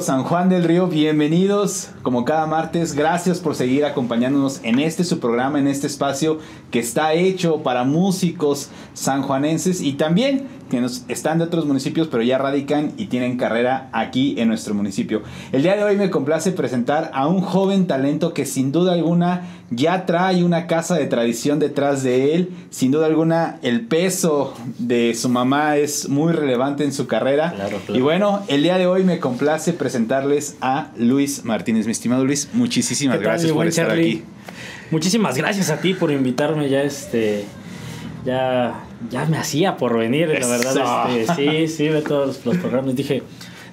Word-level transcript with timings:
San 0.00 0.24
Juan 0.24 0.48
del 0.48 0.64
Río, 0.64 0.88
bienvenidos 0.88 1.88
como 2.02 2.24
cada 2.24 2.46
martes. 2.46 2.94
Gracias 2.94 3.38
por 3.38 3.54
seguir 3.54 3.84
acompañándonos 3.84 4.60
en 4.62 4.78
este 4.78 5.04
su 5.04 5.20
programa, 5.20 5.58
en 5.58 5.68
este 5.68 5.86
espacio 5.86 6.38
que 6.70 6.80
está 6.80 7.14
hecho 7.14 7.62
para 7.62 7.84
músicos 7.84 8.68
sanjuanenses 8.92 9.80
y 9.80 9.94
también 9.94 10.48
que 10.70 10.80
nos 10.80 11.04
están 11.08 11.38
de 11.38 11.44
otros 11.44 11.66
municipios, 11.66 12.08
pero 12.08 12.22
ya 12.22 12.38
radican 12.38 12.92
y 12.96 13.06
tienen 13.06 13.36
carrera 13.36 13.88
aquí 13.92 14.34
en 14.38 14.48
nuestro 14.48 14.74
municipio. 14.74 15.22
El 15.52 15.62
día 15.62 15.76
de 15.76 15.84
hoy 15.84 15.96
me 15.96 16.10
complace 16.10 16.52
presentar 16.52 17.10
a 17.14 17.26
un 17.26 17.40
joven 17.40 17.86
talento 17.86 18.34
que 18.34 18.46
sin 18.46 18.72
duda 18.72 18.94
alguna 18.94 19.42
ya 19.70 20.06
trae 20.06 20.44
una 20.44 20.66
casa 20.66 20.96
de 20.96 21.06
tradición 21.06 21.58
detrás 21.58 22.02
de 22.02 22.34
él. 22.34 22.50
Sin 22.70 22.92
duda 22.92 23.06
alguna, 23.06 23.58
el 23.62 23.82
peso 23.82 24.54
de 24.78 25.14
su 25.14 25.28
mamá 25.28 25.76
es 25.76 26.08
muy 26.08 26.32
relevante 26.32 26.84
en 26.84 26.92
su 26.92 27.06
carrera. 27.06 27.54
Y 27.88 28.00
bueno, 28.00 28.42
el 28.48 28.62
día 28.62 28.78
de 28.78 28.86
hoy 28.86 29.04
me 29.04 29.18
complace 29.18 29.72
presentarles 29.72 30.56
a 30.60 30.90
Luis 30.96 31.44
Martínez. 31.44 31.86
Mi 31.86 31.92
estimado 31.92 32.24
Luis, 32.24 32.48
muchísimas 32.52 33.20
gracias 33.20 33.52
por 33.52 33.66
estar 33.66 33.90
aquí. 33.90 34.22
Muchísimas 34.90 35.36
gracias 35.36 35.70
a 35.70 35.80
ti 35.80 35.94
por 35.94 36.12
invitarme 36.12 36.68
ya 36.68 36.82
este 36.82 37.44
ya 38.24 38.85
ya 39.10 39.24
me 39.26 39.38
hacía 39.38 39.76
por 39.76 39.96
venir, 39.96 40.28
la 40.28 40.46
verdad. 40.46 41.10
Este, 41.16 41.34
sí, 41.34 41.68
sí, 41.68 41.88
de 41.88 42.02
todos 42.02 42.44
los 42.44 42.56
programas. 42.56 42.94
Dije, 42.96 43.22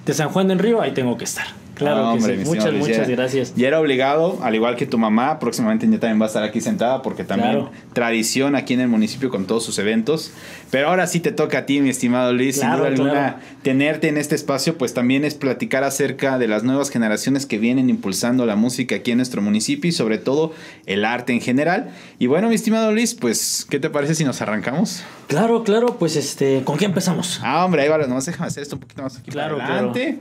de 0.04 0.14
San 0.14 0.28
Juan 0.30 0.48
del 0.48 0.58
Río, 0.58 0.80
ahí 0.80 0.92
tengo 0.92 1.16
que 1.16 1.24
estar. 1.24 1.46
Claro 1.74 2.14
que 2.14 2.20
sí. 2.20 2.44
Muchas, 2.44 2.72
muchas 2.72 3.08
gracias. 3.08 3.54
Ya 3.56 3.68
era 3.68 3.80
obligado, 3.80 4.38
al 4.42 4.54
igual 4.54 4.76
que 4.76 4.86
tu 4.86 4.98
mamá, 4.98 5.38
próximamente 5.38 5.86
ya 5.88 5.98
también 5.98 6.20
va 6.20 6.26
a 6.26 6.28
estar 6.28 6.42
aquí 6.42 6.60
sentada 6.60 7.02
porque 7.02 7.24
también 7.24 7.66
tradición 7.92 8.56
aquí 8.56 8.74
en 8.74 8.80
el 8.80 8.88
municipio 8.88 9.30
con 9.30 9.46
todos 9.46 9.64
sus 9.64 9.78
eventos. 9.78 10.32
Pero 10.70 10.88
ahora 10.88 11.06
sí 11.06 11.20
te 11.20 11.32
toca 11.32 11.58
a 11.58 11.66
ti, 11.66 11.80
mi 11.80 11.90
estimado 11.90 12.32
Luis, 12.32 12.56
sin 12.60 12.70
duda 12.70 12.86
alguna, 12.88 13.40
tenerte 13.62 14.08
en 14.08 14.16
este 14.16 14.34
espacio, 14.34 14.76
pues 14.76 14.94
también 14.94 15.24
es 15.24 15.34
platicar 15.34 15.84
acerca 15.84 16.38
de 16.38 16.48
las 16.48 16.64
nuevas 16.64 16.90
generaciones 16.90 17.46
que 17.46 17.58
vienen 17.58 17.90
impulsando 17.90 18.46
la 18.46 18.56
música 18.56 18.96
aquí 18.96 19.12
en 19.12 19.18
nuestro 19.18 19.42
municipio 19.42 19.88
y 19.88 19.92
sobre 19.92 20.18
todo 20.18 20.52
el 20.86 21.04
arte 21.04 21.32
en 21.32 21.40
general. 21.40 21.90
Y 22.18 22.26
bueno, 22.26 22.48
mi 22.48 22.54
estimado 22.54 22.92
Luis, 22.92 23.14
pues, 23.14 23.66
¿qué 23.68 23.78
te 23.78 23.90
parece 23.90 24.14
si 24.14 24.24
nos 24.24 24.40
arrancamos? 24.42 25.04
Claro, 25.28 25.64
claro, 25.64 25.96
pues 25.98 26.16
este, 26.16 26.62
¿con 26.64 26.76
qué 26.76 26.84
empezamos? 26.84 27.40
Ah, 27.42 27.64
hombre, 27.64 27.82
ahí 27.82 27.88
va, 27.88 27.98
nomás 27.98 28.26
déjame 28.26 28.46
hacer 28.46 28.62
esto 28.62 28.76
un 28.76 28.80
poquito 28.80 29.02
más 29.02 29.16
aquí 29.16 29.30
claro, 29.30 29.60
adelante. 29.60 30.18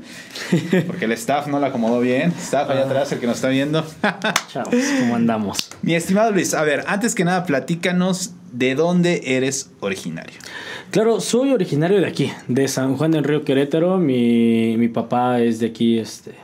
Porque 0.87 1.05
el 1.05 1.11
staff 1.13 1.42
no 1.47 1.59
la 1.59 1.67
acomodó 1.67 1.99
bien. 1.99 2.31
Staff 2.31 2.69
allá 2.69 2.81
ah. 2.81 2.86
atrás, 2.86 3.11
el 3.11 3.19
que 3.19 3.27
nos 3.27 3.38
está 3.38 3.49
viendo. 3.49 3.86
Chavos, 4.47 4.73
¿cómo 4.99 5.16
andamos? 5.16 5.69
Mi 5.81 5.95
estimado 5.95 6.31
Luis, 6.31 6.53
a 6.53 6.63
ver, 6.63 6.83
antes 6.88 7.16
que 7.16 7.25
nada, 7.25 7.45
platícanos 7.45 8.33
de 8.52 8.75
dónde 8.75 9.36
eres 9.36 9.71
originario. 9.80 10.36
Claro, 10.91 11.19
soy 11.19 11.52
originario 11.52 11.99
de 11.99 12.08
aquí, 12.08 12.31
de 12.47 12.67
San 12.67 12.97
Juan 12.97 13.11
del 13.11 13.23
Río 13.23 13.44
Querétaro. 13.44 13.97
Mi, 13.97 14.77
mi 14.77 14.88
papá 14.89 15.39
es 15.39 15.59
de 15.59 15.67
aquí, 15.67 15.97
este, 15.97 16.36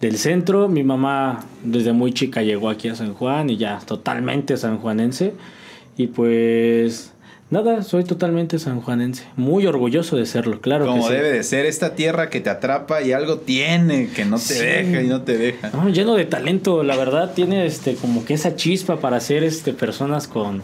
del 0.00 0.18
centro. 0.18 0.68
Mi 0.68 0.82
mamá 0.82 1.44
desde 1.64 1.92
muy 1.92 2.12
chica 2.12 2.42
llegó 2.42 2.68
aquí 2.68 2.88
a 2.88 2.94
San 2.94 3.14
Juan 3.14 3.50
y 3.50 3.56
ya 3.56 3.78
totalmente 3.78 4.56
sanjuanense. 4.56 5.34
Y 5.96 6.08
pues 6.08 7.12
Nada, 7.48 7.84
soy 7.84 8.02
totalmente 8.02 8.58
sanjuanense. 8.58 9.22
Muy 9.36 9.66
orgulloso 9.66 10.16
de 10.16 10.26
serlo, 10.26 10.60
claro. 10.60 10.86
Como 10.86 11.08
debe 11.08 11.30
de 11.30 11.44
ser, 11.44 11.64
esta 11.64 11.94
tierra 11.94 12.28
que 12.28 12.40
te 12.40 12.50
atrapa 12.50 13.02
y 13.02 13.12
algo 13.12 13.38
tiene 13.38 14.08
que 14.08 14.24
no 14.24 14.38
te 14.38 14.54
deja 14.54 15.02
y 15.02 15.06
no 15.06 15.22
te 15.22 15.38
deja. 15.38 15.70
lleno 15.92 16.16
de 16.16 16.24
talento, 16.24 16.82
la 16.82 16.96
verdad, 16.96 17.34
tiene 17.34 17.64
este 17.66 17.94
como 17.94 18.24
que 18.24 18.34
esa 18.34 18.56
chispa 18.56 18.98
para 18.98 19.20
ser 19.20 19.44
este 19.44 19.72
personas 19.72 20.26
con 20.26 20.60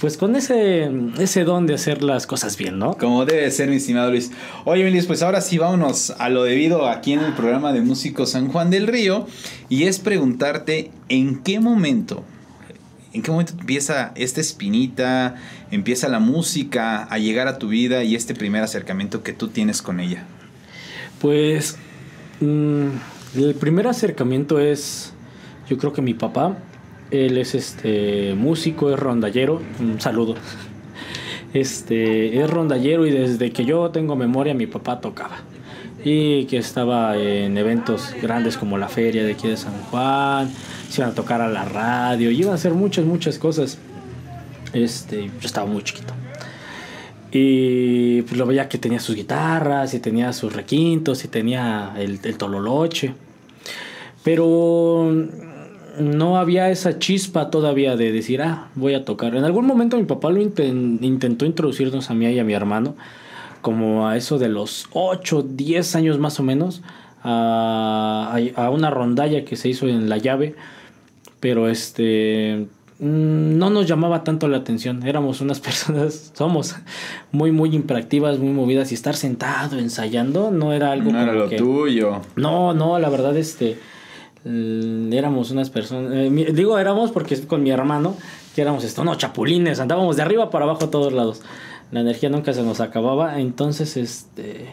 pues 0.00 0.16
con 0.16 0.36
ese, 0.36 0.90
ese 1.18 1.44
don 1.44 1.66
de 1.66 1.74
hacer 1.74 2.02
las 2.02 2.26
cosas 2.26 2.56
bien, 2.56 2.78
¿no? 2.78 2.96
Como 2.96 3.24
debe 3.26 3.50
ser, 3.50 3.68
mi 3.68 3.76
estimado 3.76 4.10
Luis. 4.10 4.30
Oye, 4.64 4.90
Luis, 4.90 5.06
pues 5.06 5.22
ahora 5.22 5.40
sí 5.40 5.58
vámonos 5.58 6.10
a 6.18 6.28
lo 6.28 6.44
debido 6.44 6.88
aquí 6.88 7.12
en 7.12 7.20
el 7.20 7.32
programa 7.34 7.72
de 7.72 7.80
Músicos 7.80 8.30
San 8.30 8.48
Juan 8.48 8.70
del 8.70 8.86
Río. 8.86 9.26
Y 9.68 9.84
es 9.84 9.98
preguntarte 9.98 10.90
en 11.08 11.42
qué 11.42 11.60
momento 11.60 12.22
¿En 13.18 13.22
qué 13.22 13.32
momento 13.32 13.54
empieza 13.58 14.12
esta 14.14 14.40
espinita, 14.40 15.34
empieza 15.72 16.06
la 16.08 16.20
música 16.20 17.02
a 17.02 17.18
llegar 17.18 17.48
a 17.48 17.58
tu 17.58 17.66
vida 17.66 18.04
y 18.04 18.14
este 18.14 18.32
primer 18.32 18.62
acercamiento 18.62 19.24
que 19.24 19.32
tú 19.32 19.48
tienes 19.48 19.82
con 19.82 19.98
ella? 19.98 20.22
Pues 21.20 21.76
mm, 22.40 22.86
el 23.34 23.56
primer 23.56 23.88
acercamiento 23.88 24.60
es, 24.60 25.14
yo 25.68 25.78
creo 25.78 25.92
que 25.92 26.00
mi 26.00 26.14
papá, 26.14 26.58
él 27.10 27.38
es 27.38 27.56
este 27.56 28.36
músico, 28.36 28.92
es 28.92 29.00
rondallero, 29.00 29.60
un 29.80 30.00
saludo. 30.00 30.36
Este, 31.54 32.40
es 32.40 32.48
rondallero 32.48 33.06
y 33.06 33.10
desde 33.10 33.50
que 33.52 33.64
yo 33.64 33.90
tengo 33.90 34.14
memoria 34.16 34.52
mi 34.52 34.66
papá 34.66 35.00
tocaba 35.00 35.38
y 36.04 36.44
que 36.44 36.58
estaba 36.58 37.16
en 37.16 37.56
eventos 37.56 38.14
grandes 38.20 38.58
como 38.58 38.76
la 38.78 38.88
feria 38.88 39.24
de 39.24 39.32
aquí 39.32 39.48
de 39.48 39.56
San 39.56 39.72
Juan, 39.84 40.50
a 41.02 41.14
tocar 41.14 41.40
a 41.40 41.48
la 41.48 41.64
radio, 41.64 42.30
iban 42.30 42.52
a 42.52 42.54
hacer 42.54 42.74
muchas, 42.74 43.04
muchas 43.04 43.38
cosas. 43.38 43.78
Este, 44.72 45.26
yo 45.26 45.46
estaba 45.46 45.66
muy 45.66 45.82
chiquito. 45.82 46.14
Y 47.30 48.22
pues 48.22 48.36
lo 48.36 48.46
veía 48.46 48.68
que 48.68 48.78
tenía 48.78 49.00
sus 49.00 49.14
guitarras, 49.14 49.94
y 49.94 50.00
tenía 50.00 50.32
sus 50.32 50.52
requintos, 50.52 51.24
y 51.24 51.28
tenía 51.28 51.94
el, 51.98 52.20
tololoche. 52.36 53.14
Pero 54.24 55.12
no 56.00 56.38
había 56.38 56.70
esa 56.70 56.98
chispa 56.98 57.50
todavía 57.50 57.96
de 57.96 58.12
decir, 58.12 58.42
ah, 58.42 58.68
voy 58.74 58.94
a 58.94 59.04
tocar. 59.04 59.34
En 59.34 59.44
algún 59.44 59.66
momento 59.66 59.96
mi 59.96 60.04
papá 60.04 60.30
lo 60.30 60.40
intentó 60.40 61.44
introducirnos 61.44 62.10
a 62.10 62.14
mí 62.14 62.26
y 62.26 62.38
a 62.38 62.44
mi 62.44 62.54
hermano 62.54 62.96
como 63.60 64.08
a 64.08 64.16
eso 64.16 64.38
de 64.38 64.48
los 64.48 64.86
8, 64.92 65.42
10 65.42 65.96
años 65.96 66.18
más 66.18 66.38
o 66.40 66.42
menos, 66.42 66.82
a 67.22 68.70
una 68.72 68.90
rondalla 68.90 69.44
que 69.44 69.56
se 69.56 69.68
hizo 69.68 69.88
en 69.88 70.08
la 70.08 70.18
llave, 70.18 70.54
pero 71.40 71.68
este 71.68 72.66
mm, 72.98 73.58
no 73.58 73.70
nos 73.70 73.86
llamaba 73.86 74.24
tanto 74.24 74.48
la 74.48 74.58
atención. 74.58 75.06
Éramos 75.06 75.40
unas 75.40 75.60
personas, 75.68 76.32
somos 76.34 76.76
muy, 77.32 77.52
muy 77.52 77.74
imperactivas, 77.74 78.38
muy 78.38 78.52
movidas 78.52 78.92
y 78.92 78.94
estar 78.94 79.16
sentado 79.16 79.78
ensayando 79.78 80.50
no 80.50 80.72
era 80.72 80.92
algo. 80.92 81.12
No 81.12 81.20
era 81.20 81.32
lo 81.32 81.48
tuyo. 81.48 82.22
No, 82.36 82.74
no, 82.74 82.98
la 82.98 83.08
verdad, 83.08 83.36
este. 83.36 83.78
Éramos 84.44 85.50
unas 85.50 85.68
personas. 85.68 86.12
Eh, 86.14 86.52
digo, 86.54 86.78
éramos 86.78 87.10
porque 87.10 87.38
con 87.42 87.62
mi 87.62 87.70
hermano, 87.70 88.16
que 88.54 88.62
éramos 88.62 88.84
esto, 88.84 89.04
no, 89.04 89.16
chapulines, 89.16 89.80
andábamos 89.80 90.16
de 90.16 90.22
arriba 90.22 90.48
para 90.48 90.64
abajo 90.64 90.84
a 90.84 90.90
todos 90.90 91.12
lados 91.12 91.42
la 91.90 92.00
energía 92.00 92.28
nunca 92.28 92.52
se 92.52 92.62
nos 92.62 92.80
acababa, 92.80 93.40
entonces 93.40 93.96
este 93.96 94.66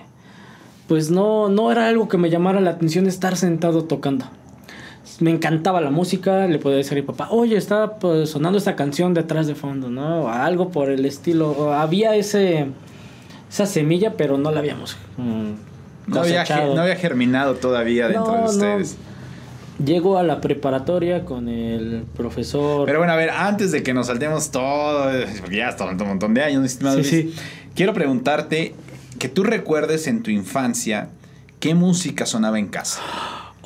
pues 0.87 1.09
no 1.09 1.49
no 1.49 1.71
era 1.71 1.87
algo 1.87 2.07
que 2.07 2.17
me 2.17 2.29
llamara 2.29 2.59
la 2.61 2.71
atención 2.71 3.07
estar 3.07 3.37
sentado 3.37 3.85
tocando. 3.85 4.25
Me 5.19 5.31
encantaba 5.31 5.79
la 5.81 5.91
música, 5.91 6.45
le 6.47 6.59
podía 6.59 6.77
decir 6.77 6.93
a 6.93 7.01
mi 7.01 7.07
papá, 7.07 7.29
oye, 7.31 7.55
está 7.55 7.99
pues, 7.99 8.29
sonando 8.29 8.57
esta 8.57 8.75
canción 8.75 9.13
detrás 9.13 9.47
de 9.47 9.55
fondo, 9.55 9.89
¿no? 9.89 10.29
Algo 10.29 10.71
por 10.71 10.89
el 10.89 11.05
estilo. 11.05 11.73
Había 11.73 12.15
ese 12.15 12.67
esa 13.49 13.65
semilla, 13.65 14.13
pero 14.17 14.37
no 14.37 14.51
la 14.51 14.59
habíamos 14.59 14.97
mm, 15.17 15.51
no, 16.07 16.19
había, 16.19 16.43
no 16.43 16.81
había 16.81 16.95
germinado 16.95 17.55
todavía 17.55 18.07
dentro 18.07 18.33
de 18.33 18.43
ustedes. 18.43 18.97
Llego 19.83 20.17
a 20.17 20.23
la 20.23 20.39
preparatoria 20.39 21.25
con 21.25 21.49
el 21.49 22.03
profesor. 22.15 22.85
Pero 22.85 22.99
bueno, 22.99 23.13
a 23.13 23.15
ver, 23.15 23.29
antes 23.29 23.71
de 23.71 23.83
que 23.83 23.93
nos 23.93 24.07
saltemos 24.07 24.51
todo, 24.51 25.11
porque 25.39 25.57
ya 25.57 25.69
está 25.69 25.85
un 25.85 25.97
montón 25.97 26.33
de 26.33 26.43
años, 26.43 26.63
estimado 26.63 26.99
quiero 27.75 27.93
preguntarte 27.93 28.73
que 29.19 29.29
tú 29.29 29.43
recuerdes 29.43 30.07
en 30.07 30.23
tu 30.23 30.31
infancia 30.31 31.09
qué 31.59 31.75
música 31.75 32.25
sonaba 32.25 32.59
en 32.59 32.67
casa. 32.67 33.01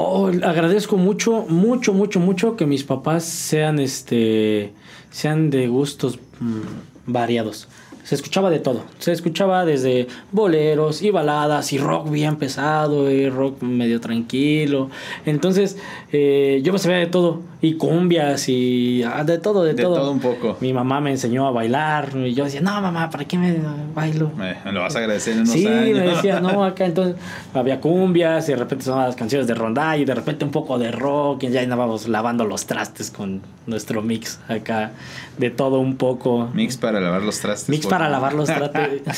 Oh, 0.01 0.28
agradezco 0.28 0.96
mucho, 0.96 1.46
mucho, 1.50 1.94
mucho, 1.94 2.22
mucho 2.22 2.56
que 2.56 2.66
mis 2.66 2.86
papás 2.86 3.25
sean 3.25 3.80
este 3.80 4.72
sean 5.12 5.50
de 5.50 5.68
gustos 5.68 6.19
mm, 6.40 7.12
variados 7.12 7.68
se 8.10 8.16
escuchaba 8.16 8.50
de 8.50 8.60
todo. 8.60 8.86
Se 8.98 9.12
escuchaba 9.12 9.66
desde 9.66 10.07
boleros 10.31 11.04
y 11.04 11.12
baladas 11.12 11.72
y 11.74 11.78
rock 11.78 12.10
bien 12.10 12.38
pesado 12.38 13.12
y 13.12 13.30
rock 13.30 13.62
medio 13.62 14.01
tranquilo. 14.01 14.90
Entonces 15.28 15.78
eh, 16.12 16.60
yo 16.63 16.74
me 16.74 16.80
sabía 16.80 16.98
de 16.98 17.06
todo. 17.06 17.42
Y 17.61 17.73
cumbias 17.73 18.47
y 18.47 19.03
ah, 19.03 19.25
de 19.25 19.38
todo, 19.38 19.65
de, 19.65 19.73
todo. 19.73 19.95
De 19.95 20.00
todo 20.00 20.11
un 20.11 20.21
poco. 20.21 20.56
Mi 20.61 20.71
mamá 20.71 21.01
me 21.01 21.11
enseñó 21.11 21.45
a 21.45 21.51
bailar 21.51 22.11
y 22.15 22.33
yo 22.33 22.45
decía, 22.45 22.61
no 22.61 22.81
mamá, 22.81 23.09
¿para 23.09 23.25
qué 23.25 23.38
me 23.38 23.57
bailo? 23.94 24.31
me 24.38 24.56
lo 24.71 24.79
vas 24.79 24.95
a 24.95 25.00
agradecer 25.00 25.33
en 25.33 25.41
unos 25.41 25.51
sí, 25.53 25.67
me 25.67 26.00
decía, 26.00 26.39
no, 26.39 26.63
acá 26.65 26.85
entonces 26.85 27.17
había 27.53 27.81
cumbias 27.81 28.47
y 28.47 28.53
de 28.53 28.57
repente 28.57 28.85
sonaban 28.85 29.07
las 29.07 29.17
canciones 29.17 29.45
de 29.45 29.56
ronda 29.56 29.97
y 29.97 30.06
de 30.06 30.15
repente 30.15 30.45
un 30.45 30.51
poco 30.51 30.79
de 30.79 30.91
rock 30.91 31.44
y 31.44 31.50
ya 31.50 31.61
andábamos 31.61 32.07
lavando 32.07 32.45
los 32.45 32.65
trastes 32.65 33.11
con 33.11 33.41
nuestro 33.67 34.01
mix 34.01 34.39
acá 34.47 34.91
de 35.38 35.50
todo 35.50 35.79
un 35.79 35.97
poco. 35.97 36.50
Mix 36.53 36.77
para 36.77 37.01
lavar 37.01 37.23
los 37.23 37.39
trastes. 37.39 37.69
Mix 37.69 37.88
para 37.88 38.07
lavar 38.07 38.33
los 38.33 38.47
trastes. 38.47 39.17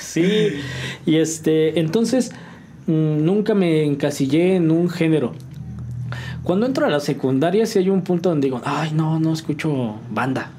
sí. 0.00 0.48
Y 1.06 1.16
este, 1.16 1.78
entonces 1.78 2.32
mm, 2.88 3.24
nunca 3.24 3.54
me 3.54 3.84
encasillé 3.84 4.56
en 4.56 4.70
un 4.70 4.90
género. 4.90 5.32
Cuando 6.42 6.66
entro 6.66 6.86
a 6.86 6.90
la 6.90 7.00
secundaria, 7.00 7.66
sí 7.66 7.78
hay 7.78 7.88
un 7.88 8.02
punto 8.02 8.28
donde 8.28 8.46
digo, 8.46 8.60
ay, 8.64 8.90
no, 8.92 9.20
no 9.20 9.32
escucho 9.32 9.96
banda. 10.10 10.50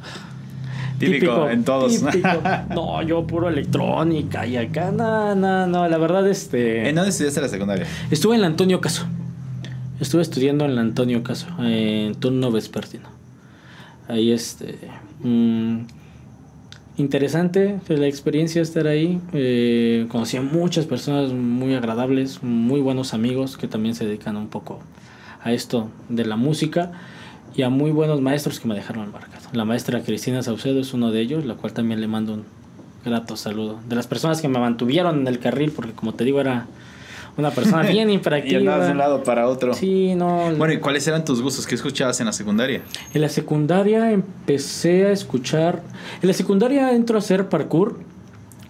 Típico, 0.97 1.49
en 1.49 1.63
todos. 1.65 1.91
típico. 1.91 2.41
No, 2.73 3.01
yo 3.01 3.27
puro 3.27 3.49
electrónica 3.49 4.45
y 4.47 4.55
acá, 4.55 4.91
no, 4.91 5.35
no, 5.35 5.67
no, 5.67 5.87
la 5.89 5.97
verdad, 5.97 6.27
este... 6.27 6.87
¿En 6.87 6.95
dónde 6.95 7.09
estudiaste 7.09 7.41
la 7.41 7.49
secundaria? 7.49 7.85
Estuve 8.09 8.35
en 8.35 8.41
la 8.41 8.47
Antonio 8.47 8.79
Caso. 8.79 9.05
Estuve 9.99 10.21
estudiando 10.21 10.65
en 10.65 10.75
la 10.75 10.81
Antonio 10.81 11.21
Caso, 11.23 11.47
en 11.59 12.15
turno 12.15 12.51
vespertino. 12.51 13.09
Ahí, 14.07 14.31
este... 14.31 14.77
mm, 15.21 15.79
interesante 16.97 17.79
fue 17.85 17.97
la 17.97 18.07
experiencia 18.07 18.61
estar 18.61 18.87
ahí. 18.87 19.19
Eh, 19.33 20.05
conocí 20.09 20.37
a 20.37 20.41
muchas 20.41 20.85
personas 20.85 21.33
muy 21.33 21.75
agradables, 21.75 22.41
muy 22.41 22.79
buenos 22.79 23.13
amigos 23.13 23.57
que 23.57 23.67
también 23.67 23.95
se 23.95 24.05
dedican 24.05 24.37
un 24.37 24.47
poco 24.47 24.79
a 25.43 25.51
esto 25.51 25.89
de 26.09 26.25
la 26.25 26.35
música 26.35 26.91
y 27.55 27.61
a 27.63 27.69
muy 27.69 27.91
buenos 27.91 28.21
maestros 28.21 28.59
que 28.59 28.67
me 28.67 28.75
dejaron 28.75 29.11
marcado. 29.11 29.47
La 29.53 29.65
maestra 29.65 30.01
Cristina 30.01 30.41
Saucedo 30.41 30.79
es 30.79 30.93
uno 30.93 31.11
de 31.11 31.21
ellos, 31.21 31.45
la 31.45 31.55
cual 31.55 31.73
también 31.73 32.01
le 32.01 32.07
mando 32.07 32.33
un 32.33 32.43
grato 33.05 33.35
saludo. 33.37 33.79
De 33.87 33.95
las 33.95 34.07
personas 34.07 34.41
que 34.41 34.47
me 34.47 34.59
mantuvieron 34.59 35.19
en 35.21 35.27
el 35.27 35.39
carril, 35.39 35.71
porque 35.71 35.91
como 35.91 36.13
te 36.13 36.23
digo, 36.23 36.41
era 36.41 36.65
una 37.37 37.51
persona 37.51 37.81
bien 37.91 38.09
Y 38.09 38.13
hiperactiva. 38.15 38.59
andabas 38.59 38.85
de 38.87 38.91
un 38.93 38.97
lado 38.97 39.23
para 39.23 39.47
otro. 39.47 39.73
Sí, 39.73 40.15
no. 40.15 40.51
Bueno, 40.57 40.73
¿y 40.73 40.77
cuáles 40.79 41.07
eran 41.07 41.25
tus 41.25 41.41
gustos? 41.41 41.67
¿Qué 41.67 41.75
escuchabas 41.75 42.19
en 42.21 42.25
la 42.27 42.33
secundaria? 42.33 42.81
En 43.13 43.21
la 43.21 43.29
secundaria 43.29 44.11
empecé 44.11 45.05
a 45.07 45.11
escuchar. 45.11 45.83
En 46.21 46.27
la 46.27 46.33
secundaria 46.33 46.91
entro 46.93 47.17
a 47.17 47.19
hacer 47.19 47.49
parkour 47.49 47.99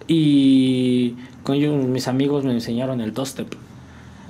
y 0.06 1.14
con 1.42 1.56
ellos, 1.56 1.74
mis 1.86 2.08
amigos 2.08 2.44
me 2.44 2.52
enseñaron 2.52 3.00
el 3.00 3.12
dubstep. 3.14 3.54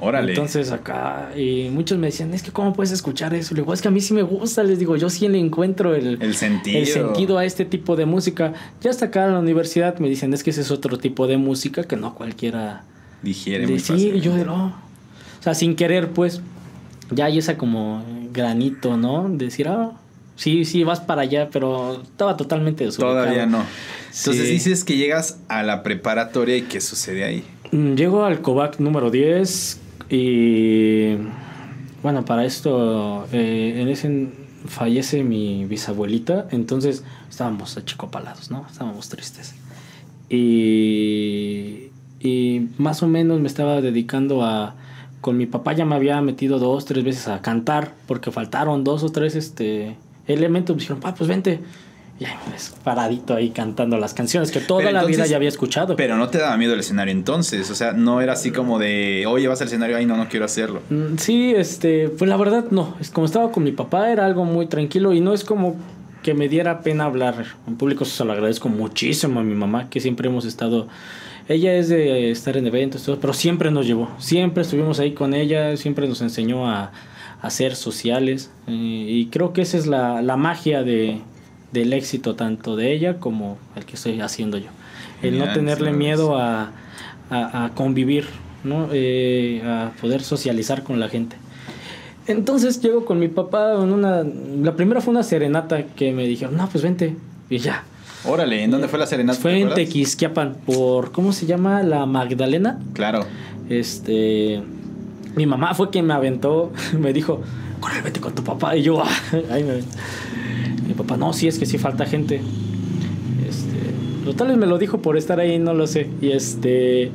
Órale. 0.05 0.33
Entonces 0.33 0.71
acá, 0.73 1.31
y 1.37 1.69
muchos 1.71 1.99
me 1.99 2.09
decían, 2.09 2.35
es 2.35 2.43
que 2.43 2.51
¿cómo 2.53 2.73
puedes 2.73 2.93
escuchar 2.93 3.33
eso? 3.35 3.55
Le 3.55 3.63
digo, 3.63 3.73
es 3.73 3.81
que 3.83 3.89
a 3.89 3.91
mí 3.91 4.01
sí 4.01 4.13
me 4.15 4.23
gusta, 4.23 4.63
les 4.63 4.79
digo, 4.79 4.97
yo 4.97 5.09
sí 5.11 5.27
le 5.29 5.39
encuentro 5.39 5.95
el, 5.95 6.19
el 6.23 6.35
sentido. 6.35 6.79
el 6.79 6.87
sentido 6.87 7.39
a 7.39 7.45
este 7.45 7.65
tipo 7.65 7.97
de 7.97 8.07
música. 8.07 8.53
Ya 8.83 8.91
hasta 8.91 9.07
acá 9.07 9.27
en 9.27 9.33
la 9.33 9.39
universidad 9.39 9.99
me 9.99 10.09
dicen, 10.09 10.35
es 10.35 10.43
que 10.45 10.51
ese 10.51 10.61
es 10.61 10.71
otro 10.71 10.99
tipo 10.99 11.27
de 11.27 11.37
música 11.37 11.85
que 11.85 11.97
no 11.97 12.15
cualquiera 12.15 12.85
Digiere 13.23 13.65
muy 13.67 13.75
decir. 13.77 13.95
fácil. 13.97 14.21
Yo 14.21 14.35
de 14.35 14.45
no. 14.45 14.67
O 15.41 15.43
sea, 15.43 15.55
sin 15.55 15.77
querer, 15.77 16.11
pues, 16.11 16.41
ya 17.11 17.27
hay 17.27 17.39
esa 17.39 17.57
como 17.57 18.05
granito, 18.33 18.97
¿no? 18.97 19.29
Decir, 19.29 19.69
ah, 19.69 19.93
sí, 20.37 20.65
sí, 20.65 20.85
vas 20.85 21.01
para 21.01 21.23
allá, 21.23 21.49
pero 21.53 22.03
estaba 22.03 22.37
totalmente 22.37 22.85
desubicado. 22.85 23.15
Todavía 23.15 23.47
no. 23.47 23.65
Entonces 24.17 24.47
Sí. 24.47 24.53
dices 24.53 24.85
que 24.85 24.97
llegas 24.97 25.39
a 25.49 25.63
la 25.63 25.83
preparatoria 25.83 26.57
y 26.57 26.63
¿qué 26.63 26.81
sucede 26.81 27.25
ahí? 27.25 27.45
Mm, 27.73 27.95
Llego 27.95 28.25
al 28.25 28.41
COVAC 28.43 28.79
número 28.79 29.11
10 29.11 29.81
y 30.11 31.17
bueno, 32.03 32.25
para 32.25 32.45
esto 32.45 33.27
eh, 33.33 33.81
en 33.81 33.89
ese 33.89 34.29
fallece 34.67 35.23
mi 35.25 35.65
bisabuelita, 35.67 36.49
entonces 36.51 37.05
estábamos 37.29 37.77
achicopalados, 37.77 38.51
¿no? 38.51 38.67
Estábamos 38.71 39.09
tristes. 39.09 39.55
Y, 40.29 41.91
y 42.21 42.69
más 42.79 43.03
o 43.03 43.09
menos 43.09 43.41
me 43.41 43.49
estaba 43.49 43.81
dedicando 43.81 44.43
a 44.43 44.75
con 45.21 45.39
mi 45.39 45.47
papá 45.47 45.73
ya 45.73 45.87
me 45.87 45.95
había 45.95 46.21
metido 46.21 46.59
dos, 46.59 46.85
tres 46.85 47.03
veces 47.03 47.29
a 47.29 47.41
cantar 47.41 47.95
porque 48.07 48.31
faltaron 48.31 48.85
dos 48.85 49.03
o 49.03 49.09
tres 49.09 49.35
este 49.35 49.97
elementos, 50.27 50.77
me 50.77 50.81
dijeron, 50.81 51.01
"Pa, 51.01 51.15
pues 51.15 51.29
vente." 51.29 51.61
Y 52.21 52.27
ahí 52.27 52.35
me 52.47 52.53
ves 52.53 52.73
paradito 52.85 53.35
ahí 53.35 53.51
cantando 53.51 53.99
las 53.99 54.15
canciones 54.15 54.53
que 54.53 54.61
toda 54.61 54.81
Pero 54.81 54.93
la 54.93 55.05
vida 55.05 55.27
ya 55.27 55.35
había 55.37 55.49
escuchado. 55.49 55.97
Pero 55.97 56.17
no 56.17 56.29
te 56.29 56.39
daba 56.39 56.57
miedo 56.57 56.73
el 56.75 56.81
escenario 56.81 57.11
entonces. 57.13 57.69
O 57.71 57.75
sea, 57.75 57.93
no 57.93 58.21
era 58.21 58.35
así 58.35 58.53
como 58.53 58.79
de, 58.79 59.25
oye, 59.27 59.49
vas 59.49 59.61
al 59.61 59.67
escenario, 59.67 59.97
ay, 59.97 60.07
no, 60.07 60.17
no 60.17 60.29
quiero 60.29 60.45
hacerlo. 60.45 60.81
Mm, 60.91 61.17
Sí, 61.19 61.53
este, 61.57 62.09
pues 62.09 62.29
la 62.29 62.37
verdad 62.37 62.67
no. 62.71 62.95
Es 63.01 63.11
como 63.11 63.27
estaba 63.27 63.51
con 63.51 63.65
mi 63.65 63.73
papá, 63.73 64.11
era 64.13 64.27
algo 64.27 64.45
muy 64.45 64.67
tranquilo 64.67 65.13
y 65.13 65.21
no 65.21 65.35
es 65.35 65.43
como 65.45 65.75
que 66.23 66.35
me 66.35 66.49
diera 66.49 66.83
pena 66.83 67.05
hablar 67.05 67.45
en 67.67 67.75
público. 67.77 68.05
Eso 68.05 68.15
se 68.17 68.25
lo 68.25 68.33
agradezco 68.33 68.69
muchísimo 68.69 69.41
a 69.41 69.43
mi 69.43 69.55
mamá, 69.55 69.91
que 69.91 69.99
siempre 70.01 70.29
hemos 70.29 70.45
estado. 70.45 70.87
Ella 71.49 71.75
es 71.75 71.89
de 71.89 72.31
estar 72.31 72.57
en 72.57 72.67
eventos, 72.67 73.03
todo, 73.03 73.19
pero 73.21 73.33
siempre 73.35 73.71
nos 73.73 73.87
llevó. 73.87 74.09
Siempre 74.19 74.63
estuvimos 74.63 75.01
ahí 75.01 75.13
con 75.15 75.35
ella, 75.35 75.77
siempre 75.77 76.07
nos 76.09 76.23
enseñó 76.23 76.71
a, 76.71 76.93
a 77.43 77.51
ser 77.51 77.75
sociales. 77.75 78.51
eh, 78.69 78.73
y 78.73 79.27
creo 79.27 79.53
que 79.53 79.63
esa 79.63 79.77
es 79.77 79.87
la, 79.87 80.23
la 80.23 80.37
magia 80.39 80.83
de, 80.85 81.21
del 81.75 81.93
éxito, 81.93 82.35
tanto 82.37 82.77
de 82.77 82.93
ella 82.93 83.19
como 83.19 83.59
el 83.77 83.85
que 83.85 83.97
estoy 83.97 84.21
haciendo 84.21 84.57
yo. 84.57 84.69
El 85.23 85.39
no 85.39 85.53
tenerle 85.53 85.91
sí, 85.91 85.97
miedo 85.97 86.39
a, 86.39 86.71
a, 87.31 87.65
a 87.65 87.75
convivir, 87.75 88.27
¿no? 88.63 88.89
Eh, 88.93 89.63
a 89.65 89.93
poder 90.01 90.23
socializar 90.23 90.83
con 90.83 91.01
la 91.01 91.09
gente. 91.09 91.37
Entonces 92.27 92.81
llego 92.81 93.05
con 93.05 93.19
mi 93.19 93.29
papá 93.29 93.75
en 93.75 93.93
una... 93.93 94.25
La 94.63 94.75
primera 94.75 95.01
fue 95.01 95.13
una 95.13 95.23
serenata 95.23 95.85
que 95.85 96.13
me 96.13 96.27
dijeron, 96.27 96.57
no, 96.57 96.69
pues 96.69 96.83
vente. 96.83 97.17
Y 97.51 97.59
ya. 97.59 97.85
Órale, 98.25 98.63
¿en 98.63 98.71
dónde 98.71 98.89
fue 98.89 98.99
la 98.99 99.07
serenata? 99.07 99.39
Fue 99.39 99.61
en? 99.61 99.75
Tequisquiapan 99.75 100.57
por... 100.65 101.13
¿Cómo 101.13 101.33
se 101.33 101.45
llama? 101.45 101.83
La 101.83 102.07
Magdalena. 102.07 102.81
Claro. 102.95 103.27
Este... 103.69 104.63
Mi 105.37 105.47
mamá 105.47 105.75
fue 105.75 105.91
quien 105.91 106.07
me 106.07 106.15
aventó, 106.15 106.73
me 106.99 107.13
dijo, 107.13 107.43
corre, 107.81 108.01
vete 108.01 108.21
con 108.21 108.35
tu 108.35 108.43
papá. 108.43 108.77
Y 108.77 108.83
yo, 108.83 109.03
ahí 109.51 109.65
me... 109.65 109.83
Mi 110.95 110.99
papá, 110.99 111.17
no, 111.17 111.33
sí, 111.33 111.49
es 111.49 111.59
que 111.59 111.67
sí 111.67 111.77
falta 111.77 112.07
gente. 112.07 112.37
Este, 113.49 114.25
lo 114.25 114.35
tal 114.35 114.49
vez 114.49 114.57
me 114.57 114.67
lo 114.67 114.79
dijo 114.79 115.03
por 115.03 115.17
estar 115.17 115.41
ahí, 115.41 115.59
no 115.59 115.75
lo 115.75 115.89
sé. 115.89 116.09
Y 116.21 116.31
este... 116.31 117.11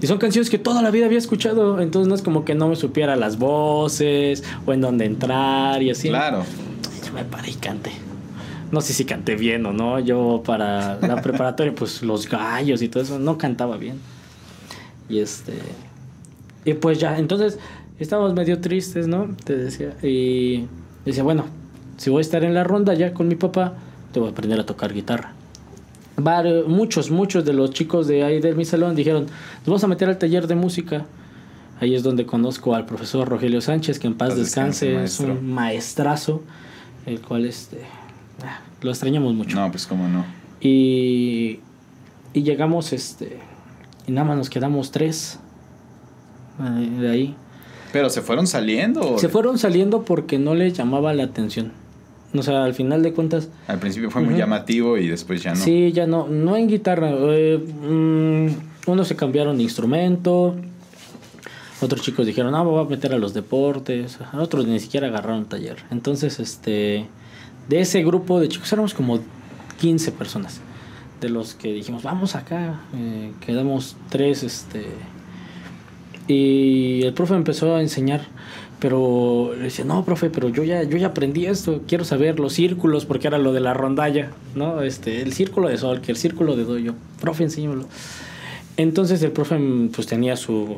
Y 0.00 0.06
son 0.06 0.18
canciones 0.18 0.48
que 0.48 0.58
toda 0.58 0.80
la 0.80 0.90
vida 0.90 1.06
había 1.06 1.18
escuchado, 1.18 1.80
entonces 1.80 2.08
no 2.08 2.14
es 2.14 2.22
como 2.22 2.44
que 2.44 2.54
no 2.54 2.68
me 2.68 2.76
supiera 2.76 3.16
las 3.16 3.38
voces 3.38 4.44
o 4.66 4.72
en 4.72 4.80
dónde 4.80 5.06
entrar 5.06 5.82
y 5.82 5.90
así. 5.90 6.08
Claro. 6.08 6.44
Yo 7.04 7.12
me 7.14 7.24
paré 7.24 7.50
y 7.50 7.54
canté. 7.54 7.90
No 8.70 8.80
sé 8.80 8.92
si 8.92 9.04
canté 9.04 9.34
bien 9.34 9.64
o 9.66 9.72
no. 9.72 9.98
Yo 10.00 10.42
para 10.44 10.98
la 11.00 11.22
preparatoria, 11.22 11.74
pues 11.74 12.02
los 12.02 12.28
gallos 12.28 12.82
y 12.82 12.88
todo 12.88 13.02
eso, 13.02 13.18
no 13.18 13.38
cantaba 13.38 13.76
bien. 13.76 13.98
Y 15.08 15.18
este. 15.18 15.54
Y 16.64 16.74
pues 16.74 16.98
ya, 16.98 17.18
entonces 17.18 17.58
estábamos 17.98 18.34
medio 18.34 18.60
tristes, 18.60 19.06
¿no? 19.06 19.34
Te 19.44 19.56
decía. 19.56 19.94
Y 20.02 20.66
decía, 21.04 21.22
bueno, 21.22 21.46
si 21.96 22.10
voy 22.10 22.18
a 22.18 22.22
estar 22.22 22.44
en 22.44 22.54
la 22.54 22.64
ronda 22.64 22.94
ya 22.94 23.12
con 23.14 23.28
mi 23.28 23.34
papá, 23.36 23.74
te 24.12 24.20
voy 24.20 24.28
a 24.28 24.32
aprender 24.32 24.58
a 24.60 24.66
tocar 24.66 24.92
guitarra. 24.92 25.32
Vari- 26.16 26.64
muchos, 26.66 27.10
muchos 27.10 27.44
de 27.44 27.52
los 27.52 27.70
chicos 27.72 28.06
de 28.06 28.22
ahí 28.22 28.40
de 28.40 28.54
mi 28.54 28.64
salón 28.64 28.94
dijeron, 28.94 29.24
nos 29.24 29.66
vamos 29.66 29.84
a 29.84 29.88
meter 29.88 30.08
al 30.08 30.18
taller 30.18 30.46
de 30.46 30.54
música. 30.54 31.06
Ahí 31.80 31.94
es 31.96 32.04
donde 32.04 32.24
conozco 32.24 32.74
al 32.76 32.86
profesor 32.86 33.28
Rogelio 33.28 33.60
Sánchez, 33.60 33.98
que 33.98 34.06
en 34.06 34.14
paz 34.14 34.30
Paz 34.30 34.38
descanse, 34.38 34.86
descanse, 34.90 35.24
es 35.24 35.38
un 35.40 35.52
maestrazo, 35.52 36.42
el 37.04 37.20
cual 37.20 37.44
este, 37.46 37.78
ah, 38.44 38.60
lo 38.80 38.90
extrañamos 38.90 39.34
mucho. 39.34 39.56
No, 39.58 39.68
pues 39.72 39.86
cómo 39.88 40.06
no. 40.06 40.24
Y, 40.60 41.58
y 42.32 42.42
llegamos, 42.42 42.92
este, 42.92 43.38
y 44.06 44.12
nada 44.12 44.28
más 44.28 44.36
nos 44.36 44.50
quedamos 44.50 44.92
tres 44.92 45.40
eh, 46.60 46.88
de 47.00 47.10
ahí. 47.10 47.34
Pero 47.92 48.08
se 48.08 48.22
fueron 48.22 48.46
saliendo. 48.46 49.18
Se 49.18 49.28
fueron 49.28 49.58
saliendo 49.58 50.02
porque 50.04 50.38
no 50.38 50.54
les 50.54 50.74
llamaba 50.74 51.12
la 51.12 51.24
atención. 51.24 51.72
O 52.34 52.42
sea, 52.42 52.64
al 52.64 52.74
final 52.74 53.02
de 53.02 53.12
cuentas, 53.12 53.48
Al 53.68 53.78
principio 53.78 54.10
fue 54.10 54.20
muy 54.22 54.36
llamativo 54.36 54.98
y 54.98 55.06
después 55.08 55.42
ya 55.42 55.54
no. 55.54 55.60
Sí, 55.60 55.92
ya 55.92 56.06
no, 56.06 56.26
no 56.26 56.56
en 56.56 56.66
guitarra. 56.68 57.10
eh, 57.12 57.58
mm, 57.58 58.90
unos 58.90 59.06
se 59.08 59.14
cambiaron 59.16 59.56
de 59.56 59.62
instrumento. 59.62 60.56
Otros 61.80 62.02
chicos 62.02 62.26
dijeron, 62.26 62.52
no, 62.52 62.64
me 62.64 62.70
voy 62.70 62.84
a 62.84 62.88
meter 62.88 63.12
a 63.12 63.18
los 63.18 63.34
deportes. 63.34 64.18
Otros 64.32 64.66
ni 64.66 64.80
siquiera 64.80 65.06
agarraron 65.08 65.44
taller. 65.46 65.76
Entonces, 65.90 66.40
este, 66.40 67.06
de 67.68 67.80
ese 67.80 68.02
grupo 68.02 68.40
de 68.40 68.48
chicos 68.48 68.72
éramos 68.72 68.94
como 68.94 69.20
15 69.80 70.12
personas. 70.12 70.60
De 71.20 71.28
los 71.28 71.54
que 71.54 71.72
dijimos, 71.72 72.02
vamos 72.02 72.34
acá. 72.34 72.80
eh, 72.96 73.32
quedamos 73.40 73.96
tres, 74.10 74.42
este. 74.42 74.86
Y 76.26 77.02
el 77.04 77.12
profe 77.12 77.34
empezó 77.34 77.76
a 77.76 77.82
enseñar. 77.82 78.22
Pero 78.84 79.54
le 79.56 79.62
decía, 79.62 79.86
no, 79.86 80.04
profe, 80.04 80.28
pero 80.28 80.50
yo 80.50 80.62
ya, 80.62 80.82
yo 80.82 80.98
ya 80.98 81.06
aprendí 81.06 81.46
esto, 81.46 81.80
quiero 81.88 82.04
saber 82.04 82.38
los 82.38 82.52
círculos, 82.52 83.06
porque 83.06 83.28
era 83.28 83.38
lo 83.38 83.54
de 83.54 83.60
la 83.60 83.72
rondalla, 83.72 84.28
¿no? 84.54 84.82
Este, 84.82 85.22
el 85.22 85.32
círculo 85.32 85.68
de 85.68 85.78
sol, 85.78 86.02
que 86.02 86.12
el 86.12 86.18
círculo 86.18 86.54
de 86.54 86.64
do, 86.64 86.76
yo, 86.76 86.92
profe, 87.18 87.44
enséñamelo. 87.44 87.86
Entonces 88.76 89.22
el 89.22 89.30
profe 89.32 89.58
pues 89.94 90.06
tenía 90.06 90.36
su 90.36 90.76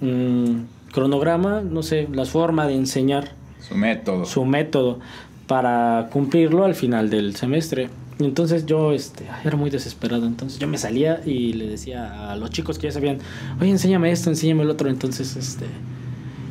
mm, 0.00 0.54
cronograma, 0.90 1.60
no 1.60 1.82
sé, 1.82 2.08
la 2.10 2.24
forma 2.24 2.66
de 2.66 2.76
enseñar, 2.76 3.32
Su 3.60 3.74
método. 3.74 4.24
su 4.24 4.46
método 4.46 5.00
para 5.46 6.08
cumplirlo 6.10 6.64
al 6.64 6.74
final 6.74 7.10
del 7.10 7.36
semestre. 7.36 7.90
Entonces 8.20 8.64
yo 8.64 8.92
este, 8.92 9.26
era 9.44 9.54
muy 9.58 9.68
desesperado, 9.68 10.24
entonces 10.26 10.58
yo 10.58 10.66
me 10.66 10.78
salía 10.78 11.20
y 11.26 11.52
le 11.52 11.66
decía 11.68 12.30
a 12.32 12.36
los 12.36 12.48
chicos 12.48 12.78
que 12.78 12.86
ya 12.86 12.92
sabían, 12.92 13.18
oye, 13.60 13.68
enséñame 13.70 14.10
esto, 14.12 14.30
enséñame 14.30 14.62
el 14.62 14.70
otro. 14.70 14.88
Entonces, 14.88 15.36
este, 15.36 15.66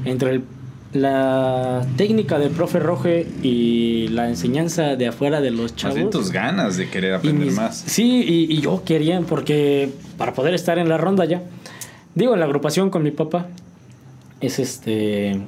entre 0.06 0.30
el- 0.34 0.44
la 0.94 1.86
técnica 1.98 2.38
del 2.40 2.52
profe 2.52 2.80
Roge 2.80 3.28
y 3.42 4.08
la 4.10 4.30
enseñanza 4.30 4.96
de 4.96 5.08
afuera 5.08 5.42
de 5.42 5.52
los 5.52 5.72
Más 5.72 5.76
chavos. 5.76 5.96
bien 5.96 6.10
tus 6.10 6.32
ganas 6.32 6.78
de 6.78 6.90
querer 6.90 7.14
aprender 7.16 7.48
mis- 7.48 7.56
más. 7.56 7.76
Sí, 7.78 8.24
y, 8.24 8.54
y 8.54 8.62
yo 8.62 8.84
quería, 8.86 9.20
porque 9.22 9.90
para 10.18 10.34
poder 10.34 10.54
estar 10.54 10.78
en 10.78 10.90
la 10.90 10.98
ronda 10.98 11.26
ya, 11.26 11.42
digo, 12.16 12.34
en 12.34 12.40
la 12.40 12.46
agrupación 12.46 12.90
con 12.90 13.02
mi 13.04 13.12
papá, 13.12 13.48
es 14.40 14.60
este. 14.60 15.42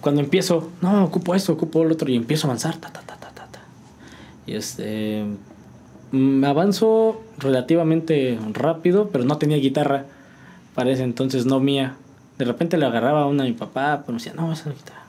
Cuando 0.00 0.22
empiezo, 0.22 0.70
no, 0.80 1.04
ocupo 1.04 1.34
esto, 1.34 1.52
ocupo 1.52 1.82
el 1.82 1.92
otro, 1.92 2.10
y 2.10 2.16
empiezo 2.16 2.46
a 2.46 2.50
avanzar, 2.50 2.76
ta, 2.78 2.90
ta, 2.90 3.02
ta, 3.02 3.16
ta, 3.16 3.30
ta, 3.34 3.46
ta. 3.50 3.60
Y 4.46 4.54
este. 4.54 5.24
mm, 6.12 6.44
avanzo 6.44 7.20
relativamente 7.38 8.38
rápido, 8.54 9.10
pero 9.12 9.24
no 9.24 9.36
tenía 9.36 9.58
guitarra 9.58 10.06
para 10.74 10.90
ese 10.90 11.02
entonces, 11.02 11.44
no 11.44 11.60
mía. 11.60 11.96
De 12.40 12.46
repente 12.46 12.78
le 12.78 12.86
agarraba 12.86 13.26
una 13.26 13.42
a 13.42 13.46
mi 13.46 13.52
papá, 13.52 14.00
pero 14.00 14.14
me 14.14 14.18
decía, 14.18 14.32
no, 14.34 14.50
esa 14.50 14.64
no 14.64 14.72
es 14.72 14.78
guitarra. 14.78 15.02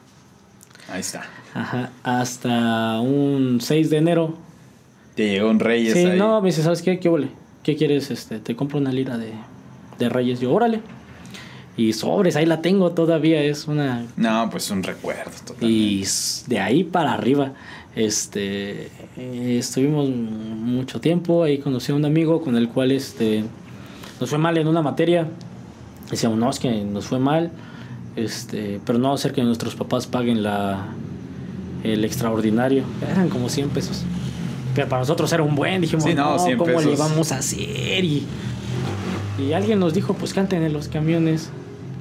Ahí 0.91 0.99
está. 0.99 1.23
Ajá, 1.53 1.89
hasta 2.03 2.99
un 2.99 3.59
6 3.61 3.89
de 3.89 3.97
enero. 3.97 4.33
Te 5.15 5.29
llegó 5.29 5.49
un 5.49 5.61
Reyes 5.61 5.93
Sí, 5.93 5.99
ahí. 6.07 6.19
no, 6.19 6.41
me 6.41 6.47
dice, 6.49 6.61
¿sabes 6.61 6.81
qué? 6.81 6.99
¿Qué 6.99 7.07
huele? 7.07 7.29
¿Qué 7.63 7.77
quieres? 7.77 8.11
Este, 8.11 8.39
te 8.39 8.53
compro 8.57 8.79
una 8.79 8.91
lira 8.91 9.17
de, 9.17 9.31
de 9.97 10.09
Reyes. 10.09 10.41
Yo, 10.41 10.51
órale. 10.51 10.81
Y 11.77 11.93
sobres, 11.93 12.35
ahí 12.35 12.45
la 12.45 12.61
tengo 12.61 12.91
todavía, 12.91 13.41
es 13.41 13.69
una... 13.69 14.05
No, 14.17 14.49
pues 14.51 14.69
un 14.69 14.83
recuerdo 14.83 15.31
totalmente. 15.31 15.67
Y 15.67 16.05
de 16.47 16.59
ahí 16.59 16.83
para 16.83 17.13
arriba, 17.13 17.53
este, 17.95 18.87
eh, 19.15 19.55
estuvimos 19.57 20.09
mucho 20.09 20.99
tiempo, 20.99 21.43
ahí 21.43 21.59
conocí 21.59 21.93
a 21.93 21.95
un 21.95 22.03
amigo 22.03 22.41
con 22.41 22.57
el 22.57 22.67
cual, 22.67 22.91
este, 22.91 23.45
nos 24.19 24.29
fue 24.29 24.37
mal 24.37 24.57
en 24.57 24.67
una 24.67 24.81
materia. 24.81 25.29
Decíamos, 26.11 26.37
no, 26.37 26.49
es 26.49 26.59
que 26.59 26.83
nos 26.83 27.05
fue 27.05 27.19
mal, 27.19 27.51
este, 28.15 28.79
pero 28.85 28.99
no 28.99 29.17
ser 29.17 29.31
que 29.33 29.43
nuestros 29.43 29.75
papás 29.75 30.05
paguen 30.05 30.43
la, 30.43 30.87
el 31.83 32.05
extraordinario. 32.05 32.83
Eran 33.09 33.29
como 33.29 33.49
100 33.49 33.69
pesos. 33.69 34.03
Pero 34.75 34.87
para 34.87 35.01
nosotros 35.01 35.31
era 35.33 35.43
un 35.43 35.55
buen, 35.55 35.81
dijimos, 35.81 36.03
Sí, 36.03 36.13
no, 36.13 36.35
no, 36.35 36.39
100 36.39 36.57
¿cómo 36.57 36.79
le 36.81 36.95
vamos 36.95 37.31
a 37.31 37.37
hacer? 37.37 38.03
Y, 38.03 38.25
y 39.39 39.53
alguien 39.53 39.79
nos 39.79 39.93
dijo, 39.93 40.13
pues 40.13 40.33
canten 40.33 40.63
en 40.63 40.73
los 40.73 40.87
camiones. 40.87 41.49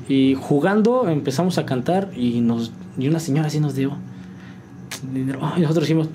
Y 0.09 0.35
jugando 0.35 1.09
empezamos 1.09 1.57
a 1.59 1.65
cantar 1.65 2.11
y 2.17 2.41
nos 2.41 2.73
y 2.99 3.09
una 3.09 3.21
señora 3.21 3.47
así 3.47 3.61
nos 3.61 3.75
dio 3.75 3.97
dinero. 5.13 5.41
Y 5.57 5.61
nosotros 5.61 5.85
dijimos, 5.87 6.09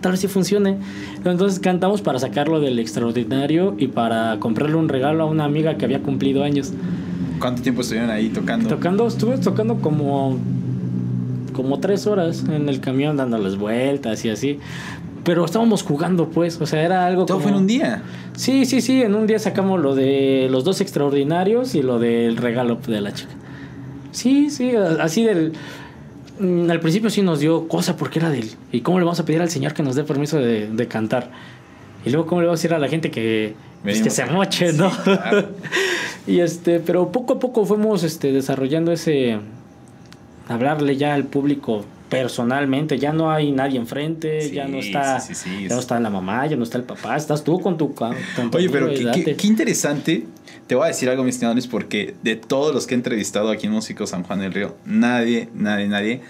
tal 0.00 0.12
vez 0.12 0.20
sí 0.20 0.28
funcione. 0.28 0.78
Entonces 1.24 1.58
cantamos 1.58 2.02
para 2.02 2.18
sacarlo 2.18 2.60
del 2.60 2.78
extraordinario 2.78 3.74
y 3.78 3.88
para 3.88 4.38
comprarle 4.40 4.76
un 4.76 4.88
regalo 4.88 5.24
a 5.24 5.26
una 5.26 5.44
amiga 5.44 5.76
que 5.76 5.84
había 5.84 6.00
cumplido 6.00 6.42
años. 6.42 6.72
¿Cuánto 7.38 7.62
tiempo 7.62 7.80
estuvieron 7.80 8.10
ahí 8.10 8.28
tocando? 8.28 8.68
Tocando, 8.68 9.06
estuve 9.06 9.38
tocando 9.38 9.76
como 9.76 10.38
como 11.52 11.80
tres 11.80 12.06
horas 12.06 12.44
en 12.48 12.68
el 12.68 12.80
camión 12.80 13.16
dándoles 13.16 13.56
vueltas 13.56 14.24
y 14.24 14.30
así. 14.30 14.58
Pero 15.24 15.44
estábamos 15.44 15.82
jugando, 15.82 16.28
pues, 16.30 16.58
o 16.60 16.66
sea, 16.66 16.82
era 16.82 17.06
algo 17.06 17.26
Todo 17.26 17.36
como... 17.36 17.48
fue 17.48 17.52
en 17.52 17.58
un 17.58 17.66
día. 17.66 18.02
Sí, 18.34 18.64
sí, 18.64 18.80
sí, 18.80 19.02
en 19.02 19.14
un 19.14 19.26
día 19.26 19.38
sacamos 19.38 19.80
lo 19.80 19.94
de 19.94 20.48
los 20.50 20.64
dos 20.64 20.80
extraordinarios 20.80 21.74
y 21.74 21.82
lo 21.82 21.98
del 21.98 22.38
regalo 22.38 22.76
de 22.76 23.00
la 23.00 23.12
chica. 23.12 23.32
Sí, 24.12 24.50
sí, 24.50 24.72
así 24.74 25.24
del... 25.24 25.52
mm, 26.40 26.70
Al 26.70 26.80
principio 26.80 27.10
sí 27.10 27.22
nos 27.22 27.40
dio 27.40 27.68
cosa 27.68 27.96
porque 27.96 28.18
era 28.18 28.30
del... 28.30 28.50
¿Y 28.72 28.80
cómo 28.80 28.98
le 28.98 29.04
vamos 29.04 29.20
a 29.20 29.24
pedir 29.24 29.40
al 29.40 29.50
Señor 29.50 29.74
que 29.74 29.82
nos 29.82 29.94
dé 29.94 30.04
permiso 30.04 30.38
de, 30.38 30.68
de 30.68 30.88
cantar? 30.88 31.30
Y 32.04 32.10
luego 32.10 32.26
cómo 32.26 32.40
le 32.40 32.46
vamos 32.46 32.60
a 32.60 32.62
decir 32.62 32.74
a 32.74 32.78
la 32.78 32.88
gente 32.88 33.10
que, 33.10 33.54
pues, 33.82 34.02
que 34.02 34.10
se 34.10 34.24
moche, 34.26 34.72
Sí, 34.72 34.78
¿no? 34.78 34.90
claro. 34.90 35.50
y 36.26 36.40
este, 36.40 36.80
pero 36.80 37.12
poco 37.12 37.34
a 37.34 37.38
poco 37.38 37.64
fuimos 37.64 38.02
este, 38.02 38.32
desarrollando 38.32 38.92
ese... 38.92 39.38
Hablarle 40.48 40.96
ya 40.96 41.14
al 41.14 41.24
público 41.24 41.84
personalmente, 42.10 42.98
ya 42.98 43.12
no 43.12 43.30
hay 43.30 43.52
nadie 43.52 43.78
enfrente, 43.78 44.42
Sí, 44.42 44.50
ya 44.50 44.66
no 44.68 44.78
está, 44.78 45.20
sí, 45.20 45.34
sí, 45.34 45.48
sí. 45.58 45.68
ya 45.68 45.74
no 45.74 45.80
está 45.80 45.98
la 46.00 46.10
mamá, 46.10 46.46
ya 46.46 46.56
no 46.56 46.64
está 46.64 46.76
el 46.76 46.84
papá, 46.84 47.16
estás 47.16 47.42
tú 47.44 47.60
con 47.60 47.78
tu, 47.78 47.94
con 47.94 48.14
tu 48.50 48.58
Oye, 48.58 48.68
pero 48.68 48.88
qué, 48.88 48.96
qué- 48.96 49.04
date. 49.04 49.36
qué 49.36 49.46
interesante. 49.46 50.26
Te 50.66 50.74
voy 50.74 50.84
a 50.84 50.88
decir 50.88 51.08
algo, 51.08 51.24
mis 51.24 51.34
estimado 51.36 51.54
Luis, 51.54 51.66
porque 51.66 52.14
de 52.22 52.36
todos 52.36 52.74
los 52.74 52.86
que 52.86 52.94
he 52.94 52.96
entrevistado 52.96 53.50
aquí 53.50 53.66
en 53.66 53.72
Músico 53.72 54.06
San 54.06 54.22
Juan 54.24 54.40
del 54.40 54.52
Río, 54.52 54.76
nadie, 54.84 55.48
nadie, 55.54 55.88
nadie 55.88 56.20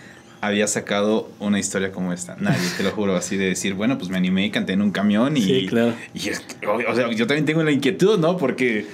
había 0.40 0.66
sacado 0.66 1.28
una 1.40 1.58
historia 1.58 1.92
como 1.92 2.12
esta. 2.14 2.36
Nadie, 2.40 2.66
te 2.76 2.82
lo 2.82 2.90
juro, 2.92 3.16
así 3.16 3.36
de 3.36 3.46
decir, 3.46 3.74
bueno, 3.74 3.98
pues 3.98 4.08
me 4.10 4.16
animé 4.16 4.46
y 4.46 4.50
canté 4.50 4.72
en 4.72 4.80
un 4.80 4.90
camión 4.92 5.36
y... 5.36 5.42
Sí, 5.42 5.66
claro. 5.66 5.92
y 6.14 6.20
o, 6.30 6.94
sea, 6.94 7.10
yo 7.12 7.26
también 7.26 7.44
tengo 7.44 7.62
la 7.62 7.72
inquietud, 7.72 8.18
¿no? 8.18 8.38
Porque 8.38 8.86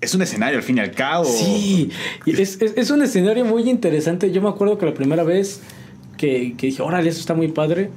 es 0.00 0.14
un 0.14 0.22
escenario 0.22 0.56
al 0.56 0.62
fin 0.64 0.78
y 0.78 0.80
al 0.80 0.90
cabo. 0.92 1.26
Sí, 1.26 1.90
es, 2.24 2.60
es, 2.62 2.72
es 2.74 2.90
un 2.90 3.02
escenario 3.02 3.44
muy 3.44 3.68
interesante. 3.68 4.32
Yo 4.32 4.40
me 4.40 4.48
acuerdo 4.48 4.78
que 4.78 4.86
la 4.86 4.94
primera 4.94 5.22
vez 5.22 5.60
que, 6.22 6.54
que 6.56 6.68
dije, 6.68 6.82
órale, 6.82 7.08
eso 7.10 7.18
está 7.18 7.34
muy 7.34 7.48
padre, 7.48 7.90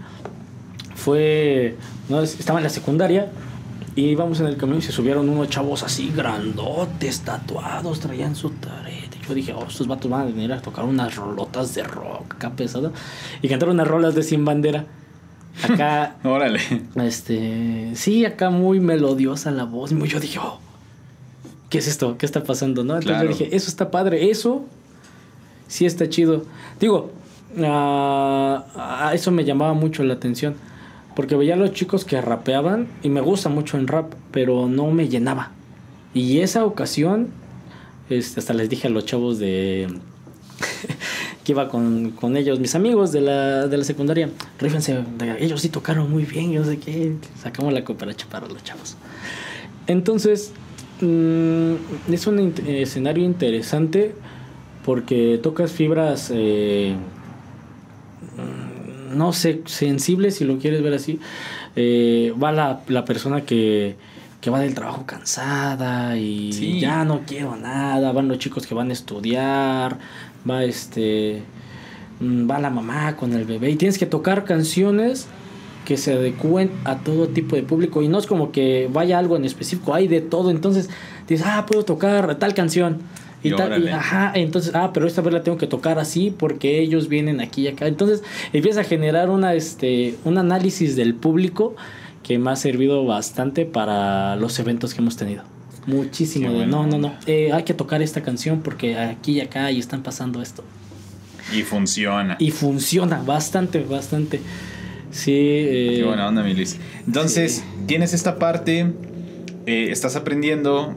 fue, 0.95 1.75
no, 2.09 2.21
estaba 2.23 2.57
en 2.57 2.63
la 2.63 2.69
secundaria 2.71 3.31
y 3.95 4.05
íbamos 4.05 4.39
en 4.39 4.47
el 4.47 4.57
camión 4.57 4.79
y 4.79 4.81
se 4.81 4.91
subieron 4.91 5.29
unos 5.29 5.47
chavos 5.49 5.83
así 5.83 6.11
grandotes, 6.15 7.21
tatuados, 7.21 7.99
traían 7.99 8.35
su 8.35 8.49
tarete. 8.49 9.19
Yo 9.27 9.35
dije, 9.35 9.53
oh, 9.53 9.65
estos 9.67 9.85
vatos 9.87 10.09
van 10.09 10.21
a 10.21 10.25
venir 10.25 10.51
a 10.53 10.59
tocar 10.59 10.85
unas 10.85 11.15
rolotas 11.15 11.75
de 11.75 11.83
rock 11.83 12.33
acá 12.35 12.49
pesado 12.55 12.91
y 13.43 13.47
cantar 13.47 13.69
unas 13.69 13.87
rolas 13.87 14.15
de 14.15 14.23
Sin 14.23 14.43
Bandera. 14.43 14.87
Acá 15.61 16.15
Órale. 16.23 16.59
este, 16.95 17.91
sí, 17.93 18.25
acá 18.25 18.49
muy 18.49 18.79
melodiosa 18.79 19.51
la 19.51 19.65
voz. 19.65 19.91
y 19.91 20.07
Yo 20.07 20.19
dije, 20.19 20.39
oh, 20.39 20.59
¿qué 21.69 21.77
es 21.77 21.87
esto? 21.87 22.17
¿Qué 22.17 22.25
está 22.25 22.43
pasando? 22.43 22.83
¿no? 22.83 22.95
Entonces 22.95 23.17
Claro. 23.17 23.29
yo 23.31 23.37
dije, 23.37 23.55
eso 23.55 23.69
está 23.69 23.91
padre, 23.91 24.31
eso 24.31 24.65
sí 25.67 25.85
está 25.85 26.09
chido. 26.09 26.43
Digo, 26.79 27.11
ah, 27.63 29.11
eso 29.13 29.31
me 29.31 29.45
llamaba 29.45 29.73
mucho 29.73 30.03
la 30.03 30.13
atención. 30.13 30.55
Porque 31.15 31.35
veía 31.35 31.53
a 31.53 31.57
los 31.57 31.71
chicos 31.71 32.03
que 32.03 32.19
rapeaban 32.19 32.87
y 33.01 33.09
me 33.09 33.21
gusta 33.21 33.47
mucho 33.49 33.77
en 33.77 33.87
rap, 33.87 34.13
pero 34.31 34.67
no 34.67 34.91
me 34.91 35.07
llenaba. 35.07 35.51
Y 36.13 36.39
esa 36.39 36.65
ocasión, 36.65 37.29
este, 38.09 38.39
hasta 38.39 38.53
les 38.53 38.69
dije 38.69 38.87
a 38.87 38.89
los 38.89 39.05
chavos 39.05 39.39
de 39.39 39.87
que 41.43 41.51
iba 41.51 41.69
con, 41.69 42.11
con 42.11 42.37
ellos, 42.37 42.59
mis 42.59 42.75
amigos 42.75 43.11
de 43.11 43.21
la, 43.21 43.67
de 43.67 43.77
la 43.77 43.83
secundaria, 43.83 44.29
rífense, 44.59 45.03
ellos 45.39 45.61
sí 45.61 45.69
tocaron 45.69 46.09
muy 46.09 46.23
bien, 46.23 46.51
yo 46.51 46.63
sé 46.63 46.79
qué, 46.79 47.15
sacamos 47.41 47.73
la 47.73 47.83
cooperacha 47.83 48.25
para 48.29 48.47
los 48.47 48.63
chavos. 48.63 48.97
Entonces, 49.87 50.51
mm, 51.01 51.73
es 52.11 52.27
un 52.27 52.53
escenario 52.65 53.23
interesante 53.23 54.15
porque 54.83 55.39
tocas 55.41 55.71
fibras, 55.71 56.31
eh, 56.33 56.95
no 59.15 59.33
sé, 59.33 59.61
sensibles, 59.65 60.35
si 60.35 60.45
lo 60.45 60.57
quieres 60.59 60.81
ver 60.83 60.93
así. 60.93 61.19
Eh, 61.75 62.33
va 62.41 62.51
la, 62.51 62.81
la 62.87 63.03
persona 63.05 63.41
que, 63.41 63.95
que 64.41 64.49
va 64.49 64.59
del 64.59 64.73
trabajo 64.75 65.05
cansada 65.05 66.17
y 66.17 66.53
Sí. 66.53 66.79
ya 66.79 67.03
no 67.05 67.21
quiero 67.25 67.55
nada, 67.55 68.11
van 68.11 68.27
los 68.27 68.37
chicos 68.39 68.67
que 68.67 68.75
van 68.75 68.89
a 68.89 68.93
estudiar, 68.93 69.97
va 70.49 70.63
este 70.63 71.41
mm, 72.19 72.49
va 72.49 72.59
la 72.59 72.69
mamá 72.69 73.15
con 73.17 73.33
el 73.33 73.45
bebé 73.45 73.71
y 73.71 73.75
tienes 73.75 73.97
que 73.97 74.05
tocar 74.05 74.43
canciones 74.45 75.27
que 75.85 75.97
se 75.97 76.13
adecúen 76.13 76.71
a 76.83 76.97
todo 76.97 77.27
tipo 77.27 77.55
de 77.55 77.61
público 77.63 78.01
y 78.01 78.07
no 78.07 78.17
es 78.17 78.25
como 78.25 78.51
que 78.51 78.89
vaya 78.91 79.19
algo 79.19 79.35
en 79.35 79.45
específico, 79.45 79.93
hay 79.93 80.07
de 80.07 80.21
todo, 80.21 80.49
entonces 80.49 80.89
dices, 81.27 81.45
ah, 81.47 81.65
puedo 81.67 81.83
tocar 81.85 82.35
tal 82.35 82.53
canción. 82.55 82.99
Y 83.49 83.87
ajá, 83.89 84.31
entonces, 84.35 84.73
ah, 84.75 84.91
pero 84.93 85.07
esta 85.07 85.21
vez 85.21 85.33
la 85.33 85.43
tengo 85.43 85.57
que 85.57 85.67
tocar 85.67 85.99
así 85.99 86.33
porque 86.37 86.79
ellos 86.79 87.07
vienen 87.09 87.41
aquí 87.41 87.63
y 87.63 87.67
acá. 87.67 87.87
Entonces 87.87 88.23
empieza 88.53 88.81
a 88.81 88.83
generar 88.83 89.29
una, 89.29 89.53
este, 89.53 90.15
un 90.25 90.37
análisis 90.37 90.95
del 90.95 91.13
público 91.15 91.75
que 92.23 92.39
me 92.39 92.51
ha 92.51 92.55
servido 92.55 93.05
bastante 93.05 93.65
para 93.65 94.35
los 94.35 94.57
eventos 94.59 94.93
que 94.93 95.01
hemos 95.01 95.15
tenido. 95.17 95.43
Muchísimo. 95.85 96.51
Buena 96.51 96.65
no, 96.65 96.87
no, 96.87 96.97
no. 96.97 97.13
eh, 97.27 97.51
hay 97.53 97.63
que 97.63 97.73
tocar 97.75 98.01
esta 98.01 98.21
canción 98.23 98.61
porque 98.61 98.97
aquí 98.97 99.33
y 99.33 99.41
acá 99.41 99.69
y 99.71 99.79
están 99.79 100.01
pasando 100.01 100.41
esto. 100.41 100.63
Y 101.55 101.61
funciona. 101.61 102.37
Y 102.39 102.49
funciona 102.49 103.21
bastante, 103.21 103.81
bastante. 103.83 104.39
Sí. 105.11 105.31
eh, 105.35 105.93
Qué 105.97 106.03
buena 106.03 106.27
onda, 106.27 106.41
mi 106.41 106.55
Luis. 106.55 106.77
Entonces, 107.05 107.57
sí. 107.57 107.63
tienes 107.85 108.13
esta 108.13 108.39
parte, 108.39 108.93
eh, 109.67 109.87
estás 109.91 110.15
aprendiendo. 110.15 110.95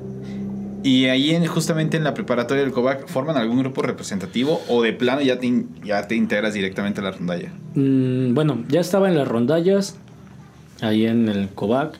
Y 0.84 1.06
ahí 1.06 1.34
en, 1.34 1.44
justamente 1.46 1.96
en 1.96 2.04
la 2.04 2.14
preparatoria 2.14 2.62
del 2.62 2.72
COVAC, 2.72 3.08
¿forman 3.08 3.36
algún 3.36 3.58
grupo 3.58 3.82
representativo 3.82 4.60
o 4.68 4.82
de 4.82 4.92
plano 4.92 5.20
ya 5.22 5.38
te, 5.38 5.46
in- 5.46 5.68
ya 5.84 6.06
te 6.06 6.14
integras 6.14 6.54
directamente 6.54 7.00
a 7.00 7.04
la 7.04 7.10
rondalla? 7.10 7.52
Mm, 7.74 8.34
bueno, 8.34 8.64
ya 8.68 8.80
estaba 8.80 9.08
en 9.08 9.16
las 9.16 9.26
rondallas, 9.26 9.96
ahí 10.80 11.06
en 11.06 11.28
el 11.28 11.48
COVAC. 11.48 11.94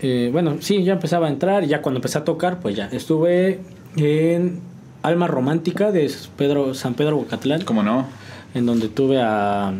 Eh, 0.00 0.30
bueno, 0.32 0.56
sí, 0.60 0.84
ya 0.84 0.94
empezaba 0.94 1.26
a 1.26 1.30
entrar. 1.30 1.64
Ya 1.66 1.82
cuando 1.82 1.98
empecé 1.98 2.18
a 2.18 2.24
tocar, 2.24 2.60
pues 2.60 2.76
ya 2.76 2.86
estuve 2.86 3.60
en 3.96 4.60
Alma 5.02 5.26
Romántica 5.26 5.92
de 5.92 6.10
Pedro, 6.36 6.72
San 6.74 6.94
Pedro 6.94 7.16
Bocatlán, 7.16 7.62
¿Cómo 7.62 7.82
no? 7.82 8.06
en 8.54 8.64
donde 8.64 8.88
tuve 8.88 9.20
a, 9.20 9.72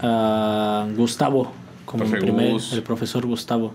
a 0.00 0.86
Gustavo, 0.96 1.52
como 1.84 2.04
mi 2.04 2.18
primer, 2.18 2.56
el 2.72 2.82
profesor 2.82 3.26
Gustavo, 3.26 3.74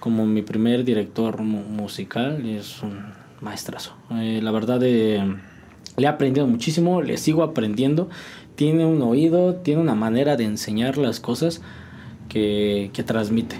como 0.00 0.26
mi 0.26 0.42
primer 0.42 0.84
director 0.84 1.42
mu- 1.42 1.62
musical. 1.64 2.40
y 2.44 2.56
Es 2.56 2.82
un 2.82 3.00
maestrazo. 3.40 3.94
Eh, 4.12 4.40
la 4.42 4.50
verdad, 4.50 4.80
eh, 4.82 5.22
le 5.96 6.04
he 6.04 6.08
aprendido 6.08 6.46
muchísimo, 6.46 7.02
le 7.02 7.16
sigo 7.16 7.42
aprendiendo. 7.42 8.08
Tiene 8.56 8.84
un 8.86 9.00
oído, 9.02 9.54
tiene 9.56 9.80
una 9.80 9.94
manera 9.94 10.36
de 10.36 10.44
enseñar 10.44 10.98
las 10.98 11.20
cosas 11.20 11.60
que, 12.28 12.90
que 12.92 13.02
transmite. 13.02 13.56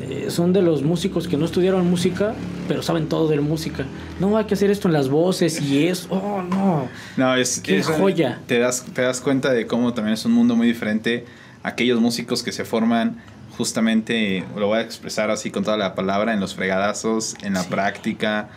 Eh, 0.00 0.26
son 0.30 0.52
de 0.52 0.62
los 0.62 0.82
músicos 0.82 1.28
que 1.28 1.36
no 1.36 1.44
estudiaron 1.44 1.88
música, 1.88 2.34
pero 2.66 2.82
saben 2.82 3.08
todo 3.08 3.28
de 3.28 3.40
música. 3.40 3.84
No, 4.18 4.36
hay 4.36 4.46
que 4.46 4.54
hacer 4.54 4.70
esto 4.70 4.88
en 4.88 4.94
las 4.94 5.08
voces 5.08 5.60
y 5.62 5.86
es, 5.86 6.08
oh, 6.10 6.42
no. 6.42 6.88
No, 7.16 7.34
es, 7.36 7.60
Qué 7.60 7.78
es- 7.78 7.86
joya. 7.86 8.40
Te 8.46 8.58
das, 8.58 8.84
te 8.92 9.02
das 9.02 9.20
cuenta 9.20 9.52
de 9.52 9.66
cómo 9.66 9.94
también 9.94 10.14
es 10.14 10.24
un 10.24 10.32
mundo 10.32 10.56
muy 10.56 10.66
diferente. 10.66 11.24
Aquellos 11.62 12.00
músicos 12.00 12.42
que 12.42 12.50
se 12.50 12.64
forman 12.64 13.18
justamente, 13.56 14.44
lo 14.56 14.66
voy 14.66 14.78
a 14.78 14.80
expresar 14.82 15.30
así 15.30 15.50
con 15.52 15.62
toda 15.62 15.76
la 15.76 15.94
palabra, 15.94 16.32
en 16.34 16.40
los 16.40 16.54
fregadazos, 16.54 17.36
en 17.42 17.54
la 17.54 17.62
práctica, 17.64 18.48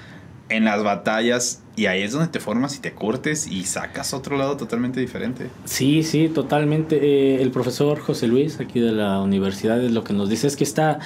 en 0.50 0.66
las 0.66 0.84
batallas, 0.84 1.64
y 1.76 1.88
ahí 1.88 2.04
es 2.04 2.12
donde 2.12 2.28
te 2.28 2.40
formas 2.40 2.78
y 2.78 2.80
te 2.80 2.94
curtes 2.94 3.48
y 3.48 3.64
sacas 3.64 4.14
otro 4.14 4.38
lado 4.38 4.58
totalmente 4.58 5.00
diferente. 5.00 5.50
Sí, 5.66 6.04
sí, 6.04 6.30
totalmente. 6.30 6.98
Eh, 6.98 7.42
el 7.42 7.52
profesor 7.52 8.00
José 8.00 8.28
Luis, 8.28 8.60
aquí 8.60 8.80
de 8.80 8.92
la 8.92 9.20
universidad, 9.20 9.82
lo 9.82 10.04
que 10.04 10.14
nos 10.14 10.30
dice 10.30 10.48
es 10.48 10.56
que 10.56 10.64
está 10.64 11.00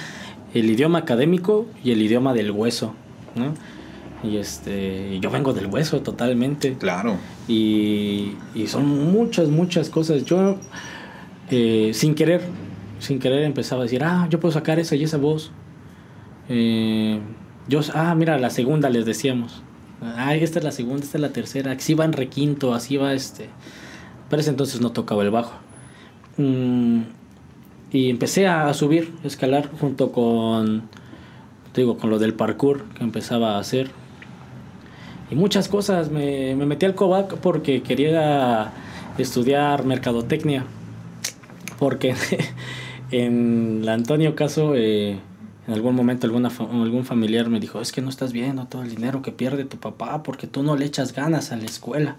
el 0.54 0.70
idioma 0.70 0.98
académico 0.98 1.66
y 1.82 1.92
el 1.92 2.02
idioma 2.02 2.34
del 2.34 2.50
hueso, 2.50 2.94
¿no? 3.34 3.54
Y 4.22 4.36
este, 4.36 5.18
yo 5.20 5.30
vengo 5.30 5.54
del 5.54 5.66
hueso 5.66 6.02
totalmente. 6.02 6.74
Claro. 6.74 7.16
Y, 7.48 8.34
y 8.54 8.66
son 8.66 8.86
muchas, 9.10 9.48
muchas 9.48 9.88
cosas. 9.88 10.24
Yo, 10.24 10.58
eh, 11.50 11.92
sin 11.94 12.14
querer, 12.14 12.42
sin 12.98 13.18
querer 13.18 13.44
empezaba 13.44 13.82
a 13.82 13.84
decir, 13.84 14.04
ah, 14.04 14.28
yo 14.30 14.38
puedo 14.38 14.52
sacar 14.52 14.78
esa 14.78 14.94
y 14.94 15.04
esa 15.04 15.16
voz. 15.16 15.52
Eh, 16.50 17.18
yo, 17.70 17.80
ah, 17.94 18.14
mira, 18.16 18.36
la 18.38 18.50
segunda 18.50 18.90
les 18.90 19.06
decíamos. 19.06 19.62
Ah, 20.02 20.34
esta 20.34 20.58
es 20.58 20.64
la 20.64 20.72
segunda, 20.72 21.04
esta 21.04 21.18
es 21.18 21.22
la 21.22 21.32
tercera. 21.32 21.72
Así 21.72 21.94
va 21.94 22.04
en 22.04 22.12
requinto, 22.12 22.74
así 22.74 22.96
va 22.96 23.14
este. 23.14 23.48
Pero 24.28 24.40
ese 24.40 24.50
entonces 24.50 24.80
no 24.80 24.90
tocaba 24.90 25.22
el 25.22 25.30
bajo. 25.30 25.52
Mm, 26.36 27.02
y 27.92 28.10
empecé 28.10 28.48
a 28.48 28.74
subir, 28.74 29.12
a 29.22 29.26
escalar 29.28 29.70
junto 29.80 30.10
con, 30.10 30.88
te 31.72 31.82
digo, 31.82 31.96
con 31.96 32.10
lo 32.10 32.18
del 32.18 32.34
parkour 32.34 32.84
que 32.94 33.04
empezaba 33.04 33.56
a 33.56 33.58
hacer 33.60 33.90
y 35.30 35.36
muchas 35.36 35.68
cosas. 35.68 36.10
Me, 36.10 36.56
me 36.56 36.66
metí 36.66 36.86
al 36.86 36.96
COVAC 36.96 37.36
porque 37.36 37.82
quería 37.82 38.72
estudiar 39.16 39.84
mercadotecnia. 39.84 40.64
Porque 41.78 42.14
en 43.12 43.82
la 43.84 43.94
Antonio 43.94 44.34
Caso, 44.34 44.74
eh, 44.74 45.20
en 45.70 45.76
algún 45.76 45.94
momento 45.94 46.26
alguna, 46.26 46.48
algún 46.48 47.04
familiar 47.04 47.48
me 47.48 47.60
dijo, 47.60 47.80
es 47.80 47.92
que 47.92 48.02
no 48.02 48.08
estás 48.08 48.32
viendo 48.32 48.66
todo 48.66 48.82
el 48.82 48.90
dinero 48.90 49.22
que 49.22 49.30
pierde 49.30 49.64
tu 49.64 49.76
papá 49.76 50.24
porque 50.24 50.48
tú 50.48 50.64
no 50.64 50.74
le 50.74 50.84
echas 50.84 51.14
ganas 51.14 51.52
a 51.52 51.56
la 51.56 51.64
escuela. 51.64 52.16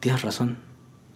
Tienes 0.00 0.22
razón. 0.22 0.56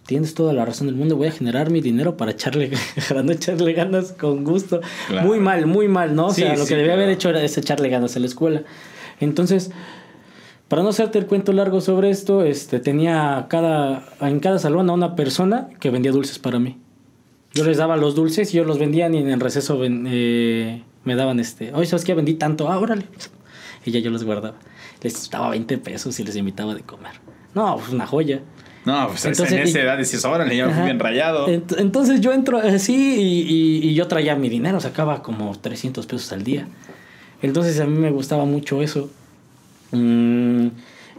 Tienes 0.05 0.35
toda 0.35 0.53
la 0.53 0.65
razón 0.65 0.85
del 0.85 0.95
mundo. 0.95 1.15
Voy 1.15 1.29
a 1.29 1.31
generar 1.31 1.71
mi 1.71 1.81
dinero 1.81 2.15
para 2.15 2.29
echarle, 2.29 2.71
para 3.09 3.23
no 3.23 3.31
echarle 3.31 3.73
ganas 3.73 4.11
con 4.11 4.43
gusto. 4.43 4.81
Muy 5.23 5.39
mal, 5.39 5.65
muy 5.65 5.87
mal, 5.87 6.15
¿no? 6.15 6.27
O 6.27 6.31
sea, 6.31 6.55
lo 6.55 6.67
que 6.67 6.75
debía 6.75 6.93
haber 6.93 7.09
hecho 7.09 7.29
era 7.29 7.43
echarle 7.43 7.89
ganas 7.89 8.15
a 8.15 8.19
la 8.19 8.27
escuela. 8.27 8.61
Entonces, 9.19 9.71
para 10.67 10.83
no 10.83 10.89
hacerte 10.89 11.17
el 11.17 11.25
cuento 11.25 11.53
largo 11.53 11.81
sobre 11.81 12.11
esto, 12.11 12.43
este, 12.43 12.79
tenía 12.79 13.47
cada, 13.49 14.07
en 14.21 14.39
cada 14.41 14.59
salón 14.59 14.91
a 14.91 14.93
una 14.93 15.15
persona 15.15 15.69
que 15.79 15.89
vendía 15.89 16.11
dulces 16.11 16.37
para 16.37 16.59
mí. 16.59 16.77
Yo 17.55 17.63
les 17.63 17.77
daba 17.77 17.97
los 17.97 18.13
dulces 18.13 18.53
y 18.53 18.57
ellos 18.57 18.67
los 18.67 18.77
vendían 18.77 19.15
y 19.15 19.17
en 19.17 19.29
el 19.31 19.39
receso 19.39 19.79
eh, 19.83 20.83
me 21.05 21.15
daban 21.15 21.39
este, 21.39 21.73
oye, 21.73 21.85
¿sabes 21.85 22.03
qué? 22.03 22.13
Vendí 22.13 22.33
tanto, 22.33 22.69
ah, 22.69 22.77
órale. 22.79 23.05
Y 23.85 23.91
ya 23.91 23.99
yo 23.99 24.09
los 24.09 24.23
guardaba. 24.23 24.55
Les 25.01 25.29
daba 25.29 25.49
20 25.49 25.77
pesos 25.77 26.19
y 26.19 26.23
les 26.23 26.35
invitaba 26.35 26.73
de 26.73 26.81
comer. 26.81 27.13
No, 27.53 27.77
pues 27.77 27.93
una 27.93 28.07
joya. 28.07 28.41
No, 28.85 29.07
pues 29.07 29.25
entonces, 29.25 29.53
en 29.53 29.63
esa 29.63 29.81
edad 29.81 29.97
decías, 29.97 30.25
órale, 30.25 30.55
ya 30.55 30.69
fui 30.69 30.83
bien 30.83 30.99
rayado. 30.99 31.47
Entonces 31.47 32.21
yo 32.21 32.33
entro 32.33 32.59
así 32.59 32.93
y, 32.93 33.89
y, 33.89 33.93
yo 33.95 34.07
traía 34.07 34.35
mi 34.35 34.49
dinero, 34.49 34.79
sacaba 34.79 35.23
como 35.23 35.57
300 35.57 36.05
pesos 36.05 36.31
al 36.31 36.43
día. 36.43 36.67
Entonces 37.41 37.79
a 37.79 37.85
mí 37.85 37.97
me 37.97 38.11
gustaba 38.11 38.45
mucho 38.45 38.81
eso. 38.81 39.09
Mm, 39.91 40.67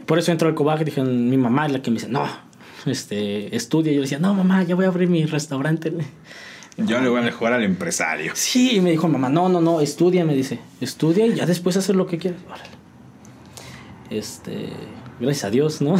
por 0.05 0.19
eso 0.19 0.31
entró 0.31 0.47
al 0.47 0.55
Cobac, 0.55 0.83
dije, 0.83 1.01
mi 1.01 1.37
mamá 1.37 1.65
es 1.65 1.73
la 1.73 1.81
que 1.81 1.91
me 1.91 1.95
dice, 1.95 2.07
no, 2.09 2.25
este, 2.85 3.53
estudia. 3.55 3.91
Yo 3.91 3.97
le 3.97 4.03
decía, 4.03 4.19
no, 4.19 4.33
mamá, 4.33 4.63
ya 4.63 4.75
voy 4.75 4.85
a 4.85 4.87
abrir 4.87 5.09
mi 5.09 5.25
restaurante. 5.25 5.91
Yo 6.77 7.01
le 7.01 7.09
voy 7.09 7.21
a 7.21 7.23
mejorar 7.23 7.53
al 7.53 7.63
empresario. 7.63 8.33
Sí, 8.35 8.79
me 8.81 8.91
dijo 8.91 9.07
mamá, 9.07 9.29
no, 9.29 9.49
no, 9.49 9.61
no, 9.61 9.81
estudia, 9.81 10.23
me 10.25 10.35
dice, 10.35 10.59
estudia 10.79 11.25
y 11.25 11.33
ya 11.33 11.47
después 11.47 11.75
hacer 11.75 11.95
lo 11.95 12.05
que 12.05 12.19
quieras. 12.19 12.39
Este, 14.11 14.69
gracias 15.19 15.45
a 15.45 15.49
Dios, 15.49 15.81
¿no? 15.81 15.95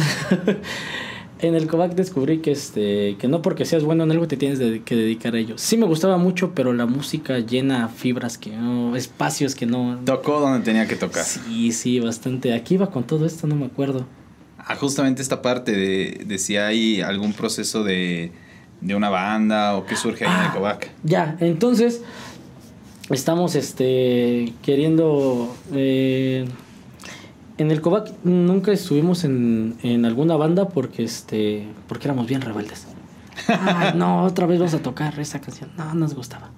en 1.40 1.54
el 1.56 1.66
Kovac 1.66 1.94
descubrí 1.94 2.38
que, 2.38 2.52
este, 2.52 3.16
que 3.18 3.26
no 3.26 3.42
porque 3.42 3.64
seas 3.64 3.82
bueno 3.82 4.04
en 4.04 4.12
algo 4.12 4.28
te 4.28 4.36
tienes 4.36 4.60
que 4.84 4.94
dedicar 4.94 5.34
a 5.34 5.38
ello. 5.38 5.58
Sí 5.58 5.76
me 5.76 5.86
gustaba 5.86 6.16
mucho, 6.16 6.54
pero 6.54 6.72
la 6.72 6.86
música 6.86 7.40
llena 7.40 7.88
fibras 7.88 8.38
que 8.38 8.50
no, 8.50 8.94
espacios 8.94 9.56
que 9.56 9.66
no... 9.66 9.98
Tocó 10.04 10.38
donde 10.38 10.64
tenía 10.64 10.86
que 10.86 10.94
tocar. 10.94 11.24
Sí, 11.24 11.72
sí, 11.72 11.98
bastante. 11.98 12.54
Aquí 12.54 12.74
iba 12.74 12.88
con 12.92 13.04
todo 13.04 13.26
esto, 13.26 13.48
no 13.48 13.56
me 13.56 13.66
acuerdo. 13.66 14.06
Ah, 14.58 14.76
justamente 14.76 15.22
esta 15.22 15.42
parte 15.42 15.72
de, 15.72 16.24
de 16.24 16.38
si 16.38 16.56
hay 16.56 17.00
algún 17.00 17.32
proceso 17.32 17.82
de, 17.82 18.30
de 18.80 18.94
una 18.94 19.10
banda 19.10 19.76
o 19.76 19.86
qué 19.86 19.96
surge 19.96 20.24
ahí 20.24 20.34
en 20.34 20.46
el 20.46 20.52
Kovac. 20.52 20.88
Ah, 20.88 20.94
ya, 21.04 21.36
entonces 21.40 22.02
estamos 23.10 23.54
este, 23.54 24.52
queriendo... 24.62 25.54
Eh, 25.72 26.48
en 27.58 27.72
el 27.72 27.80
Kovac 27.80 28.12
nunca 28.22 28.70
estuvimos 28.70 29.24
en, 29.24 29.76
en, 29.82 30.04
alguna 30.04 30.36
banda 30.36 30.68
porque 30.68 31.02
este 31.02 31.66
porque 31.88 32.06
éramos 32.06 32.28
bien 32.28 32.40
rebeldes. 32.40 32.86
Ay, 33.48 33.94
no, 33.96 34.22
otra 34.22 34.46
vez 34.46 34.60
vamos 34.60 34.74
a 34.74 34.78
tocar 34.78 35.18
esa 35.18 35.40
canción. 35.40 35.70
No, 35.76 35.92
nos 35.94 36.14
gustaba. 36.14 36.50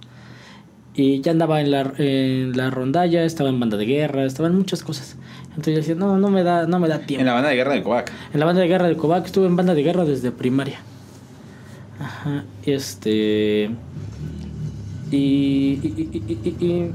Y 0.95 1.23
ya 1.23 1.33
andaba 1.33 1.63
en 1.63 1.71
la, 1.71 1.93
en 1.97 2.55
la 2.55 2.69
rondalla, 2.69 3.25
estaba 3.25 3.49
en 3.49 3.59
banda 3.59 3.79
de 3.79 3.87
guerra, 3.87 4.25
estaba 4.25 4.49
en 4.49 4.57
muchas 4.57 4.83
cosas. 4.83 5.17
Entonces 5.51 5.73
yo 5.73 5.79
decía, 5.79 5.95
no, 5.95 6.19
no 6.19 6.29
me 6.29 6.43
da, 6.43 6.67
no 6.67 6.79
me 6.79 6.89
da 6.89 6.99
tiempo. 6.99 7.21
En 7.21 7.27
la 7.27 7.33
banda 7.33 7.49
de 7.49 7.57
guerra 7.57 7.73
del 7.73 7.83
Kovac. 7.83 8.13
En 8.35 8.41
la 8.41 8.47
banda 8.47 8.61
de 8.61 8.69
guerra 8.69 8.87
del 8.87 8.97
Kovac, 8.97 9.25
estuve 9.25 9.47
en 9.47 9.57
banda 9.57 9.75
de 9.75 9.83
guerra 9.83 10.05
desde 10.05 10.33
primaria. 10.33 10.81
Ajá, 12.01 12.45
este. 12.65 13.71
Y, 15.11 15.17
y, 15.17 16.23
y, 16.27 16.65
y 16.65 16.93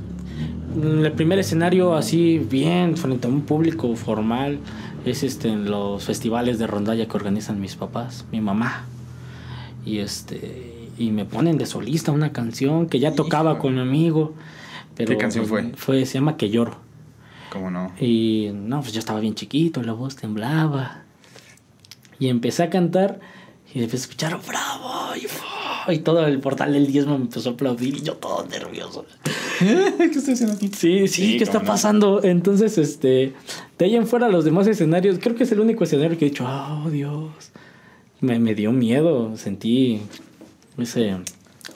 el 0.83 1.11
primer 1.13 1.39
escenario 1.39 1.95
así 1.95 2.39
bien 2.39 2.97
frente 2.97 3.27
a 3.27 3.29
un 3.29 3.41
público 3.41 3.95
formal 3.95 4.59
es 5.05 5.23
este 5.23 5.49
en 5.49 5.69
los 5.69 6.03
festivales 6.03 6.59
de 6.59 6.67
rondalla 6.67 7.07
que 7.07 7.15
organizan 7.15 7.61
mis 7.61 7.75
papás, 7.75 8.25
mi 8.31 8.41
mamá. 8.41 8.85
Y 9.85 9.99
este 9.99 10.89
y 10.97 11.11
me 11.11 11.25
ponen 11.25 11.57
de 11.57 11.65
solista 11.65 12.11
una 12.11 12.31
canción 12.31 12.87
que 12.87 12.99
ya 12.99 13.13
tocaba 13.13 13.59
con 13.59 13.75
mi 13.75 13.81
amigo. 13.81 14.33
Pero 14.95 15.11
¿Qué 15.11 15.17
canción 15.17 15.45
fue? 15.45 15.71
Fue 15.75 16.05
se 16.05 16.15
llama 16.15 16.37
Que 16.37 16.49
lloro. 16.49 16.77
¿Cómo 17.51 17.69
no? 17.69 17.91
Y 17.99 18.49
no, 18.53 18.81
pues 18.81 18.93
yo 18.93 18.99
estaba 18.99 19.19
bien 19.19 19.35
chiquito, 19.35 19.83
la 19.83 19.93
voz 19.93 20.15
temblaba. 20.15 21.03
Y 22.17 22.29
empecé 22.29 22.63
a 22.63 22.69
cantar 22.69 23.19
y 23.75 23.83
empecé 23.83 23.97
a 23.97 23.99
escuchar 23.99 24.39
bravo 24.47 25.15
y, 25.17 25.93
y 25.93 25.99
todo 25.99 26.25
el 26.25 26.39
portal 26.39 26.71
del 26.71 26.87
diezmo 26.87 27.17
me 27.17 27.25
empezó 27.25 27.49
a 27.49 27.53
aplaudir 27.53 27.97
y 27.97 28.01
yo 28.01 28.13
todo 28.13 28.45
nervioso. 28.47 29.05
¿Qué 29.59 30.05
estoy 30.05 30.33
haciendo 30.33 30.55
aquí? 30.55 30.69
Sí, 30.69 31.09
sí, 31.09 31.37
¿qué 31.37 31.43
está 31.43 31.61
pasando? 31.61 32.23
Entonces, 32.23 32.77
este, 32.77 33.33
de 33.77 33.85
ahí 33.85 33.97
en 33.97 34.07
fuera 34.07 34.29
los 34.29 34.45
demás 34.45 34.65
escenarios, 34.67 35.19
creo 35.19 35.35
que 35.35 35.43
es 35.43 35.51
el 35.51 35.59
único 35.59 35.83
escenario 35.83 36.17
que 36.17 36.25
he 36.25 36.29
dicho, 36.29 36.45
oh 36.47 36.89
Dios, 36.89 37.51
me, 38.21 38.39
me 38.39 38.55
dio 38.55 38.71
miedo, 38.71 39.35
sentí 39.35 39.99
ese 40.77 41.17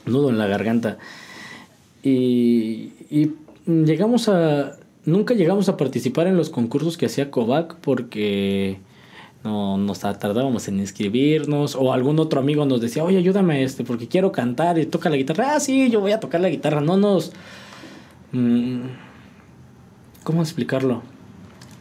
nudo 0.06 0.30
en 0.30 0.38
la 0.38 0.48
garganta. 0.48 1.00
Y, 2.02 2.94
y 3.10 3.34
llegamos 3.68 4.30
a, 4.30 4.78
nunca 5.04 5.34
llegamos 5.34 5.68
a 5.68 5.76
participar 5.76 6.28
en 6.28 6.38
los 6.38 6.50
concursos 6.50 6.98
que 6.98 7.08
hacía 7.08 7.30
Kovac 7.30 7.76
porque 7.82 8.80
no 9.44 9.78
nos 9.78 10.00
tardábamos 10.00 10.68
en 10.68 10.80
inscribirnos 10.80 11.76
o 11.76 11.94
algún 11.94 12.20
otro 12.20 12.40
amigo 12.40 12.66
nos 12.66 12.82
decía, 12.82 13.04
oye, 13.04 13.18
ayúdame 13.18 13.64
este 13.64 13.84
porque 13.84 14.08
quiero 14.08 14.32
cantar 14.32 14.78
y 14.80 14.86
toca 14.86 15.10
la 15.10 15.16
guitarra. 15.16 15.56
Ah, 15.56 15.60
sí, 15.60 15.90
yo 15.90 16.02
voy 16.02 16.12
a 16.12 16.20
tocar 16.20 16.42
la 16.42 16.50
guitarra. 16.50 16.82
No 16.82 16.98
nos 16.98 17.32
Mm, 18.32 18.82
¿Cómo 20.24 20.42
explicarlo? 20.42 21.02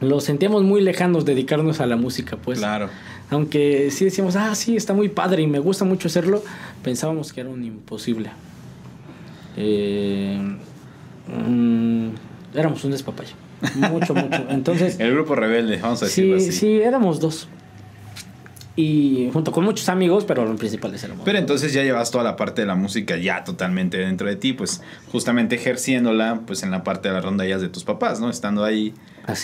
Lo 0.01 0.19
sentíamos 0.21 0.63
muy 0.63 0.81
lejanos 0.81 1.25
dedicarnos 1.25 1.81
a 1.81 1.85
la 1.85 1.97
música, 1.97 2.37
pues. 2.37 2.59
Claro. 2.59 2.89
Aunque 3.29 3.91
sí 3.91 4.05
decíamos, 4.05 4.35
ah, 4.35 4.55
sí, 4.55 4.75
está 4.75 4.93
muy 4.93 5.09
padre 5.09 5.43
y 5.43 5.47
me 5.47 5.59
gusta 5.59 5.85
mucho 5.85 6.07
hacerlo, 6.07 6.43
pensábamos 6.83 7.33
que 7.33 7.41
era 7.41 7.49
un 7.49 7.63
imposible. 7.63 8.31
Eh, 9.57 10.39
mm, 11.27 12.07
éramos 12.55 12.83
un 12.83 12.91
despapalle. 12.91 13.33
Mucho, 13.75 14.13
mucho. 14.13 14.45
Entonces. 14.49 14.99
El 14.99 15.13
grupo 15.13 15.35
rebelde, 15.35 15.77
vamos 15.77 16.01
a 16.01 16.05
decirlo 16.05 16.39
sí, 16.39 16.51
Sí, 16.51 16.81
éramos 16.81 17.19
dos 17.19 17.47
y 18.81 19.29
junto 19.33 19.51
con 19.51 19.65
muchos 19.65 19.89
amigos, 19.89 20.23
pero 20.23 20.45
lo 20.45 20.55
principal 20.55 20.95
es 20.95 21.03
el 21.03 21.11
amor. 21.11 21.25
Pero 21.25 21.37
entonces 21.37 21.73
ya 21.73 21.83
llevas 21.83 22.11
toda 22.11 22.23
la 22.23 22.37
parte 22.37 22.61
de 22.61 22.67
la 22.67 22.75
música 22.75 23.17
ya 23.17 23.43
totalmente 23.43 23.97
dentro 23.97 24.29
de 24.29 24.37
ti, 24.37 24.53
pues 24.53 24.81
justamente 25.11 25.55
ejerciéndola 25.55 26.43
pues 26.47 26.63
en 26.63 26.71
la 26.71 26.81
parte 26.81 27.09
de 27.09 27.15
las 27.15 27.25
rondallas 27.25 27.59
de 27.59 27.67
tus 27.67 27.83
papás, 27.83 28.21
¿no? 28.21 28.29
Estando 28.29 28.63
ahí 28.63 28.93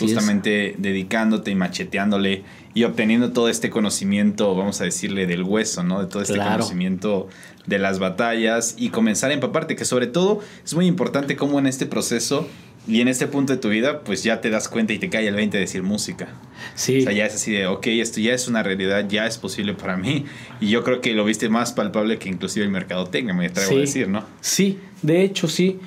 justamente 0.00 0.74
dedicándote 0.78 1.50
y 1.50 1.54
macheteándole 1.54 2.44
y 2.72 2.84
obteniendo 2.84 3.32
todo 3.32 3.50
este 3.50 3.68
conocimiento, 3.68 4.56
vamos 4.56 4.80
a 4.80 4.84
decirle, 4.84 5.26
del 5.26 5.42
hueso, 5.42 5.84
¿no? 5.84 6.00
De 6.00 6.06
todo 6.06 6.22
este 6.22 6.38
conocimiento 6.38 7.28
de 7.66 7.78
las 7.78 7.98
batallas 7.98 8.74
y 8.78 8.90
comenzar 8.90 9.30
a 9.30 9.34
empaparte, 9.34 9.76
que 9.76 9.84
sobre 9.84 10.06
todo 10.06 10.40
es 10.64 10.74
muy 10.74 10.86
importante 10.86 11.36
cómo 11.36 11.58
en 11.58 11.66
este 11.66 11.86
proceso 11.86 12.48
Y 12.88 13.00
en 13.00 13.08
este 13.08 13.26
punto 13.26 13.52
de 13.52 13.58
tu 13.58 13.68
vida, 13.68 14.04
pues 14.04 14.22
ya 14.22 14.40
te 14.40 14.48
das 14.48 14.68
cuenta 14.68 14.92
y 14.92 15.00
te 15.00 15.10
cae 15.10 15.26
el 15.26 15.34
20 15.34 15.56
de 15.56 15.60
decir 15.62 15.82
música. 15.82 16.28
Sí. 16.76 17.00
O 17.00 17.02
sea, 17.02 17.10
ya 17.12 17.26
es 17.26 17.34
así 17.34 17.50
de, 17.50 17.66
ok, 17.66 17.84
esto 17.88 18.20
ya 18.20 18.32
es 18.32 18.46
una 18.46 18.62
realidad, 18.62 19.08
ya 19.08 19.26
es 19.26 19.38
posible 19.38 19.74
para 19.74 19.96
mí. 19.96 20.24
Y 20.60 20.68
yo 20.68 20.84
creo 20.84 21.00
que 21.00 21.12
lo 21.12 21.24
viste 21.24 21.48
más 21.48 21.72
palpable 21.72 22.18
que 22.20 22.28
inclusive 22.28 22.64
el 22.64 22.70
mercadotecnia, 22.70 23.34
me 23.34 23.46
atrevo 23.46 23.70
Sí. 23.70 23.74
a 23.76 23.80
decir, 23.80 24.08
¿no? 24.08 24.22
Sí, 24.40 24.78
de 25.02 25.22
hecho 25.24 25.48
sí. 25.48 25.80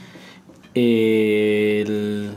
El- 0.73 2.31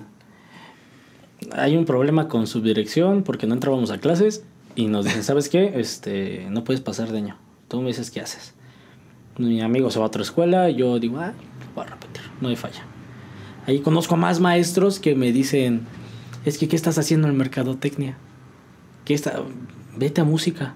Hay 1.51 1.77
un 1.77 1.85
problema 1.85 2.29
con 2.29 2.47
subdirección 2.47 3.25
porque 3.25 3.49
no 3.49 3.55
entrábamos 3.55 3.91
a 3.91 3.99
clases 3.99 4.45
y 4.77 4.87
nos 4.87 5.05
dicen, 5.07 5.25
¿sabes 5.25 5.49
qué? 5.49 5.73
Este, 5.75 6.47
no 6.51 6.63
puedes 6.63 6.81
pasar 6.81 7.11
de 7.11 7.19
año. 7.19 7.37
Tú 7.67 7.81
me 7.83 7.89
dices 7.89 8.13
qué 8.13 8.21
haces. 8.21 8.55
Mi 9.39 9.61
amigo 9.61 9.91
se 9.91 9.99
va 9.99 10.05
a 10.05 10.09
otra 10.09 10.23
escuela 10.23 10.69
yo 10.71 10.99
digo, 10.99 11.19
ah, 11.19 11.33
voy 11.75 11.85
a 11.87 11.89
repetir, 11.89 12.23
no 12.41 12.49
hay 12.49 12.57
falla. 12.57 12.83
Ahí 13.67 13.79
conozco 13.81 14.15
a 14.15 14.19
más 14.19 14.41
maestros 14.41 14.99
que 15.01 15.15
me 15.15 15.33
dicen, 15.33 15.83
es 16.45 16.59
que 16.59 16.69
¿qué 16.69 16.77
estás 16.77 16.99
haciendo 16.99 17.29
en 17.29 17.37
mercadotecnia? 17.37 18.17
¿Qué 19.05 19.15
está? 19.15 19.41
Vete 19.97 20.21
a 20.21 20.25
música 20.25 20.75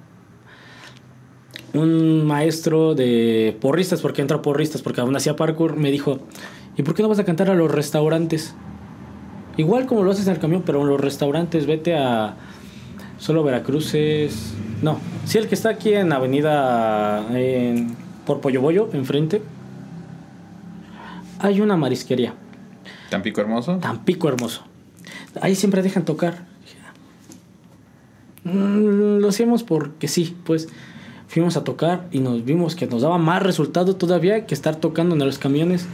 un 1.74 2.24
maestro 2.26 2.94
de 2.94 3.56
porristas, 3.60 4.00
porque 4.00 4.22
entra 4.22 4.40
porristas, 4.40 4.80
porque 4.80 5.00
aún 5.02 5.14
hacía 5.14 5.36
parkour, 5.36 5.76
me 5.76 5.90
dijo, 5.90 6.20
¿y 6.76 6.82
por 6.82 6.94
qué 6.94 7.02
no 7.02 7.08
vas 7.10 7.18
a 7.18 7.24
cantar 7.24 7.50
a 7.50 7.54
los 7.54 7.70
restaurantes? 7.70 8.54
Igual 9.58 9.84
como 9.86 10.02
lo 10.02 10.10
haces 10.10 10.26
en 10.26 10.34
el 10.34 10.38
camión, 10.38 10.62
pero 10.64 10.80
en 10.82 10.88
los 10.88 11.00
restaurantes, 11.00 11.66
vete 11.66 11.94
a 11.94 12.36
solo 13.18 13.42
Veracruces. 13.42 14.54
No, 14.82 14.98
sí, 15.26 15.36
el 15.38 15.48
que 15.48 15.54
está 15.54 15.70
aquí 15.70 15.92
en 15.92 16.12
Avenida 16.12 17.26
en- 17.38 17.94
por 18.26 18.40
Pollo 18.40 18.60
Bollo, 18.60 18.90
enfrente. 18.92 19.40
Hay 21.38 21.60
una 21.60 21.76
marisquería, 21.76 22.34
Tampico 23.10 23.40
hermoso. 23.40 23.76
Tampico 23.78 24.28
hermoso. 24.28 24.62
Ahí 25.40 25.54
siempre 25.54 25.82
dejan 25.82 26.04
tocar. 26.04 26.44
"Mm, 28.44 29.18
lo 29.20 29.28
hacemos 29.28 29.62
porque 29.62 30.08
sí, 30.08 30.36
pues 30.44 30.68
fuimos 31.28 31.56
a 31.56 31.64
tocar 31.64 32.06
y 32.10 32.20
nos 32.20 32.44
vimos 32.44 32.74
que 32.76 32.86
nos 32.86 33.02
daba 33.02 33.18
más 33.18 33.42
resultado 33.42 33.96
todavía 33.96 34.46
que 34.46 34.54
estar 34.54 34.76
tocando 34.76 35.14
en 35.14 35.24
los 35.24 35.38
camiones. 35.38 35.86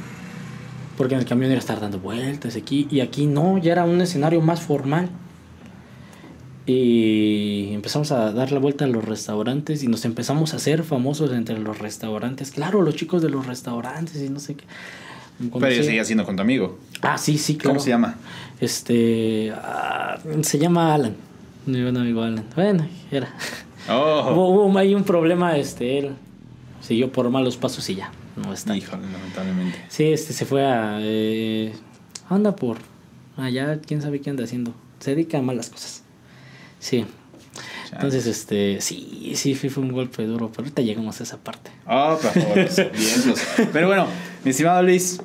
Porque 0.96 1.14
en 1.14 1.20
el 1.20 1.26
camión 1.26 1.50
era 1.50 1.58
estar 1.58 1.80
dando 1.80 1.98
vueltas 1.98 2.54
aquí 2.54 2.86
y 2.90 3.00
aquí 3.00 3.26
no, 3.26 3.58
ya 3.58 3.72
era 3.72 3.84
un 3.84 4.00
escenario 4.00 4.40
más 4.42 4.60
formal. 4.60 5.08
Y 6.64 7.70
empezamos 7.72 8.12
a 8.12 8.32
dar 8.32 8.52
la 8.52 8.60
vuelta 8.60 8.84
a 8.84 8.88
los 8.88 9.04
restaurantes 9.04 9.82
y 9.82 9.88
nos 9.88 10.04
empezamos 10.04 10.54
a 10.54 10.56
hacer 10.56 10.84
famosos 10.84 11.32
entre 11.32 11.58
los 11.58 11.78
restaurantes. 11.78 12.52
Claro, 12.52 12.82
los 12.82 12.94
chicos 12.94 13.20
de 13.20 13.30
los 13.30 13.46
restaurantes 13.46 14.22
y 14.22 14.28
no 14.28 14.38
sé 14.38 14.54
qué. 14.54 14.64
Pero 15.58 15.72
yo 15.74 15.82
seguía 15.82 16.04
siendo 16.04 16.24
con 16.24 16.36
tu 16.36 16.42
amigo. 16.42 16.78
Ah, 17.00 17.18
sí, 17.18 17.36
sí, 17.36 17.56
claro. 17.56 17.70
¿Cómo 17.74 17.80
se 17.80 17.90
llama? 17.90 18.16
Este. 18.60 19.52
ah, 19.56 20.18
se 20.42 20.58
llama 20.58 20.94
Alan. 20.94 21.16
Mi 21.66 21.82
buen 21.82 21.96
amigo 21.96 22.22
Alan. 22.22 22.44
Bueno, 22.54 22.86
era. 23.10 23.34
Oh, 23.88 24.30
Hubo, 24.32 24.66
hubo 24.66 24.78
ahí 24.78 24.94
un 24.94 25.02
problema, 25.02 25.56
este, 25.56 25.98
él 25.98 26.12
siguió 26.80 27.10
por 27.10 27.28
malos 27.30 27.56
pasos 27.56 27.88
y 27.90 27.96
ya. 27.96 28.12
No 28.36 28.52
está. 28.52 28.76
híjole, 28.76 29.02
lamentablemente. 29.10 29.78
Sí, 29.88 30.04
este 30.04 30.32
se 30.32 30.44
fue 30.44 30.64
a. 30.64 30.98
eh, 31.00 31.72
anda 32.28 32.54
por. 32.54 32.78
Allá, 33.36 33.80
quién 33.80 34.00
sabe 34.00 34.20
qué 34.20 34.30
anda 34.30 34.44
haciendo. 34.44 34.72
Se 35.00 35.10
dedica 35.10 35.38
a 35.38 35.42
malas 35.42 35.70
cosas. 35.70 36.04
Sí. 36.82 37.06
Entonces, 37.92 38.26
este. 38.26 38.80
Sí, 38.80 39.32
sí, 39.36 39.54
fue, 39.54 39.82
un 39.82 39.92
golpe 39.92 40.24
duro. 40.24 40.50
Pero 40.50 40.62
ahorita 40.64 40.82
llegamos 40.82 41.20
a 41.20 41.24
esa 41.24 41.36
parte. 41.36 41.70
Oh, 41.86 42.18
por 42.20 42.32
favor, 42.32 42.56
los 42.58 42.76
vientos. 42.76 43.42
Pero 43.72 43.86
bueno, 43.86 44.06
mi 44.44 44.50
estimado 44.50 44.82
Luis, 44.82 45.20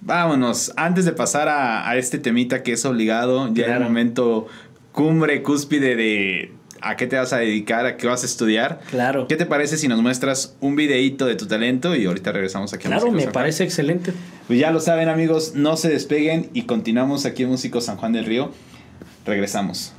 vámonos. 0.00 0.72
Antes 0.76 1.04
de 1.04 1.12
pasar 1.12 1.48
a, 1.48 1.88
a 1.88 1.96
este 1.96 2.18
temita 2.18 2.62
que 2.62 2.72
es 2.72 2.84
obligado, 2.84 3.46
ya 3.52 3.64
el 3.64 3.70
Claro. 3.70 3.84
momento 3.84 4.46
cumbre, 4.92 5.42
cúspide 5.42 5.96
de 5.96 6.52
a 6.80 6.96
qué 6.96 7.06
te 7.06 7.16
vas 7.16 7.32
a 7.34 7.38
dedicar, 7.38 7.84
a 7.84 7.96
qué 7.96 8.06
vas 8.06 8.22
a 8.22 8.26
estudiar. 8.26 8.80
Claro. 8.90 9.26
¿Qué 9.28 9.36
te 9.36 9.44
parece 9.44 9.76
si 9.76 9.86
nos 9.88 10.00
muestras 10.00 10.56
un 10.60 10.76
videíto 10.76 11.26
de 11.26 11.34
tu 11.34 11.46
talento 11.46 11.94
y 11.96 12.06
ahorita 12.06 12.32
regresamos 12.32 12.72
aquí 12.72 12.86
a 12.86 12.90
Claro, 12.90 13.10
me 13.10 13.26
parece 13.26 13.64
excelente. 13.64 14.12
Pues 14.46 14.58
ya 14.60 14.70
lo 14.70 14.80
saben 14.80 15.08
amigos, 15.08 15.52
no 15.56 15.76
se 15.76 15.88
despeguen 15.90 16.48
y 16.54 16.62
continuamos 16.62 17.26
aquí 17.26 17.42
en 17.42 17.50
Músicos 17.50 17.84
San 17.84 17.96
Juan 17.96 18.12
del 18.12 18.24
Río. 18.24 18.52
Regresamos. 19.26 19.92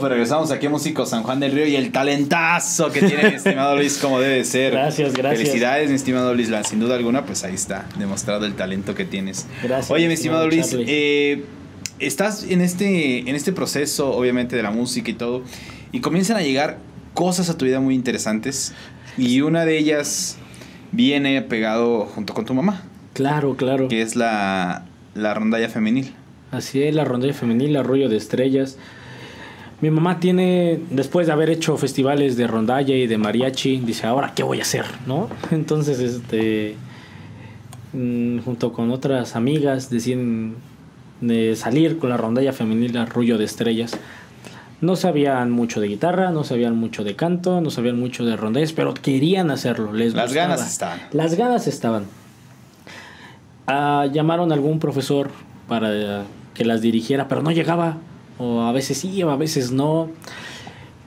Pues 0.00 0.10
regresamos 0.10 0.50
aquí 0.50 0.66
a 0.66 0.70
Músico 0.70 1.06
San 1.06 1.22
Juan 1.22 1.38
del 1.40 1.52
Río 1.52 1.66
y 1.66 1.76
el 1.76 1.92
talentazo 1.92 2.90
que 2.90 3.00
tiene 3.00 3.28
mi 3.30 3.34
estimado 3.36 3.76
Luis, 3.76 3.98
como 3.98 4.18
debe 4.20 4.44
ser. 4.44 4.72
Gracias, 4.72 5.12
gracias. 5.12 5.38
Felicidades, 5.46 5.88
mi 5.90 5.96
estimado 5.96 6.34
Luis. 6.34 6.48
La- 6.48 6.64
Sin 6.64 6.80
duda 6.80 6.96
alguna, 6.96 7.24
pues 7.26 7.44
ahí 7.44 7.54
está, 7.54 7.86
demostrado 7.98 8.46
el 8.46 8.54
talento 8.54 8.94
que 8.94 9.04
tienes. 9.04 9.46
Gracias, 9.62 9.90
Oye, 9.90 10.08
mi 10.08 10.14
estimado 10.14 10.46
Luis, 10.48 10.74
eh, 10.78 11.44
estás 11.98 12.44
en 12.44 12.60
este, 12.60 13.20
en 13.28 13.34
este 13.36 13.52
proceso, 13.52 14.10
obviamente, 14.12 14.56
de 14.56 14.62
la 14.62 14.70
música 14.70 15.10
y 15.10 15.14
todo, 15.14 15.42
y 15.92 16.00
comienzan 16.00 16.36
a 16.36 16.42
llegar 16.42 16.78
cosas 17.14 17.50
a 17.50 17.58
tu 17.58 17.64
vida 17.64 17.80
muy 17.80 17.94
interesantes, 17.94 18.72
y 19.18 19.40
una 19.42 19.64
de 19.64 19.78
ellas 19.78 20.36
viene 20.92 21.42
pegado 21.42 22.06
junto 22.06 22.34
con 22.34 22.44
tu 22.44 22.54
mamá, 22.54 22.82
Claro, 23.12 23.56
claro. 23.56 23.88
que 23.88 24.02
es 24.02 24.16
la, 24.16 24.84
la 25.14 25.34
rondalla 25.34 25.68
femenil. 25.68 26.14
Así 26.52 26.82
es, 26.82 26.94
la 26.94 27.04
rondalla 27.04 27.34
femenil, 27.34 27.76
arroyo 27.76 28.08
de 28.08 28.16
estrellas. 28.16 28.76
Mi 29.80 29.90
mamá 29.90 30.20
tiene, 30.20 30.78
después 30.90 31.26
de 31.26 31.32
haber 31.32 31.48
hecho 31.48 31.76
festivales 31.78 32.36
de 32.36 32.46
rondalla 32.46 32.94
y 32.94 33.06
de 33.06 33.16
mariachi, 33.16 33.78
dice, 33.78 34.06
ahora, 34.06 34.32
¿qué 34.34 34.42
voy 34.42 34.58
a 34.58 34.62
hacer? 34.62 34.84
¿No? 35.06 35.28
Entonces, 35.50 35.98
este, 36.00 36.76
mm, 37.94 38.40
junto 38.40 38.72
con 38.72 38.90
otras 38.90 39.36
amigas, 39.36 39.88
deciden 39.88 40.56
de 41.22 41.56
salir 41.56 41.98
con 41.98 42.10
la 42.10 42.16
rondalla 42.16 42.52
femenil 42.52 42.96
arroyo 42.98 43.38
de 43.38 43.44
estrellas. 43.44 43.92
No 44.82 44.96
sabían 44.96 45.50
mucho 45.50 45.80
de 45.80 45.88
guitarra, 45.88 46.30
no 46.30 46.42
sabían 46.44 46.76
mucho 46.76 47.04
de 47.04 47.14
canto, 47.16 47.60
no 47.60 47.70
sabían 47.70 47.98
mucho 47.98 48.24
de 48.24 48.36
rondallas, 48.36 48.72
pero 48.72 48.94
querían 48.94 49.50
hacerlo. 49.50 49.92
Les 49.92 50.14
Las 50.14 50.28
gustaba. 50.28 50.46
ganas 50.48 50.70
estaban. 50.70 51.00
Las 51.12 51.34
ganas 51.34 51.66
estaban. 51.66 52.04
Ah, 53.66 54.06
llamaron 54.12 54.50
a 54.50 54.54
algún 54.54 54.78
profesor 54.78 55.30
para 55.68 56.24
que 56.54 56.64
las 56.64 56.80
dirigiera, 56.80 57.28
pero 57.28 57.42
no 57.42 57.50
llegaba. 57.50 57.98
O 58.40 58.62
a 58.62 58.72
veces 58.72 58.98
sí, 58.98 59.20
a 59.22 59.36
veces 59.36 59.70
no. 59.70 60.10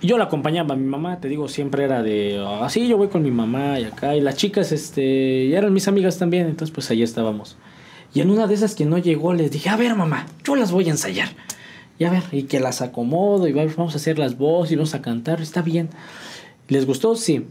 Yo 0.02 0.18
la 0.18 0.26
acompañaba, 0.26 0.76
mi 0.76 0.86
mamá, 0.86 1.20
te 1.20 1.30
digo, 1.30 1.48
siempre 1.48 1.86
era 1.86 2.04
de, 2.04 2.46
así 2.62 2.88
yo 2.88 2.98
voy 2.98 3.08
con 3.08 3.24
mi 3.24 3.32
mamá 3.32 3.80
y 3.80 3.86
acá. 3.86 4.16
Y 4.16 4.22
las 4.22 4.36
chicas, 4.36 4.72
este, 4.72 5.46
y 5.46 5.54
eran 5.54 5.74
mis 5.74 5.88
amigas 5.88 6.18
también, 6.20 6.46
entonces 6.48 6.74
pues 6.74 6.90
ahí 6.92 7.02
estábamos. 7.02 7.56
Y 8.14 8.20
en 8.22 8.30
una 8.30 8.46
de 8.46 8.54
esas 8.54 8.76
que 8.76 8.86
no 8.86 8.98
llegó, 8.98 9.34
les 9.34 9.50
dije, 9.50 9.70
a 9.70 9.78
ver 9.78 9.96
mamá, 9.96 10.28
yo 10.44 10.56
las 10.56 10.72
voy 10.72 10.88
a 10.88 10.92
ensayar. 10.92 11.30
Y 11.98 12.04
a 12.04 12.12
ver, 12.12 12.24
y 12.32 12.44
que 12.44 12.60
las 12.60 12.82
acomodo, 12.82 13.48
y 13.48 13.54
va- 13.54 13.64
vamos 13.78 13.94
a 13.94 13.98
hacer 13.98 14.20
las 14.20 14.38
voces, 14.38 14.74
y 14.74 14.76
vamos 14.76 14.94
a 14.94 15.02
cantar, 15.02 15.42
está 15.42 15.62
bien. 15.62 15.90
¿Les 16.68 16.86
gustó? 16.86 17.16
Sí. 17.16 17.46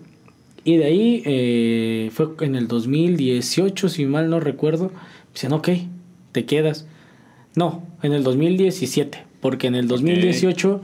Y 0.64 0.76
de 0.76 0.84
ahí 0.84 1.22
eh, 1.24 2.10
fue 2.12 2.28
en 2.42 2.54
el 2.54 2.68
2018, 2.68 3.88
si 3.88 4.04
mal 4.04 4.28
no 4.30 4.40
recuerdo. 4.40 4.92
Dicen, 5.32 5.52
ok, 5.54 5.68
te 6.32 6.44
quedas. 6.44 6.86
No, 7.56 7.82
en 8.02 8.12
el 8.12 8.22
2017, 8.22 9.24
porque 9.42 9.66
en 9.66 9.74
el 9.74 9.86
2018, 9.88 10.80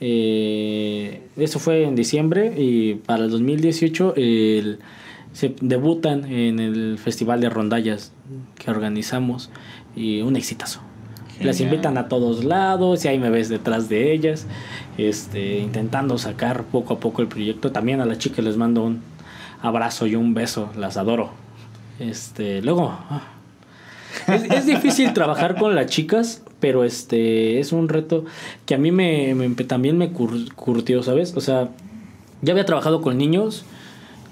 eh, 0.00 1.22
eso 1.38 1.58
fue 1.58 1.84
en 1.84 1.94
diciembre, 1.94 2.52
y 2.60 2.96
para 2.96 3.24
el 3.24 3.30
2018 3.30 4.12
el- 4.16 4.78
se 5.32 5.54
debutan 5.62 6.30
en 6.30 6.60
el 6.60 6.98
Festival 6.98 7.40
de 7.40 7.48
Rondallas 7.48 8.12
que 8.58 8.70
organizamos, 8.70 9.48
y 9.96 10.20
un 10.20 10.36
exitazo. 10.36 10.80
Las 11.40 11.60
invitan 11.60 11.96
a 11.98 12.08
todos 12.08 12.44
lados 12.44 13.04
y 13.04 13.08
ahí 13.08 13.18
me 13.18 13.28
ves 13.30 13.48
detrás 13.48 13.88
de 13.88 14.12
ellas, 14.12 14.46
este, 14.98 15.58
intentando 15.58 16.16
sacar 16.18 16.62
poco 16.64 16.94
a 16.94 17.00
poco 17.00 17.20
el 17.22 17.28
proyecto. 17.28 17.72
También 17.72 18.00
a 18.00 18.04
las 18.06 18.18
chicas 18.18 18.44
les 18.44 18.56
mando 18.56 18.84
un 18.84 19.00
abrazo 19.60 20.06
y 20.06 20.14
un 20.14 20.34
beso, 20.34 20.70
las 20.78 20.96
adoro. 20.96 21.30
Este, 21.98 22.62
luego, 22.62 22.90
ah, 22.90 23.22
es, 24.28 24.44
es 24.44 24.66
difícil 24.66 25.12
trabajar 25.14 25.56
con 25.56 25.74
las 25.74 25.86
chicas, 25.86 26.42
pero 26.62 26.84
este 26.84 27.58
es 27.58 27.72
un 27.72 27.88
reto 27.90 28.24
que 28.64 28.74
a 28.74 28.78
mí 28.78 28.90
me, 28.92 29.34
me- 29.34 29.50
también 29.64 29.98
me 29.98 30.10
cur- 30.12 30.50
curtió, 30.54 31.02
¿sabes? 31.02 31.36
O 31.36 31.40
sea, 31.42 31.68
ya 32.40 32.52
había 32.52 32.64
trabajado 32.64 33.02
con 33.02 33.18
niños, 33.18 33.64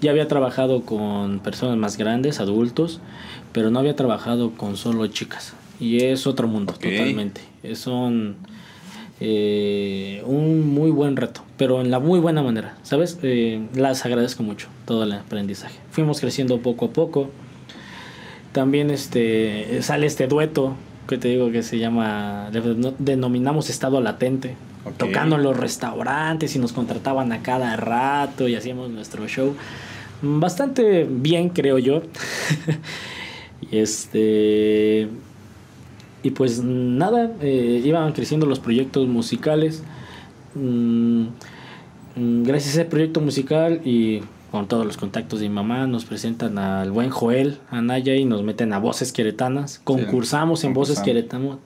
ya 0.01 0.13
había 0.13 0.29
trabajado 0.29 0.83
con 0.83 1.41
personas 1.41 1.77
más 1.77 1.99
grandes, 1.99 2.39
adultos, 2.41 3.01
pero 3.53 3.71
no 3.71 3.81
había 3.81 3.97
trabajado 3.97 4.53
con 4.53 4.77
solo 4.77 5.07
chicas. 5.09 5.55
Y 5.81 6.05
es 6.05 6.27
otro 6.29 6.47
mundo, 6.47 6.73
totalmente. 6.99 7.41
Es 7.65 7.87
un, 7.89 8.37
eh, 9.21 10.23
un 10.25 10.69
muy 10.73 10.91
buen 10.91 11.17
reto, 11.17 11.43
pero 11.57 11.81
en 11.81 11.91
la 11.91 11.99
muy 11.99 12.21
buena 12.21 12.43
manera, 12.43 12.77
¿sabes? 12.85 13.19
Eh, 13.23 13.61
las 13.75 14.07
agradezco 14.07 14.43
mucho, 14.45 14.69
todo 14.87 15.03
el 15.03 15.13
aprendizaje. 15.13 15.79
Fuimos 15.91 16.21
creciendo 16.21 16.59
poco 16.61 16.87
a 16.87 16.91
poco. 16.91 17.29
También 18.53 18.91
este 18.91 19.83
sale 19.83 20.07
este 20.07 20.27
dueto 20.27 20.75
que 21.11 21.19
te 21.19 21.29
digo 21.29 21.51
que 21.51 21.65
se 21.65 21.79
llama, 21.79 22.51
le 22.53 22.63
denominamos 22.99 23.69
estado 23.69 24.01
latente. 24.01 24.55
Tocando 24.97 25.37
en 25.37 25.43
los 25.43 25.57
restaurantes 25.57 26.57
y 26.57 26.59
nos 26.59 26.73
contrataban 26.73 27.33
a 27.33 27.43
cada 27.43 27.77
rato 27.77 28.49
y 28.49 28.55
hacíamos 28.55 28.89
nuestro 28.91 29.27
show. 29.29 29.55
Bastante 30.23 31.07
bien, 31.11 31.51
creo 31.51 31.79
yo. 31.79 32.03
y 33.71 33.77
este. 33.79 35.09
Y 36.23 36.31
pues 36.31 36.63
nada, 36.63 37.33
eh, 37.43 37.83
iban 37.85 38.13
creciendo 38.13 38.47
los 38.47 38.61
proyectos 38.61 39.07
musicales. 39.07 39.83
Mm, 40.55 41.25
mm, 42.17 42.43
gracias 42.45 42.77
a 42.77 42.81
ese 42.81 42.85
proyecto 42.89 43.21
musical 43.21 43.83
y 43.85 44.23
con 44.51 44.67
todos 44.67 44.85
los 44.85 44.97
contactos 44.97 45.41
de 45.41 45.49
mi 45.49 45.55
mamá, 45.55 45.87
nos 45.87 46.05
presentan 46.05 46.59
al 46.59 46.91
buen 46.91 47.11
Joel 47.11 47.59
Anaya 47.71 48.15
y 48.17 48.25
nos 48.25 48.43
meten 48.43 48.73
a 48.73 48.79
Voces 48.79 49.13
Queretanas. 49.13 49.81
Concursamos 49.85 50.65
en 50.65 50.75
Voces. 50.75 51.01
Queretanas. 51.01 51.59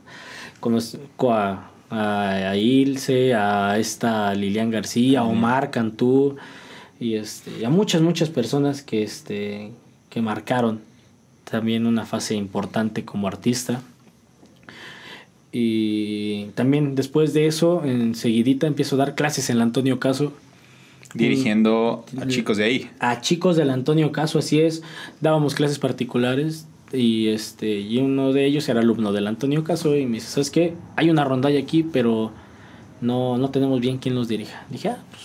Conozco 0.61 1.33
a, 1.33 1.70
a, 1.90 2.51
a 2.51 2.57
Ilse, 2.57 3.35
a 3.35 3.79
esta 3.79 4.35
Lilian 4.35 4.70
García, 4.70 5.20
a 5.20 5.25
Omar 5.25 5.70
Cantú 5.70 6.37
y 7.01 7.14
este, 7.14 7.51
y 7.61 7.64
a 7.64 7.70
muchas, 7.70 8.03
muchas 8.03 8.29
personas 8.29 8.83
que, 8.83 9.03
este, 9.03 9.73
que 10.11 10.20
marcaron 10.20 10.81
también 11.51 11.87
una 11.87 12.05
fase 12.05 12.35
importante 12.35 13.05
como 13.05 13.29
artista. 13.29 13.81
Y 15.53 16.47
también 16.55 16.97
después 16.97 17.33
de 17.33 17.47
eso, 17.47 17.85
enseguidita 17.85 18.66
empiezo 18.66 18.97
a 18.97 18.99
dar 18.99 19.14
clases 19.14 19.51
en 19.51 19.57
el 19.57 19.62
Antonio 19.62 20.01
Caso 20.01 20.33
Dirigiendo 21.14 22.05
a 22.20 22.24
Mm. 22.24 22.29
chicos 22.29 22.57
de 22.57 22.64
ahí. 22.64 22.90
a 22.98 23.20
chicos 23.20 23.57
del 23.57 23.70
Antonio 23.70 24.12
Caso, 24.12 24.38
así 24.38 24.61
es, 24.61 24.83
dábamos 25.20 25.55
clases 25.55 25.79
particulares 25.79 26.66
y 26.92 27.29
este 27.29 27.81
y 27.81 27.98
uno 27.98 28.33
de 28.33 28.44
ellos 28.46 28.68
era 28.68 28.81
alumno 28.81 29.12
del 29.12 29.27
Antonio 29.27 29.64
Caso 29.64 29.96
y 29.96 30.07
me 30.07 30.14
dice, 30.14 30.29
¿sabes 30.29 30.50
qué? 30.50 30.74
Hay 30.96 31.11
una 31.11 31.24
rondalla 31.24 31.59
aquí, 31.59 31.83
pero 31.83 32.33
no, 33.00 33.37
no 33.38 33.50
tenemos 33.50 33.81
bien 33.81 33.98
quién 33.98 34.14
los 34.14 34.29
dirija. 34.29 34.64
Dije, 34.70 34.88
ah, 34.90 34.98
pues. 35.11 35.22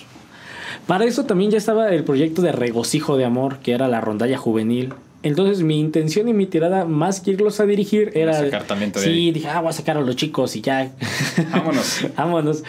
Para 0.88 1.06
eso 1.06 1.26
también 1.26 1.52
ya 1.52 1.58
estaba 1.58 1.90
el 1.92 2.04
proyecto 2.04 2.42
de 2.42 2.52
Regocijo 2.52 3.18
de 3.18 3.26
Amor, 3.26 3.60
que 3.60 3.74
era 3.74 3.88
la 3.88 4.02
rondalla 4.02 4.38
juvenil. 4.38 4.94
Entonces 5.22 5.62
mi 5.64 5.80
intención 5.80 6.28
y 6.30 6.34
mi 6.34 6.46
tirada, 6.46 6.86
más 6.86 7.20
que 7.20 7.32
irlos 7.32 7.60
a 7.60 7.66
dirigir, 7.66 8.12
era... 8.16 8.34
sacar 8.34 8.66
de 8.66 9.00
sí, 9.00 9.10
ahí. 9.10 9.32
dije, 9.32 9.48
ah, 9.50 9.60
voy 9.60 9.70
a 9.70 9.74
sacar 9.74 9.98
a 9.98 10.02
los 10.02 10.16
chicos 10.16 10.56
y 10.56 10.62
ya. 10.62 10.92
Vámonos. 11.52 12.06
Vámonos. 12.18 12.64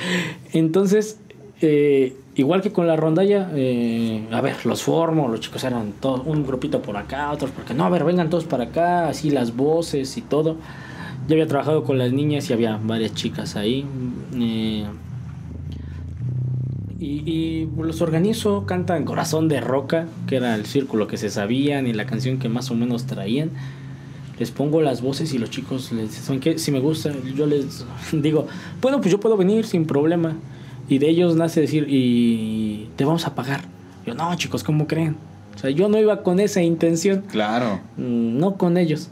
Entonces, 0.52 1.18
eh, 1.62 2.16
igual 2.36 2.62
que 2.62 2.72
con 2.72 2.86
la 2.86 2.96
rondalla, 2.96 3.50
eh, 3.54 4.26
a 4.30 4.40
ver, 4.40 4.64
los 4.66 4.82
formo, 4.82 5.28
los 5.28 5.40
chicos 5.40 5.64
eran 5.64 5.92
todos, 6.00 6.22
un 6.26 6.46
grupito 6.46 6.80
por 6.82 6.96
acá, 6.96 7.30
otros 7.30 7.50
porque 7.50 7.74
no, 7.74 7.84
a 7.84 7.88
ver, 7.88 8.04
vengan 8.04 8.30
todos 8.30 8.44
para 8.44 8.64
acá, 8.64 9.08
así 9.08 9.30
las 9.30 9.56
voces 9.56 10.16
y 10.16 10.22
todo. 10.22 10.56
Ya 11.28 11.34
había 11.34 11.46
trabajado 11.46 11.84
con 11.84 11.98
las 11.98 12.12
niñas 12.12 12.48
y 12.50 12.52
había 12.52 12.78
varias 12.82 13.14
chicas 13.14 13.56
ahí. 13.56 13.84
eh, 14.34 14.84
y, 16.98 17.06
y 17.30 17.68
los 17.78 18.02
organizo, 18.02 18.66
cantan 18.66 19.04
Corazón 19.06 19.48
de 19.48 19.60
Roca, 19.62 20.06
que 20.26 20.36
era 20.36 20.54
el 20.54 20.66
círculo 20.66 21.06
que 21.06 21.16
se 21.16 21.30
sabían 21.30 21.86
y 21.86 21.94
la 21.94 22.04
canción 22.04 22.38
que 22.38 22.50
más 22.50 22.70
o 22.70 22.74
menos 22.74 23.06
traían. 23.06 23.50
Les 24.38 24.50
pongo 24.50 24.82
las 24.82 25.00
voces 25.00 25.32
y 25.32 25.38
los 25.38 25.50
chicos 25.50 25.92
les 25.92 26.08
dicen, 26.10 26.24
¿saben 26.24 26.40
qué? 26.40 26.58
Si 26.58 26.70
me 26.70 26.78
gusta, 26.80 27.10
yo 27.34 27.46
les 27.46 27.84
digo, 28.12 28.46
bueno, 28.82 29.00
pues 29.00 29.10
yo 29.10 29.18
puedo 29.18 29.36
venir 29.36 29.64
sin 29.66 29.86
problema. 29.86 30.36
Y 30.90 30.98
de 30.98 31.08
ellos 31.08 31.36
nace 31.36 31.60
decir, 31.60 31.86
y 31.88 32.88
te 32.96 33.04
vamos 33.04 33.24
a 33.24 33.36
pagar. 33.36 33.60
Yo, 34.04 34.14
no, 34.14 34.34
chicos, 34.34 34.64
¿cómo 34.64 34.88
creen? 34.88 35.16
O 35.54 35.58
sea, 35.58 35.70
yo 35.70 35.88
no 35.88 36.00
iba 36.00 36.24
con 36.24 36.40
esa 36.40 36.62
intención. 36.62 37.22
Claro. 37.30 37.80
Mm, 37.96 38.38
no 38.38 38.56
con 38.56 38.76
ellos. 38.76 39.08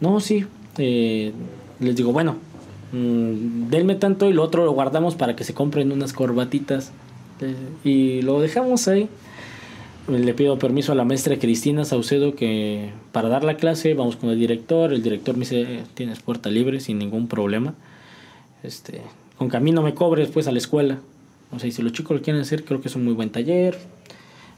No, 0.00 0.20
sí. 0.20 0.46
eh, 0.78 1.32
les 1.80 1.96
digo, 1.96 2.12
bueno, 2.12 2.36
mm, 2.92 3.68
denme 3.70 3.96
tanto 3.96 4.30
y 4.30 4.34
lo 4.34 4.44
otro 4.44 4.64
lo 4.64 4.70
guardamos 4.70 5.16
para 5.16 5.34
que 5.34 5.42
se 5.42 5.52
compren 5.52 5.90
unas 5.90 6.12
corbatitas. 6.12 6.92
Eh, 7.40 7.56
y 7.82 8.22
lo 8.22 8.40
dejamos 8.40 8.86
ahí. 8.86 9.08
Le 10.06 10.32
pido 10.32 10.60
permiso 10.60 10.92
a 10.92 10.94
la 10.94 11.04
maestra 11.04 11.40
Cristina 11.40 11.84
Saucedo 11.84 12.36
que 12.36 12.90
para 13.10 13.28
dar 13.28 13.42
la 13.42 13.56
clase 13.56 13.94
vamos 13.94 14.14
con 14.14 14.30
el 14.30 14.38
director. 14.38 14.92
El 14.92 15.02
director 15.02 15.34
me 15.34 15.40
dice, 15.40 15.82
tienes 15.94 16.20
puerta 16.20 16.50
libre 16.50 16.78
sin 16.78 17.00
ningún 17.00 17.26
problema. 17.26 17.74
Este, 18.62 19.00
con 19.38 19.48
camino 19.48 19.82
me 19.82 19.92
cobre 19.92 20.22
después 20.22 20.46
a 20.46 20.52
la 20.52 20.58
escuela. 20.58 21.00
O 21.52 21.58
sea, 21.58 21.68
y 21.68 21.72
si 21.72 21.82
los 21.82 21.92
chicos 21.92 22.16
lo 22.16 22.22
quieren 22.22 22.42
hacer, 22.42 22.64
creo 22.64 22.80
que 22.80 22.88
es 22.88 22.96
un 22.96 23.04
muy 23.04 23.14
buen 23.14 23.30
taller. 23.30 23.78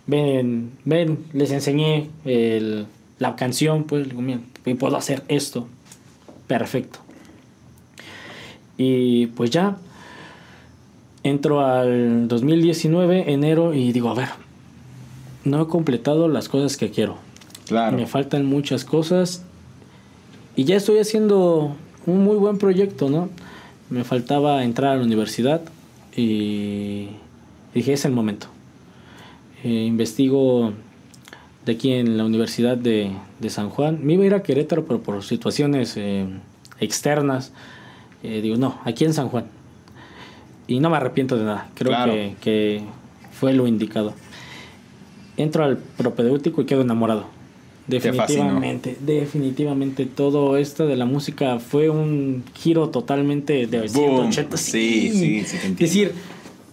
Ven, 0.06 0.70
ven, 0.84 1.18
les 1.32 1.50
enseñé 1.50 2.08
el- 2.24 2.86
la 3.18 3.36
canción, 3.36 3.84
pues, 3.84 4.08
digo, 4.08 4.22
"Miren, 4.22 4.44
y 4.64 4.74
puedo 4.74 4.96
hacer 4.96 5.22
esto. 5.28 5.66
Perfecto. 6.46 7.00
Y 8.76 9.26
pues 9.28 9.50
ya, 9.50 9.76
entro 11.24 11.60
al 11.66 12.28
2019, 12.28 13.32
enero, 13.32 13.74
y 13.74 13.92
digo, 13.92 14.08
a 14.10 14.14
ver, 14.14 14.28
no 15.44 15.62
he 15.62 15.66
completado 15.66 16.28
las 16.28 16.48
cosas 16.48 16.76
que 16.76 16.90
quiero. 16.90 17.16
Claro. 17.66 17.96
Me 17.96 18.06
faltan 18.06 18.46
muchas 18.46 18.84
cosas 18.84 19.42
y 20.56 20.64
ya 20.64 20.76
estoy 20.76 20.98
haciendo 20.98 21.74
un 22.06 22.24
muy 22.24 22.36
buen 22.36 22.56
proyecto, 22.58 23.10
¿no? 23.10 23.28
Me 23.90 24.04
faltaba 24.04 24.64
entrar 24.64 24.92
a 24.92 24.96
la 24.96 25.02
universidad 25.04 25.62
y 26.16 27.08
dije, 27.74 27.92
es 27.92 28.04
el 28.04 28.12
momento. 28.12 28.46
Eh, 29.64 29.84
investigo 29.86 30.72
de 31.66 31.72
aquí 31.72 31.92
en 31.92 32.16
la 32.16 32.24
Universidad 32.24 32.76
de, 32.76 33.10
de 33.40 33.50
San 33.50 33.70
Juan. 33.70 33.98
Me 34.02 34.14
iba 34.14 34.22
a 34.24 34.26
ir 34.26 34.34
a 34.34 34.42
Querétaro, 34.42 34.84
pero 34.84 35.00
por 35.02 35.22
situaciones 35.24 35.96
eh, 35.96 36.26
externas, 36.80 37.52
eh, 38.22 38.40
digo, 38.40 38.56
no, 38.56 38.78
aquí 38.84 39.04
en 39.04 39.14
San 39.14 39.28
Juan. 39.28 39.46
Y 40.66 40.80
no 40.80 40.90
me 40.90 40.96
arrepiento 40.96 41.36
de 41.36 41.44
nada. 41.44 41.68
Creo 41.74 41.90
Claro. 41.90 42.12
que, 42.12 42.36
que 42.40 42.82
fue 43.32 43.52
lo 43.52 43.66
indicado. 43.66 44.14
Entro 45.36 45.64
al 45.64 45.78
propedéutico 45.78 46.62
y 46.62 46.66
quedo 46.66 46.82
enamorado. 46.82 47.26
Definitivamente, 47.88 48.98
definitivamente 49.00 50.04
todo 50.04 50.58
esto 50.58 50.86
de 50.86 50.94
la 50.94 51.06
música 51.06 51.58
fue 51.58 51.88
un 51.88 52.44
giro 52.54 52.90
totalmente 52.90 53.66
de 53.66 53.88
Boom. 53.88 54.30
180. 54.30 54.56
Sí, 54.58 55.10
sí, 55.10 55.44
sí, 55.44 55.56
entiendo. 55.56 55.78
Decir, 55.78 56.12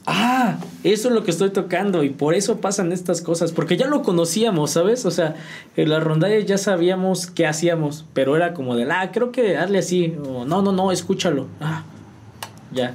ah, 0.06 0.58
eso 0.84 1.08
es 1.08 1.14
lo 1.14 1.24
que 1.24 1.32
estoy 1.32 1.52
tocando 1.52 2.04
y 2.04 2.10
por 2.10 2.36
eso 2.36 2.58
pasan 2.60 2.92
estas 2.92 3.22
cosas, 3.22 3.54
porque 3.54 3.78
ya 3.78 3.88
lo 3.88 4.04
conocíamos, 4.04 4.72
¿sabes? 4.72 5.06
O 5.06 5.12
sea, 5.12 5.36
en 5.78 5.90
las 5.90 6.04
rondallas 6.04 6.46
ya 6.46 6.58
sabíamos 6.58 7.28
qué 7.28 7.48
hacíamos, 7.48 8.04
pero 8.14 8.36
era 8.36 8.54
como 8.54 8.76
de, 8.76 8.84
ah, 8.92 9.10
creo 9.14 9.32
que 9.32 9.56
hazle 9.56 9.80
así, 9.80 10.14
o 10.28 10.44
no, 10.44 10.62
no, 10.62 10.74
no, 10.74 10.92
escúchalo. 10.92 11.48
Ah, 11.62 11.84
ya. 12.74 12.94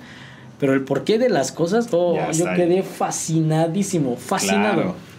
Pero 0.58 0.74
el 0.74 0.82
porqué 0.82 1.18
de 1.18 1.30
las 1.30 1.52
cosas, 1.52 1.88
oh, 1.92 2.18
yo 2.32 2.44
quedé 2.54 2.82
fascinadísimo, 2.82 4.16
fascinado. 4.16 4.82
Claro. 4.82 5.09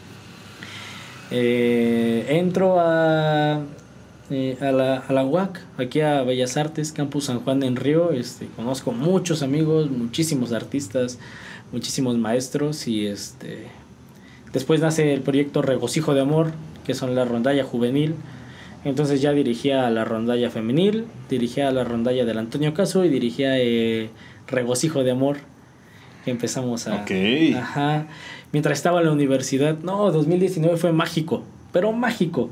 Eh, 1.32 2.26
entro 2.28 2.80
a, 2.80 3.62
eh, 4.30 4.58
a, 4.60 4.72
la, 4.72 4.98
a 4.98 5.14
la 5.14 5.26
UAC, 5.26 5.62
aquí 5.78 6.02
a 6.02 6.24
Bellas 6.24 6.58
Artes, 6.58 6.92
Campus 6.92 7.26
San 7.26 7.40
Juan 7.40 7.64
en 7.64 7.78
Río. 7.78 8.12
Este, 8.12 8.48
conozco 8.48 8.92
muchos 8.92 9.42
amigos, 9.42 9.90
muchísimos 9.90 10.52
artistas, 10.52 11.20
muchísimos 11.72 12.18
maestros 12.18 12.88
y 12.88 13.08
este 13.08 13.68
después 14.54 14.82
nace 14.82 15.14
el 15.14 15.22
proyecto 15.22 15.62
Regocijo 15.62 16.14
de 16.14 16.22
Amor, 16.22 16.52
que 16.86 16.94
son 16.94 17.16
la 17.16 17.26
rondalla 17.26 17.64
juvenil. 17.64 18.16
Entonces 18.84 19.22
ya 19.22 19.32
dirigía 19.32 19.88
a 19.88 19.92
la 19.92 20.04
rondalla 20.06 20.50
femenil, 20.50 21.06
dirigía 21.30 21.68
a 21.68 21.72
la 21.72 21.84
rondalla 21.84 22.26
del 22.26 22.40
Antonio 22.40 22.74
Caso 22.74 23.06
y 23.06 23.10
dirigía 23.10 23.60
eh, 23.60 24.10
Regocijo 24.48 25.04
de 25.04 25.12
Amor. 25.12 25.38
Que 26.26 26.32
empezamos 26.32 26.88
a, 26.88 27.02
Ok. 27.02 27.12
Ajá. 27.56 28.08
Mientras 28.52 28.78
estaba 28.78 29.00
en 29.00 29.06
la 29.08 29.12
universidad, 29.14 29.78
no, 29.80 30.12
2019 30.12 30.78
fue 30.78 30.92
mágico, 30.92 31.44
pero 31.72 31.92
mágico. 31.94 32.50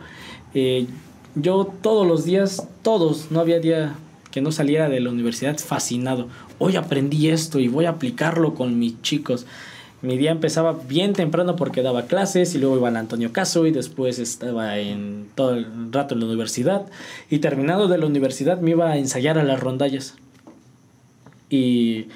Eh, 0.53 0.87
yo 1.35 1.71
todos 1.81 2.07
los 2.07 2.25
días, 2.25 2.67
todos, 2.81 3.31
no 3.31 3.39
había 3.39 3.59
día 3.59 3.95
que 4.31 4.41
no 4.41 4.51
saliera 4.51 4.89
de 4.89 4.99
la 4.99 5.09
universidad 5.09 5.57
fascinado. 5.57 6.27
Hoy 6.57 6.75
aprendí 6.75 7.29
esto 7.29 7.59
y 7.59 7.67
voy 7.67 7.85
a 7.85 7.91
aplicarlo 7.91 8.55
con 8.55 8.79
mis 8.79 9.01
chicos. 9.01 9.45
Mi 10.01 10.17
día 10.17 10.31
empezaba 10.31 10.79
bien 10.87 11.11
temprano 11.13 11.57
porque 11.57 11.81
daba 11.81 12.03
clases 12.05 12.55
y 12.55 12.59
luego 12.59 12.77
iba 12.77 12.87
al 12.87 12.95
Antonio 12.95 13.33
Caso 13.33 13.65
y 13.65 13.71
después 13.71 14.17
estaba 14.17 14.77
en 14.77 15.27
todo 15.35 15.53
el 15.53 15.91
rato 15.91 16.13
en 16.13 16.21
la 16.21 16.27
universidad. 16.27 16.85
Y 17.29 17.39
terminado 17.39 17.89
de 17.89 17.97
la 17.97 18.05
universidad 18.05 18.61
me 18.61 18.71
iba 18.71 18.91
a 18.91 18.97
ensayar 18.97 19.37
a 19.37 19.43
las 19.43 19.59
rondallas. 19.59 20.15
Y 21.49 22.07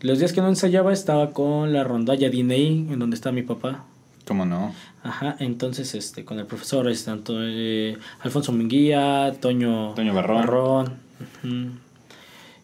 los 0.00 0.18
días 0.18 0.32
que 0.32 0.40
no 0.40 0.48
ensayaba 0.48 0.92
estaba 0.92 1.30
con 1.30 1.72
la 1.72 1.84
rondalla 1.84 2.30
DNI, 2.30 2.88
en 2.90 2.98
donde 2.98 3.16
está 3.16 3.32
mi 3.32 3.42
papá. 3.42 3.84
¿Cómo 4.26 4.44
no? 4.44 4.74
Ajá, 5.02 5.36
entonces 5.38 5.94
este 5.94 6.24
con 6.24 6.38
el 6.38 6.46
profesor 6.46 6.88
este, 6.88 7.10
tanto, 7.10 7.34
eh, 7.40 7.96
Alfonso 8.20 8.52
Munguía, 8.52 9.32
Toño, 9.40 9.94
Toño 9.94 10.12
Barrón. 10.14 10.94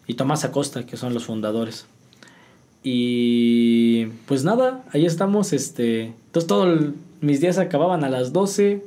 y 0.07 0.13
Tomás 0.13 0.45
Acosta, 0.45 0.85
que 0.85 0.95
son 0.97 1.13
los 1.13 1.25
fundadores. 1.25 1.87
Y 2.83 4.05
pues 4.27 4.43
nada, 4.43 4.83
ahí 4.93 5.05
estamos. 5.05 5.53
Este, 5.53 6.03
entonces 6.27 6.47
todos 6.47 6.89
mis 7.21 7.41
días 7.41 7.57
acababan 7.57 8.03
a 8.03 8.09
las 8.09 8.31
12 8.31 8.83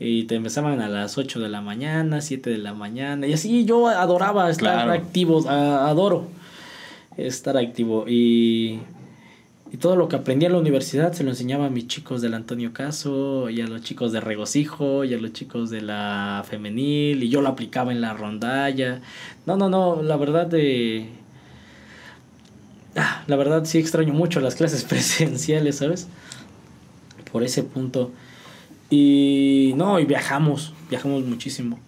y 0.00 0.24
te 0.24 0.36
empezaban 0.36 0.80
a 0.80 0.88
las 0.88 1.18
8 1.18 1.38
de 1.40 1.50
la 1.50 1.60
mañana, 1.60 2.22
7 2.22 2.48
de 2.48 2.58
la 2.58 2.72
mañana. 2.72 3.26
Y 3.26 3.34
así 3.34 3.66
yo 3.66 3.88
adoraba 3.88 4.48
estar 4.50 4.84
Claro. 4.86 4.92
activo, 4.92 5.46
a- 5.48 5.88
adoro 5.88 6.28
estar 7.16 7.56
activo. 7.56 8.06
Y, 8.08 8.80
y 9.72 9.76
todo 9.78 9.96
lo 9.96 10.08
que 10.08 10.16
aprendí 10.16 10.46
en 10.46 10.52
la 10.52 10.58
universidad 10.58 11.12
se 11.12 11.24
lo 11.24 11.30
enseñaba 11.30 11.66
a 11.66 11.70
mis 11.70 11.88
chicos 11.88 12.22
del 12.22 12.34
Antonio 12.34 12.72
Caso, 12.72 13.50
y 13.50 13.60
a 13.60 13.66
los 13.66 13.82
chicos 13.82 14.12
de 14.12 14.20
Regocijo, 14.20 15.04
y 15.04 15.14
a 15.14 15.18
los 15.18 15.32
chicos 15.32 15.70
de 15.70 15.80
la 15.80 16.44
Femenil, 16.48 17.22
y 17.22 17.28
yo 17.28 17.42
lo 17.42 17.48
aplicaba 17.48 17.92
en 17.92 18.00
la 18.00 18.14
rondalla. 18.14 19.00
No, 19.46 19.56
no, 19.56 19.68
no, 19.68 20.02
la 20.02 20.16
verdad 20.16 20.46
de... 20.46 21.08
Ah, 22.96 23.24
la 23.26 23.36
verdad 23.36 23.64
sí 23.66 23.78
extraño 23.78 24.14
mucho 24.14 24.40
las 24.40 24.54
clases 24.54 24.84
presenciales, 24.88 25.76
¿sabes? 25.76 26.08
Por 27.30 27.42
ese 27.42 27.62
punto. 27.62 28.12
Y 28.88 29.74
no, 29.76 29.98
y 29.98 30.04
viajamos, 30.04 30.72
viajamos 30.88 31.24
muchísimo. 31.24 31.78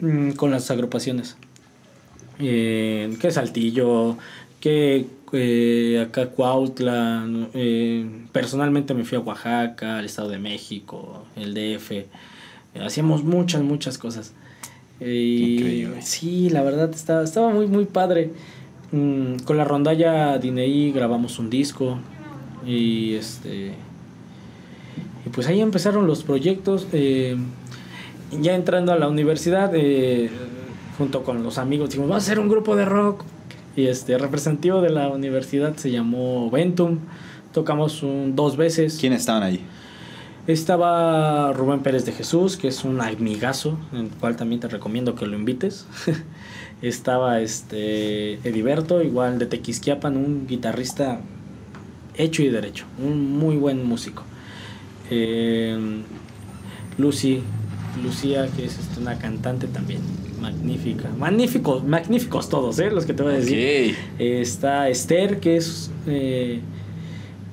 Mm, 0.00 0.32
con 0.32 0.50
las 0.50 0.70
agrupaciones. 0.70 1.36
Eh, 2.38 3.16
que 3.20 3.30
Saltillo, 3.30 4.16
que 4.60 5.06
eh, 5.32 6.04
acá 6.06 6.28
Cuautla. 6.30 7.26
Eh, 7.54 8.06
personalmente 8.32 8.94
me 8.94 9.04
fui 9.04 9.18
a 9.18 9.20
Oaxaca, 9.20 9.98
al 9.98 10.04
Estado 10.04 10.28
de 10.28 10.38
México, 10.38 11.24
el 11.36 11.54
DF. 11.54 12.06
Hacíamos 12.84 13.24
muchas, 13.24 13.62
muchas 13.62 13.98
cosas. 13.98 14.32
Eh, 15.00 15.56
Increíble. 15.58 16.02
sí, 16.02 16.50
la 16.50 16.62
verdad 16.62 16.90
estaba, 16.94 17.24
estaba 17.24 17.50
muy, 17.50 17.66
muy 17.66 17.84
padre. 17.84 18.30
Mm, 18.92 19.38
con 19.44 19.56
la 19.56 19.64
rondalla 19.64 20.38
Dinei 20.38 20.92
grabamos 20.92 21.38
un 21.38 21.50
disco. 21.50 21.98
Y 22.66 23.14
este. 23.14 23.72
Y 25.26 25.28
pues 25.30 25.46
ahí 25.46 25.60
empezaron 25.60 26.06
los 26.06 26.22
proyectos. 26.22 26.86
eh, 26.92 27.36
ya 28.40 28.54
entrando 28.54 28.92
a 28.92 28.98
la 28.98 29.08
universidad, 29.08 29.70
eh, 29.74 30.28
junto 30.98 31.22
con 31.22 31.42
los 31.42 31.58
amigos, 31.58 31.90
dijimos, 31.90 32.08
vamos 32.08 32.24
a 32.24 32.26
hacer 32.26 32.38
un 32.38 32.48
grupo 32.48 32.76
de 32.76 32.84
rock. 32.84 33.24
Y 33.76 33.86
este 33.86 34.16
representativo 34.18 34.80
de 34.80 34.90
la 34.90 35.08
universidad 35.08 35.74
se 35.76 35.90
llamó 35.90 36.48
Ventum. 36.50 37.00
Tocamos 37.52 38.02
un, 38.02 38.36
dos 38.36 38.56
veces. 38.56 38.98
¿Quiénes 39.00 39.20
estaban 39.20 39.42
ahí? 39.42 39.60
Estaba 40.46 41.52
Rubén 41.52 41.80
Pérez 41.80 42.04
de 42.04 42.12
Jesús, 42.12 42.56
que 42.56 42.68
es 42.68 42.84
un 42.84 43.00
amigazo, 43.00 43.78
en 43.92 43.98
el 44.00 44.10
cual 44.10 44.36
también 44.36 44.60
te 44.60 44.68
recomiendo 44.68 45.14
que 45.14 45.26
lo 45.26 45.36
invites. 45.36 45.86
Estaba 46.82 47.40
este 47.40 48.34
Ediberto, 48.48 49.02
igual 49.02 49.38
de 49.38 49.46
Tequisquiapan, 49.46 50.16
un 50.16 50.46
guitarrista 50.46 51.20
hecho 52.14 52.42
y 52.42 52.50
derecho, 52.50 52.84
un 53.02 53.38
muy 53.38 53.56
buen 53.56 53.84
músico. 53.84 54.22
Eh, 55.10 56.02
Lucy, 56.98 57.42
Lucía, 58.02 58.46
que 58.54 58.66
es 58.66 58.78
este, 58.78 59.00
una 59.00 59.18
cantante 59.18 59.66
también 59.66 60.00
magnífica. 60.44 61.08
Magníficos, 61.18 61.84
magníficos 61.84 62.48
todos, 62.48 62.78
¿eh? 62.78 62.90
los 62.90 63.06
que 63.06 63.14
te 63.14 63.22
voy 63.22 63.32
a 63.32 63.36
decir. 63.36 63.56
Eh, 63.58 64.40
está 64.40 64.88
Esther, 64.88 65.40
que 65.40 65.56
es 65.56 65.90
eh, 66.06 66.60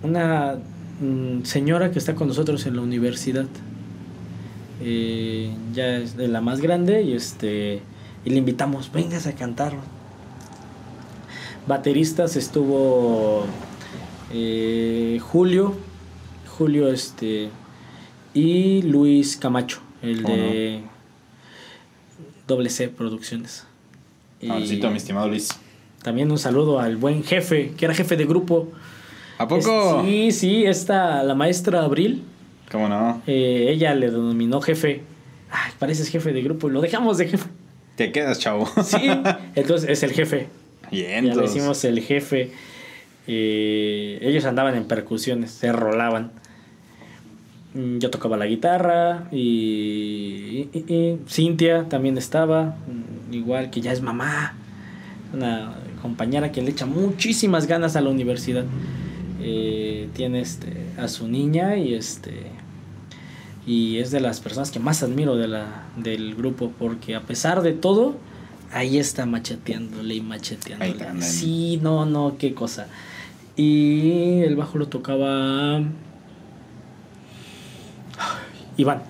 una 0.03 0.57
mm, 0.99 1.43
señora 1.43 1.91
que 1.91 1.99
está 1.99 2.15
con 2.15 2.27
nosotros 2.27 2.65
en 2.65 2.75
la 2.75 2.81
universidad. 2.81 3.47
Eh, 4.83 5.51
ya 5.73 5.97
es 5.97 6.17
de 6.17 6.27
la 6.27 6.41
más 6.41 6.59
grande 6.59 7.03
y 7.03 7.13
este 7.13 7.81
y 8.25 8.29
le 8.29 8.37
invitamos, 8.37 8.91
vengas 8.91 9.25
a 9.27 9.33
cantar. 9.33 9.73
Bateristas 11.67 12.35
estuvo 12.35 13.45
eh, 14.33 15.19
Julio, 15.21 15.75
Julio 16.57 16.91
este 16.91 17.49
y 18.33 18.81
Luis 18.81 19.37
Camacho, 19.37 19.79
el 20.01 20.23
¿Cómo 20.23 20.35
de 20.35 20.83
Doble 22.47 22.69
C 22.69 22.89
Producciones. 22.89 23.65
Y 24.39 24.49
Abracito, 24.49 24.89
mi 24.89 24.97
estimado 24.97 25.27
Luis. 25.27 25.49
también 26.03 26.31
un 26.31 26.37
saludo 26.39 26.79
al 26.79 26.97
buen 26.97 27.23
jefe, 27.23 27.71
que 27.77 27.85
era 27.85 27.93
jefe 27.93 28.17
de 28.17 28.25
grupo. 28.25 28.71
¿A 29.37 29.47
poco? 29.47 30.01
Es- 30.01 30.05
sí, 30.07 30.31
sí, 30.31 30.63
esta, 30.65 31.23
la 31.23 31.35
maestra 31.35 31.83
Abril, 31.83 32.23
¿Cómo 32.71 32.87
no? 32.89 33.21
eh, 33.27 33.67
ella 33.69 33.93
le 33.95 34.09
denominó 34.11 34.61
jefe. 34.61 35.01
Ay, 35.49 35.71
pareces 35.79 36.09
jefe 36.09 36.31
de 36.33 36.41
grupo, 36.41 36.69
lo 36.69 36.81
dejamos 36.81 37.17
de 37.17 37.27
jefe. 37.27 37.47
Te 37.95 38.11
quedas, 38.11 38.39
chavo. 38.39 38.69
Sí, 38.83 39.09
entonces 39.55 39.89
es 39.89 40.03
el 40.03 40.11
jefe. 40.13 40.47
Bien, 40.91 41.25
Ya 41.25 41.35
le 41.35 41.41
decimos 41.43 41.83
el 41.85 41.99
jefe. 42.01 42.51
Eh, 43.27 44.19
ellos 44.21 44.45
andaban 44.45 44.75
en 44.75 44.85
percusiones, 44.85 45.51
se 45.51 45.71
rolaban. 45.71 46.31
Mm, 47.73 47.99
Yo 47.99 48.09
tocaba 48.09 48.35
la 48.37 48.45
guitarra 48.47 49.27
y, 49.31 50.67
y- 50.73 50.83
y 50.93 51.17
Cintia 51.29 51.87
también 51.87 52.17
estaba, 52.17 52.75
mm, 52.87 53.33
igual 53.33 53.69
que 53.69 53.79
ya 53.81 53.91
es 53.93 54.01
mamá, 54.01 54.53
una 55.33 55.73
compañera 56.01 56.51
que 56.51 56.61
le 56.61 56.71
echa 56.71 56.85
muchísimas 56.85 57.67
ganas 57.67 57.95
a 57.95 58.01
la 58.01 58.09
universidad. 58.09 58.65
Eh, 59.41 60.09
tiene 60.13 60.41
este, 60.41 60.71
a 60.97 61.07
su 61.07 61.27
niña 61.27 61.77
y 61.77 61.93
este 61.95 62.31
y 63.65 63.97
es 63.97 64.11
de 64.11 64.19
las 64.19 64.39
personas 64.39 64.71
que 64.71 64.79
más 64.79 65.01
admiro 65.03 65.35
de 65.35 65.47
la, 65.47 65.83
del 65.95 66.35
grupo 66.35 66.71
porque 66.77 67.15
a 67.15 67.21
pesar 67.21 67.61
de 67.61 67.73
todo 67.73 68.15
ahí 68.73 68.97
está 68.97 69.25
macheteándole 69.25 70.15
y 70.15 70.21
macheteándole. 70.21 71.21
Sí, 71.21 71.79
no, 71.81 72.05
no, 72.05 72.35
qué 72.37 72.53
cosa. 72.53 72.87
Y 73.55 74.41
el 74.41 74.55
bajo 74.55 74.77
lo 74.77 74.87
tocaba 74.87 75.81
Iván. 78.77 79.03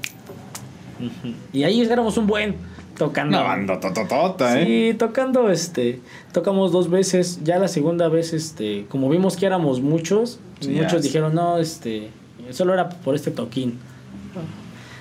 Ujú. 0.99 1.33
Y 1.53 1.63
ahí 1.63 1.81
éramos 1.81 2.17
un 2.17 2.27
buen 2.27 2.55
tocando. 2.97 3.37
Una 3.37 3.47
banda 3.47 3.79
tototota, 3.79 4.59
¿eh? 4.61 4.91
Sí, 4.91 4.97
tocando, 4.97 5.49
este, 5.49 5.99
tocamos 6.31 6.71
dos 6.71 6.89
veces, 6.89 7.39
ya 7.43 7.57
la 7.57 7.67
segunda 7.67 8.07
vez, 8.07 8.33
este, 8.33 8.85
como 8.89 9.09
vimos 9.09 9.35
que 9.37 9.45
éramos 9.45 9.81
muchos, 9.81 10.39
Sí, 10.59 10.69
muchos 10.69 11.01
dijeron, 11.01 11.33
no, 11.33 11.57
este, 11.57 12.09
solo 12.51 12.73
era 12.73 12.89
por 12.89 13.15
este 13.15 13.31
toquín. 13.31 13.79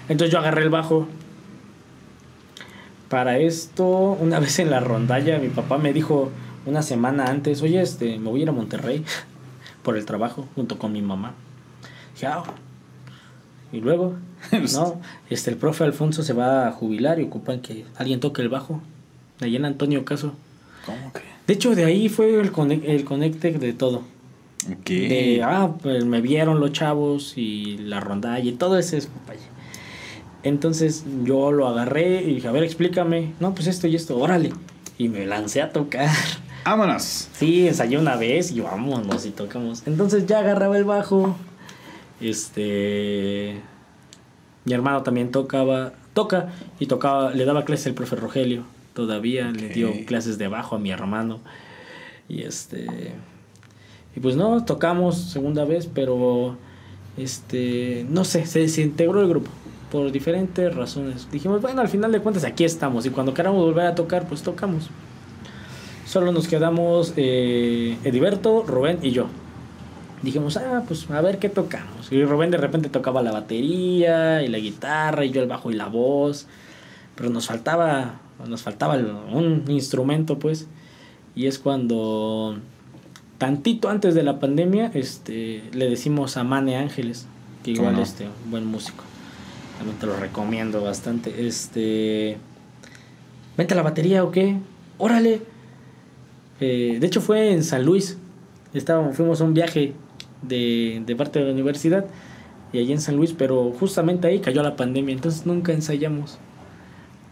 Entonces 0.08 0.32
yo 0.32 0.38
agarré 0.38 0.62
el 0.62 0.70
bajo. 0.70 1.06
Para 3.10 3.38
esto, 3.38 3.86
una 4.20 4.38
vez 4.40 4.58
en 4.58 4.70
la 4.70 4.80
rondalla, 4.80 5.38
mi 5.38 5.48
papá 5.48 5.78
me 5.78 5.92
dijo 5.92 6.30
una 6.64 6.82
semana 6.82 7.26
antes, 7.26 7.60
oye, 7.62 7.80
este, 7.82 8.18
me 8.18 8.30
voy 8.30 8.40
a 8.40 8.42
ir 8.44 8.48
a 8.48 8.52
Monterrey 8.52 9.04
por 9.82 9.96
el 9.96 10.06
trabajo, 10.06 10.46
junto 10.54 10.78
con 10.78 10.92
mi 10.92 11.02
mamá. 11.02 11.34
Dije, 12.14 12.26
"Ah". 12.26 12.42
Y 13.72 13.80
luego, 13.80 14.14
no, 14.74 15.00
este, 15.28 15.50
el 15.50 15.56
profe 15.56 15.84
Alfonso 15.84 16.22
se 16.22 16.32
va 16.32 16.66
a 16.68 16.72
jubilar 16.72 17.20
y 17.20 17.24
ocupan 17.24 17.60
que 17.60 17.84
alguien 17.96 18.20
toque 18.20 18.42
el 18.42 18.48
bajo. 18.48 18.80
De 19.38 19.46
ahí 19.46 19.56
en 19.56 19.64
Antonio 19.64 20.04
Caso. 20.04 20.32
¿Cómo 20.86 21.12
que? 21.12 21.20
De 21.46 21.54
hecho, 21.54 21.74
de 21.74 21.84
ahí 21.84 22.08
fue 22.08 22.38
el, 22.40 22.52
conec- 22.52 22.84
el 22.84 23.04
conecte 23.04 23.52
de 23.52 23.72
todo. 23.72 24.02
Ok. 24.70 24.86
De, 24.90 25.40
ah, 25.44 25.72
pues 25.82 26.04
me 26.04 26.20
vieron 26.20 26.60
los 26.60 26.72
chavos 26.72 27.34
y 27.36 27.78
la 27.78 28.00
rondalla 28.00 28.44
y 28.48 28.52
todo 28.52 28.78
ese 28.78 28.98
es 28.98 29.06
papaya. 29.06 29.40
Entonces 30.42 31.04
yo 31.24 31.52
lo 31.52 31.68
agarré 31.68 32.22
y 32.22 32.34
dije, 32.34 32.48
a 32.48 32.52
ver, 32.52 32.62
explícame. 32.64 33.32
No, 33.40 33.54
pues 33.54 33.66
esto 33.66 33.86
y 33.86 33.96
esto, 33.96 34.16
órale. 34.18 34.52
Y 34.98 35.08
me 35.08 35.26
lancé 35.26 35.62
a 35.62 35.70
tocar. 35.72 36.08
Vámonos. 36.64 37.28
Sí, 37.32 37.66
ensayé 37.68 37.98
una 37.98 38.16
vez 38.16 38.50
y 38.52 38.60
vámonos 38.60 39.24
y 39.26 39.30
tocamos. 39.30 39.82
Entonces 39.86 40.26
ya 40.26 40.40
agarraba 40.40 40.76
el 40.78 40.84
bajo. 40.84 41.36
Este. 42.20 43.60
Mi 44.64 44.72
hermano 44.72 45.02
también 45.02 45.30
tocaba. 45.30 45.92
Toca 46.12 46.52
y 46.78 46.86
tocaba. 46.86 47.32
Le 47.32 47.44
daba 47.44 47.64
clases 47.64 47.86
el 47.86 47.94
profe 47.94 48.16
Rogelio. 48.16 48.64
Todavía 48.94 49.50
le 49.50 49.68
dio 49.68 49.92
clases 50.06 50.38
de 50.38 50.48
bajo 50.48 50.76
a 50.76 50.78
mi 50.78 50.90
hermano. 50.90 51.40
Y 52.28 52.42
este. 52.42 52.86
Y 54.14 54.20
pues 54.20 54.36
no, 54.36 54.64
tocamos 54.64 55.16
segunda 55.16 55.64
vez, 55.64 55.88
pero. 55.92 56.56
Este. 57.16 58.06
No 58.08 58.24
sé, 58.24 58.46
se 58.46 58.60
desintegró 58.60 59.20
el 59.20 59.28
grupo. 59.28 59.50
Por 59.90 60.12
diferentes 60.12 60.74
razones. 60.74 61.28
Dijimos, 61.32 61.60
bueno, 61.60 61.80
al 61.80 61.88
final 61.88 62.12
de 62.12 62.20
cuentas 62.20 62.44
aquí 62.44 62.64
estamos. 62.64 63.06
Y 63.06 63.10
cuando 63.10 63.34
queramos 63.34 63.64
volver 63.64 63.86
a 63.86 63.94
tocar, 63.94 64.28
pues 64.28 64.42
tocamos. 64.42 64.88
Solo 66.06 66.32
nos 66.32 66.48
quedamos 66.48 67.12
eh, 67.16 67.96
Ediberto, 68.02 68.64
Rubén 68.66 68.98
y 69.00 69.12
yo. 69.12 69.26
Dijimos, 70.22 70.56
ah, 70.58 70.82
pues 70.86 71.10
a 71.10 71.20
ver 71.20 71.38
qué 71.38 71.48
tocamos. 71.48 72.12
Y 72.12 72.22
Rubén 72.24 72.50
de 72.50 72.58
repente 72.58 72.88
tocaba 72.88 73.22
la 73.22 73.32
batería 73.32 74.42
y 74.42 74.48
la 74.48 74.58
guitarra 74.58 75.24
y 75.24 75.30
yo 75.30 75.40
el 75.40 75.48
bajo 75.48 75.70
y 75.70 75.74
la 75.74 75.86
voz. 75.86 76.46
Pero 77.14 77.30
nos 77.30 77.46
faltaba, 77.46 78.20
nos 78.46 78.62
faltaba 78.62 78.96
un 78.96 79.64
instrumento, 79.68 80.38
pues. 80.38 80.66
Y 81.34 81.46
es 81.46 81.58
cuando, 81.58 82.58
tantito 83.38 83.88
antes 83.88 84.14
de 84.14 84.22
la 84.22 84.38
pandemia, 84.40 84.90
este, 84.94 85.62
le 85.72 85.88
decimos 85.88 86.36
a 86.36 86.44
Mane 86.44 86.76
Ángeles, 86.76 87.26
que 87.62 87.72
¿Cómo 87.72 87.88
igual 87.88 87.96
no? 87.96 88.02
este, 88.02 88.26
un 88.44 88.50
buen 88.50 88.66
músico. 88.66 89.04
También 89.78 89.98
te 89.98 90.06
lo 90.06 90.16
recomiendo 90.16 90.82
bastante. 90.82 91.46
Este, 91.46 92.36
vente 93.56 93.72
a 93.72 93.76
la 93.76 93.82
batería 93.82 94.22
o 94.24 94.30
qué, 94.30 94.56
órale. 94.98 95.40
Eh, 96.60 96.98
de 97.00 97.06
hecho 97.06 97.22
fue 97.22 97.52
en 97.52 97.64
San 97.64 97.86
Luis. 97.86 98.18
Estábamos, 98.74 99.16
fuimos 99.16 99.40
a 99.40 99.44
un 99.44 99.54
viaje 99.54 99.94
de, 100.42 101.02
de 101.04 101.16
parte 101.16 101.38
de 101.38 101.46
la 101.46 101.52
universidad 101.52 102.06
y 102.72 102.78
allí 102.78 102.92
en 102.92 103.00
San 103.00 103.16
Luis, 103.16 103.32
pero 103.36 103.72
justamente 103.78 104.28
ahí 104.28 104.40
cayó 104.40 104.62
la 104.62 104.76
pandemia, 104.76 105.14
entonces 105.14 105.46
nunca 105.46 105.72
ensayamos. 105.72 106.38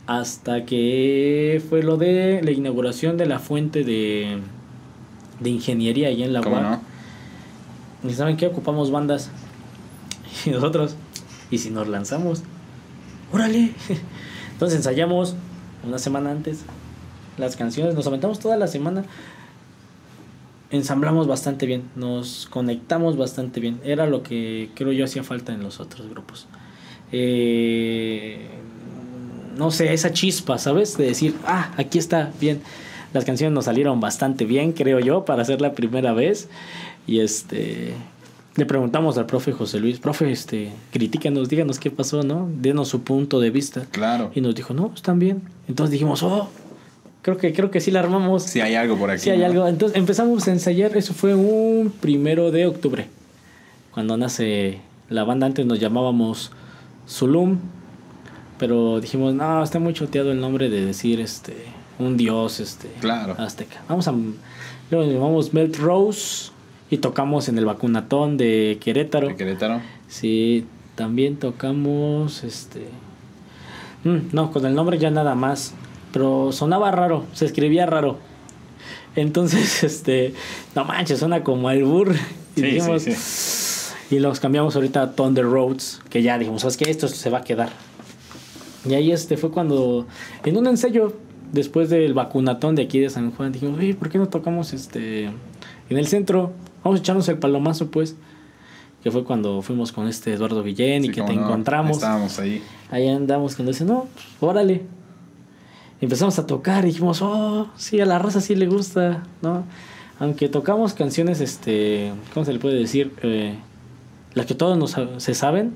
Hasta 0.06 0.64
que 0.64 1.62
fue 1.68 1.82
lo 1.82 1.96
de 1.96 2.40
la 2.42 2.50
inauguración 2.50 3.16
de 3.18 3.26
la 3.26 3.38
fuente 3.38 3.84
de, 3.84 4.38
de 5.40 5.50
ingeniería 5.50 6.08
allá 6.08 6.24
en 6.24 6.32
la 6.32 6.40
¿Cómo 6.40 6.56
UAC. 6.56 6.64
no? 6.64 6.80
¿Y 8.10 8.14
saben 8.14 8.36
qué? 8.36 8.46
Ocupamos 8.46 8.90
bandas. 8.90 9.30
Y 10.46 10.50
nosotros, 10.50 10.94
¿y 11.50 11.58
si 11.58 11.70
nos 11.70 11.88
lanzamos? 11.88 12.42
¡Órale! 13.32 13.72
Entonces 14.52 14.76
ensayamos 14.76 15.34
una 15.86 15.98
semana 15.98 16.30
antes 16.30 16.64
las 17.38 17.56
canciones, 17.56 17.94
nos 17.94 18.06
aventamos 18.06 18.38
toda 18.38 18.56
la 18.56 18.66
semana. 18.66 19.04
Ensamblamos 20.70 21.26
bastante 21.26 21.64
bien, 21.64 21.84
nos 21.96 22.46
conectamos 22.50 23.16
bastante 23.16 23.58
bien. 23.60 23.80
Era 23.84 24.06
lo 24.06 24.22
que 24.22 24.70
creo 24.74 24.92
yo 24.92 25.04
hacía 25.04 25.24
falta 25.24 25.52
en 25.52 25.62
los 25.62 25.80
otros 25.80 26.08
grupos. 26.10 26.46
Eh, 27.10 28.48
no 29.56 29.70
sé, 29.70 29.92
esa 29.94 30.12
chispa, 30.12 30.58
¿sabes? 30.58 30.98
De 30.98 31.06
decir, 31.06 31.34
ah, 31.46 31.72
aquí 31.78 31.98
está, 31.98 32.32
bien. 32.40 32.60
Las 33.12 33.24
canciones 33.24 33.54
nos 33.54 33.64
salieron 33.64 34.00
bastante 34.00 34.44
bien, 34.44 34.72
creo 34.72 35.00
yo, 35.00 35.24
para 35.24 35.44
ser 35.44 35.60
la 35.60 35.72
primera 35.72 36.12
vez. 36.12 36.48
Y 37.06 37.20
este. 37.20 37.94
Le 38.56 38.66
preguntamos 38.66 39.16
al 39.16 39.26
profe 39.26 39.52
José 39.52 39.78
Luis, 39.78 40.00
profe, 40.00 40.32
este, 40.32 40.72
critícanos, 40.90 41.48
díganos 41.48 41.78
qué 41.78 41.92
pasó, 41.92 42.24
¿no? 42.24 42.48
Denos 42.52 42.88
su 42.88 43.02
punto 43.02 43.38
de 43.38 43.50
vista. 43.50 43.86
Claro. 43.92 44.32
Y 44.34 44.40
nos 44.40 44.56
dijo, 44.56 44.74
no, 44.74 44.90
están 44.94 45.20
bien. 45.20 45.42
Entonces 45.68 45.92
dijimos, 45.92 46.24
oh, 46.24 46.50
creo 47.28 47.36
que, 47.36 47.52
creo 47.52 47.70
que 47.70 47.80
sí 47.80 47.90
la 47.90 48.00
armamos. 48.00 48.44
Si 48.44 48.60
hay 48.60 48.74
algo 48.74 48.96
por 48.96 49.10
aquí. 49.10 49.20
Sí 49.20 49.30
hay 49.30 49.40
¿no? 49.40 49.46
algo. 49.46 49.68
Entonces 49.68 49.98
empezamos 49.98 50.48
a 50.48 50.50
ensayar, 50.50 50.96
eso 50.96 51.12
fue 51.12 51.34
un 51.34 51.92
primero 52.00 52.50
de 52.50 52.66
octubre. 52.66 53.06
Cuando 53.92 54.16
nace 54.16 54.80
la 55.10 55.24
banda, 55.24 55.46
antes 55.46 55.66
nos 55.66 55.78
llamábamos 55.78 56.52
Zulum. 57.06 57.58
Pero 58.58 59.00
dijimos, 59.00 59.34
no, 59.34 59.62
está 59.62 59.78
muy 59.78 59.92
choteado 59.92 60.32
el 60.32 60.40
nombre 60.40 60.70
de 60.70 60.84
decir 60.86 61.20
este 61.20 61.54
un 61.98 62.16
dios 62.16 62.60
este 62.60 62.88
Claro. 63.00 63.34
azteca. 63.38 63.82
Vamos 63.88 64.08
a 64.08 64.12
luego 64.12 65.04
nos 65.04 65.14
llamamos 65.14 65.52
Melt 65.52 65.76
Rose 65.76 66.50
y 66.90 66.98
tocamos 66.98 67.48
en 67.48 67.58
el 67.58 67.66
vacunatón 67.66 68.38
de 68.38 68.78
Querétaro. 68.80 69.28
De 69.28 69.36
Querétaro. 69.36 69.80
Sí, 70.08 70.64
también 70.94 71.36
tocamos 71.36 72.42
este. 72.42 72.86
Mm, 74.04 74.32
no, 74.32 74.50
con 74.50 74.64
el 74.64 74.74
nombre 74.74 74.98
ya 74.98 75.10
nada 75.10 75.34
más. 75.34 75.74
Pero 76.18 76.50
sonaba 76.50 76.90
raro, 76.90 77.26
se 77.32 77.44
escribía 77.44 77.86
raro. 77.86 78.18
Entonces, 79.14 79.84
este. 79.84 80.34
No 80.74 80.84
manches, 80.84 81.20
suena 81.20 81.44
como 81.44 81.70
el 81.70 81.84
burr. 81.84 82.16
Y, 82.56 82.60
Sí, 82.60 82.66
dijimos- 82.66 83.02
sí, 83.02 84.16
y 84.16 84.18
los 84.18 84.40
cambiamos 84.40 84.74
ahorita 84.74 85.00
a 85.02 85.12
Thunder 85.12 85.44
Roads. 85.44 86.00
Que 86.10 86.22
ya 86.22 86.36
dijimos, 86.36 86.62
¿sabes 86.62 86.76
qué? 86.76 86.90
Esto 86.90 87.06
se 87.06 87.30
va 87.30 87.38
a 87.38 87.44
quedar. 87.44 87.68
Y 88.84 88.94
ahí 88.94 89.12
este 89.12 89.36
fue 89.36 89.52
cuando. 89.52 90.08
En 90.44 90.56
un 90.56 90.66
ensayo, 90.66 91.14
después 91.52 91.88
del 91.88 92.14
vacunatón 92.14 92.74
de 92.74 92.82
aquí 92.82 92.98
de 92.98 93.10
San 93.10 93.30
Juan, 93.30 93.52
dijimos, 93.52 93.78
oye, 93.78 93.94
¿por 93.94 94.08
qué 94.08 94.18
no 94.18 94.28
tocamos 94.28 94.72
este. 94.72 95.26
En 95.88 95.96
el 95.98 96.08
centro? 96.08 96.52
Vamos 96.82 96.98
a 96.98 97.02
echarnos 97.02 97.28
el 97.28 97.38
palomazo, 97.38 97.92
pues 97.92 98.16
que 99.04 99.12
fue 99.12 99.22
cuando 99.22 99.62
fuimos 99.62 99.92
con 99.92 100.08
este 100.08 100.32
Eduardo 100.32 100.64
Villén 100.64 101.04
y 101.04 101.08
Sí, 101.08 101.12
que 101.14 101.22
te 101.22 101.32
no. 101.36 101.44
encontramos. 101.44 101.92
Estábamos 101.98 102.36
ahí. 102.40 102.60
Ahí 102.90 103.06
andamos 103.08 103.54
cuando 103.54 103.70
dice, 103.70 103.84
no, 103.84 104.08
pues, 104.12 104.26
órale. 104.40 104.82
Empezamos 106.00 106.38
a 106.38 106.46
tocar 106.46 106.84
y 106.84 106.88
dijimos, 106.88 107.22
oh, 107.22 107.68
sí, 107.76 108.00
a 108.00 108.06
la 108.06 108.18
raza 108.18 108.40
sí 108.40 108.54
le 108.54 108.66
gusta, 108.66 109.24
¿no? 109.42 109.64
Aunque 110.20 110.48
tocamos 110.48 110.94
canciones, 110.94 111.40
este, 111.40 112.12
¿cómo 112.34 112.44
se 112.44 112.52
le 112.52 112.58
puede 112.58 112.76
decir? 112.76 113.12
Eh, 113.22 113.56
las 114.34 114.46
que 114.46 114.54
todos 114.54 114.76
nos, 114.76 114.96
se 115.22 115.34
saben, 115.34 115.74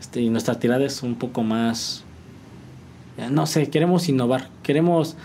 este, 0.00 0.20
y 0.20 0.30
nuestra 0.30 0.58
tirada 0.58 0.84
es 0.84 1.02
un 1.02 1.16
poco 1.16 1.42
más, 1.42 2.04
eh, 3.18 3.28
no 3.30 3.46
sé, 3.46 3.68
queremos 3.70 4.08
innovar, 4.08 4.48
queremos 4.62 5.16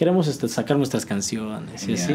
queremos 0.00 0.28
este, 0.28 0.48
sacar 0.48 0.78
nuestras 0.78 1.04
canciones 1.04 1.86
y 1.86 1.92
así. 1.92 2.14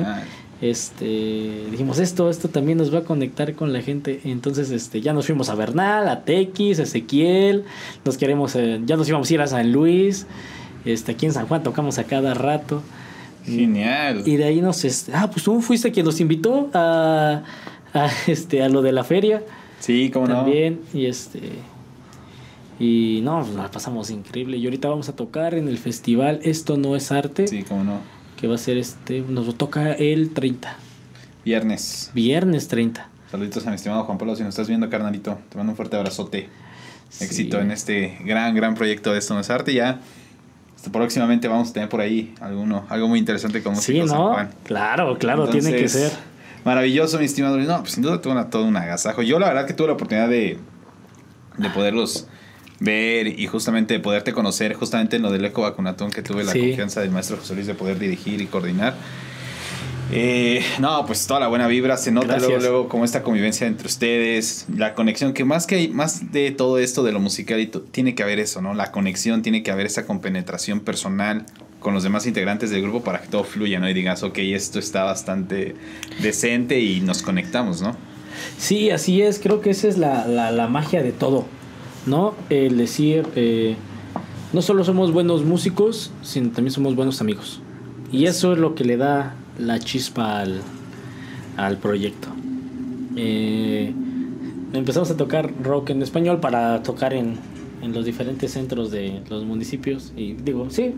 Este, 0.59 1.67
dijimos 1.69 1.99
esto, 1.99 2.31
esto 2.31 2.47
también 2.47 2.79
nos 2.79 2.91
va 2.91 2.99
a 2.99 3.03
conectar 3.03 3.53
con 3.53 3.73
la 3.73 3.81
gente. 3.83 4.21
Entonces, 4.23 4.71
este, 4.71 5.01
ya 5.01 5.13
nos 5.13 5.27
fuimos 5.27 5.49
a 5.49 5.55
Bernal, 5.55 6.07
a 6.07 6.23
Tequis, 6.23 6.79
a 6.79 6.83
Ezequiel, 6.83 7.63
nos 8.03 8.17
queremos, 8.17 8.55
eh, 8.55 8.81
ya 8.87 8.97
nos 8.97 9.07
íbamos 9.07 9.29
a 9.29 9.33
ir 9.35 9.41
a 9.41 9.45
San 9.45 9.71
Luis, 9.71 10.25
este, 10.85 11.11
aquí 11.13 11.25
en 11.25 11.33
San 11.33 11.47
Juan 11.47 11.63
tocamos 11.63 11.97
a 11.97 12.03
cada 12.05 12.33
rato. 12.33 12.81
Genial. 13.45 14.23
Y 14.25 14.37
de 14.37 14.45
ahí 14.45 14.61
nos, 14.61 14.83
ah, 15.13 15.29
pues 15.31 15.43
tú 15.43 15.61
fuiste 15.61 15.91
quien 15.91 16.05
nos 16.05 16.19
invitó 16.19 16.69
a, 16.73 17.43
a, 17.93 18.09
este, 18.27 18.63
a 18.63 18.69
lo 18.69 18.81
de 18.81 18.91
la 18.91 19.03
feria 19.03 19.43
Sí, 19.79 20.09
cómo 20.11 20.27
no. 20.27 20.35
también. 20.37 20.79
Y 20.93 21.05
este, 21.05 21.41
y 22.79 23.21
no, 23.23 23.41
pues, 23.43 23.53
la 23.55 23.69
pasamos 23.71 24.09
increíble. 24.09 24.57
Y 24.57 24.65
ahorita 24.65 24.89
vamos 24.89 25.09
a 25.09 25.15
tocar 25.15 25.53
en 25.53 25.67
el 25.67 25.77
festival 25.77 26.39
Esto 26.43 26.77
No 26.77 26.95
Es 26.95 27.11
Arte, 27.11 27.47
Sí, 27.47 27.63
cómo 27.63 27.83
no. 27.83 27.99
que 28.37 28.47
va 28.47 28.55
a 28.55 28.57
ser 28.57 28.77
este, 28.77 29.21
nos 29.21 29.55
toca 29.57 29.93
el 29.93 30.31
30, 30.31 30.75
Viernes. 31.45 32.11
viernes 32.15 32.67
30. 32.67 33.07
Saluditos 33.31 33.65
a 33.67 33.69
mi 33.69 33.75
estimado 33.75 34.03
Juan 34.05 34.17
Pablo, 34.17 34.35
si 34.35 34.43
nos 34.43 34.49
estás 34.49 34.67
viendo, 34.67 34.89
carnalito. 34.89 35.37
Te 35.49 35.57
mando 35.57 35.71
un 35.73 35.75
fuerte 35.75 35.95
abrazote. 35.97 36.49
Sí. 37.09 37.23
Éxito 37.25 37.59
en 37.59 37.71
este 37.71 38.17
gran, 38.25 38.55
gran 38.55 38.75
proyecto 38.75 39.11
de 39.13 39.19
Esto 39.19 39.35
no 39.35 39.39
es 39.41 39.49
arte. 39.49 39.73
Ya 39.73 39.99
próximamente 40.91 41.47
vamos 41.47 41.69
a 41.69 41.73
tener 41.73 41.89
por 41.89 42.01
ahí 42.01 42.33
alguno, 42.41 42.85
algo 42.89 43.07
muy 43.07 43.19
interesante 43.19 43.61
con 43.63 43.75
Sí, 43.75 43.93
Músicos 43.93 44.09
San 44.11 44.19
¿no? 44.19 44.33
Juan. 44.33 44.49
Claro, 44.63 45.17
claro, 45.17 45.47
tiene 45.49 45.75
que 45.75 45.87
ser. 45.89 46.11
Maravilloso, 46.63 47.19
mi 47.19 47.25
estimado 47.25 47.55
Luis. 47.57 47.67
No, 47.67 47.79
pues 47.81 47.91
sin 47.93 48.03
duda 48.03 48.21
tuvo 48.21 48.33
una, 48.33 48.49
todo 48.49 48.63
un 48.65 48.75
agasajo. 48.75 49.21
Yo 49.21 49.37
la 49.39 49.47
verdad 49.47 49.67
que 49.67 49.73
tuve 49.73 49.87
la 49.87 49.93
oportunidad 49.93 50.27
de, 50.29 50.57
de 51.57 51.69
poderlos 51.69 52.27
ver 52.79 53.27
y 53.27 53.47
justamente 53.47 53.93
de 53.93 53.99
poderte 53.99 54.33
conocer 54.33 54.73
justamente 54.73 55.15
en 55.15 55.21
lo 55.21 55.31
del 55.31 55.45
eco 55.45 55.61
vacunatón 55.61 56.11
que 56.11 56.21
tuve 56.21 56.43
la 56.43 56.51
Sí. 56.51 56.59
confianza 56.59 57.01
del 57.01 57.11
maestro 57.11 57.37
José 57.37 57.53
Luis 57.55 57.67
de 57.67 57.73
poder 57.75 57.99
dirigir 57.99 58.41
y 58.41 58.47
coordinar. 58.47 58.95
Eh, 60.11 60.63
no, 60.79 61.05
pues 61.05 61.25
toda 61.25 61.39
la 61.39 61.47
buena 61.47 61.67
vibra 61.67 61.97
se 61.97 62.11
nota 62.11 62.37
luego, 62.37 62.57
luego 62.59 62.89
como 62.89 63.05
esta 63.05 63.23
convivencia 63.23 63.65
entre 63.65 63.87
ustedes, 63.87 64.65
la 64.73 64.93
conexión, 64.93 65.33
que 65.33 65.45
más 65.45 65.65
que 65.65 65.75
hay, 65.75 65.87
más 65.87 66.31
de 66.31 66.51
todo 66.51 66.77
esto 66.77 67.03
de 67.03 67.11
lo 67.11 67.19
musical, 67.19 67.59
y 67.59 67.67
tiene 67.67 68.13
que 68.13 68.23
haber 68.23 68.39
eso, 68.39 68.61
¿no? 68.61 68.73
La 68.73 68.91
conexión, 68.91 69.41
tiene 69.41 69.63
que 69.63 69.71
haber 69.71 69.87
esa 69.87 70.05
compenetración 70.05 70.81
personal 70.81 71.45
con 71.79 71.93
los 71.93 72.03
demás 72.03 72.25
integrantes 72.27 72.69
del 72.69 72.81
grupo 72.81 73.03
para 73.03 73.21
que 73.21 73.27
todo 73.27 73.43
fluya, 73.43 73.79
¿no? 73.79 73.89
Y 73.89 73.93
digas, 73.93 74.23
ok, 74.23 74.37
esto 74.39 74.79
está 74.79 75.03
bastante 75.03 75.75
decente 76.21 76.79
y 76.79 76.99
nos 77.01 77.21
conectamos, 77.21 77.81
¿no? 77.81 77.95
Sí, 78.57 78.91
así 78.91 79.21
es, 79.21 79.39
creo 79.39 79.61
que 79.61 79.71
esa 79.71 79.87
es 79.87 79.97
la, 79.97 80.27
la, 80.27 80.51
la 80.51 80.67
magia 80.67 81.01
de 81.01 81.13
todo, 81.13 81.45
¿no? 82.05 82.35
El 82.49 82.77
decir, 82.77 83.25
eh, 83.35 83.75
no 84.53 84.61
solo 84.61 84.83
somos 84.83 85.11
buenos 85.11 85.43
músicos, 85.43 86.11
sino 86.21 86.51
también 86.51 86.71
somos 86.71 86.95
buenos 86.95 87.21
amigos. 87.21 87.61
Y 88.11 88.25
eso 88.25 88.53
es 88.53 88.59
lo 88.59 88.75
que 88.75 88.83
le 88.83 88.97
da 88.97 89.35
la 89.59 89.79
chispa 89.79 90.39
al, 90.39 90.61
al 91.57 91.77
proyecto. 91.77 92.29
Eh, 93.15 93.93
empezamos 94.73 95.09
a 95.11 95.17
tocar 95.17 95.51
rock 95.63 95.91
en 95.91 96.01
español 96.01 96.39
para 96.39 96.83
tocar 96.83 97.13
en, 97.13 97.37
en 97.81 97.93
los 97.93 98.05
diferentes 98.05 98.51
centros 98.51 98.91
de 98.91 99.21
los 99.29 99.45
municipios. 99.45 100.11
Y 100.15 100.33
digo, 100.33 100.69
sí. 100.69 100.93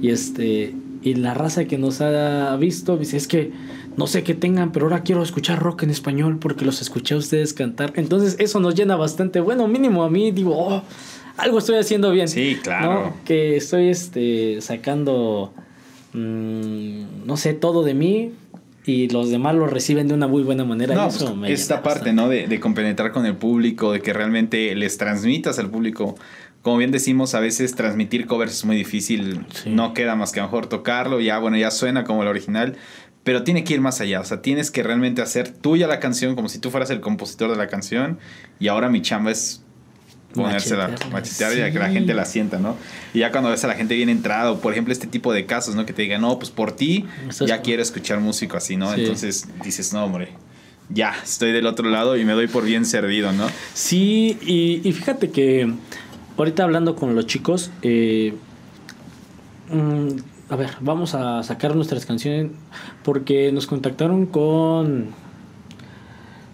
Y 0.00 0.10
este. 0.10 0.74
Y 1.02 1.14
la 1.14 1.32
raza 1.32 1.64
que 1.64 1.78
nos 1.78 2.02
ha 2.02 2.54
visto 2.56 2.98
dice, 2.98 3.16
es 3.16 3.26
que 3.26 3.52
no 3.96 4.06
sé 4.06 4.22
qué 4.22 4.34
tengan, 4.34 4.70
pero 4.70 4.86
ahora 4.86 5.02
quiero 5.02 5.22
escuchar 5.22 5.58
rock 5.58 5.84
en 5.84 5.90
español 5.90 6.38
porque 6.38 6.64
los 6.64 6.82
escuché 6.82 7.14
a 7.14 7.18
ustedes 7.18 7.54
cantar. 7.54 7.94
Entonces 7.96 8.36
eso 8.38 8.60
nos 8.60 8.74
llena 8.74 8.96
bastante. 8.96 9.40
Bueno, 9.40 9.66
mínimo 9.66 10.04
a 10.04 10.10
mí 10.10 10.30
digo, 10.30 10.54
oh, 10.56 10.82
algo 11.38 11.58
estoy 11.58 11.76
haciendo 11.76 12.10
bien. 12.10 12.28
Sí, 12.28 12.58
claro. 12.62 12.92
¿no? 12.92 13.16
Que 13.24 13.56
estoy 13.56 13.88
este, 13.88 14.60
sacando, 14.60 15.54
mm, 16.12 17.26
no 17.26 17.36
sé, 17.36 17.54
todo 17.54 17.82
de 17.82 17.94
mí 17.94 18.32
y 18.84 19.08
los 19.08 19.30
demás 19.30 19.54
lo 19.54 19.66
reciben 19.66 20.08
de 20.08 20.14
una 20.14 20.26
muy 20.26 20.42
buena 20.42 20.64
manera. 20.64 20.94
No, 20.94 21.08
eso 21.08 21.34
pues, 21.38 21.60
esta 21.60 21.82
parte, 21.82 22.10
bastante. 22.10 22.12
¿no? 22.14 22.28
De, 22.28 22.46
de 22.48 22.60
compenetrar 22.60 23.12
con 23.12 23.26
el 23.26 23.36
público, 23.36 23.92
de 23.92 24.00
que 24.00 24.12
realmente 24.12 24.74
les 24.74 24.96
transmitas 24.98 25.58
al 25.58 25.70
público. 25.70 26.16
Como 26.62 26.76
bien 26.76 26.90
decimos, 26.90 27.34
a 27.34 27.40
veces 27.40 27.74
transmitir 27.74 28.26
covers 28.26 28.52
es 28.52 28.64
muy 28.64 28.76
difícil. 28.76 29.46
Sí. 29.52 29.70
No 29.70 29.94
queda 29.94 30.14
más 30.14 30.32
que 30.32 30.40
a 30.40 30.42
lo 30.42 30.48
mejor 30.48 30.66
tocarlo. 30.66 31.20
Ya, 31.20 31.38
bueno, 31.38 31.56
ya 31.56 31.70
suena 31.70 32.04
como 32.04 32.22
el 32.22 32.28
original. 32.28 32.76
Pero 33.22 33.44
tiene 33.44 33.64
que 33.64 33.74
ir 33.74 33.80
más 33.80 34.00
allá. 34.00 34.20
O 34.20 34.24
sea, 34.24 34.42
tienes 34.42 34.70
que 34.70 34.82
realmente 34.82 35.22
hacer 35.22 35.50
tuya 35.50 35.86
la 35.86 36.00
canción 36.00 36.34
como 36.34 36.48
si 36.48 36.58
tú 36.58 36.70
fueras 36.70 36.90
el 36.90 37.00
compositor 37.00 37.50
de 37.50 37.56
la 37.56 37.68
canción. 37.68 38.18
Y 38.58 38.68
ahora 38.68 38.88
mi 38.88 39.02
chamba 39.02 39.30
es 39.30 39.62
ponérsela, 40.34 40.90
machetear 41.10 41.56
y 41.56 41.62
a 41.62 41.72
que 41.72 41.78
la 41.78 41.88
sí. 41.88 41.94
gente 41.94 42.14
la 42.14 42.24
sienta, 42.24 42.58
¿no? 42.58 42.76
Y 43.14 43.20
ya 43.20 43.30
cuando 43.30 43.50
ves 43.50 43.64
a 43.64 43.68
la 43.68 43.74
gente 43.74 43.94
bien 43.94 44.08
entrada, 44.08 44.52
o 44.52 44.60
por 44.60 44.72
ejemplo 44.72 44.92
este 44.92 45.06
tipo 45.06 45.32
de 45.32 45.46
casos, 45.46 45.74
¿no? 45.74 45.86
Que 45.86 45.92
te 45.92 46.02
digan, 46.02 46.20
no, 46.20 46.38
pues 46.38 46.50
por 46.50 46.72
ti 46.72 47.06
Estás 47.28 47.48
ya 47.48 47.62
quiero 47.62 47.82
escuchar 47.82 48.20
músico 48.20 48.56
así, 48.56 48.76
¿no? 48.76 48.94
Sí. 48.94 49.00
Entonces 49.00 49.48
dices, 49.62 49.92
no, 49.92 50.04
hombre, 50.04 50.30
ya, 50.88 51.14
estoy 51.22 51.52
del 51.52 51.66
otro 51.66 51.88
lado 51.88 52.16
y 52.16 52.24
me 52.24 52.32
doy 52.32 52.48
por 52.48 52.64
bien 52.64 52.84
servido, 52.84 53.32
¿no? 53.32 53.48
Sí, 53.74 54.38
y, 54.42 54.86
y 54.88 54.92
fíjate 54.92 55.30
que 55.30 55.72
ahorita 56.36 56.64
hablando 56.64 56.96
con 56.96 57.14
los 57.14 57.26
chicos, 57.26 57.70
eh, 57.82 58.34
mm, 59.68 60.08
a 60.48 60.56
ver, 60.56 60.70
vamos 60.80 61.14
a 61.14 61.42
sacar 61.42 61.76
nuestras 61.76 62.06
canciones 62.06 62.50
porque 63.04 63.52
nos 63.52 63.66
contactaron 63.66 64.26
con 64.26 65.08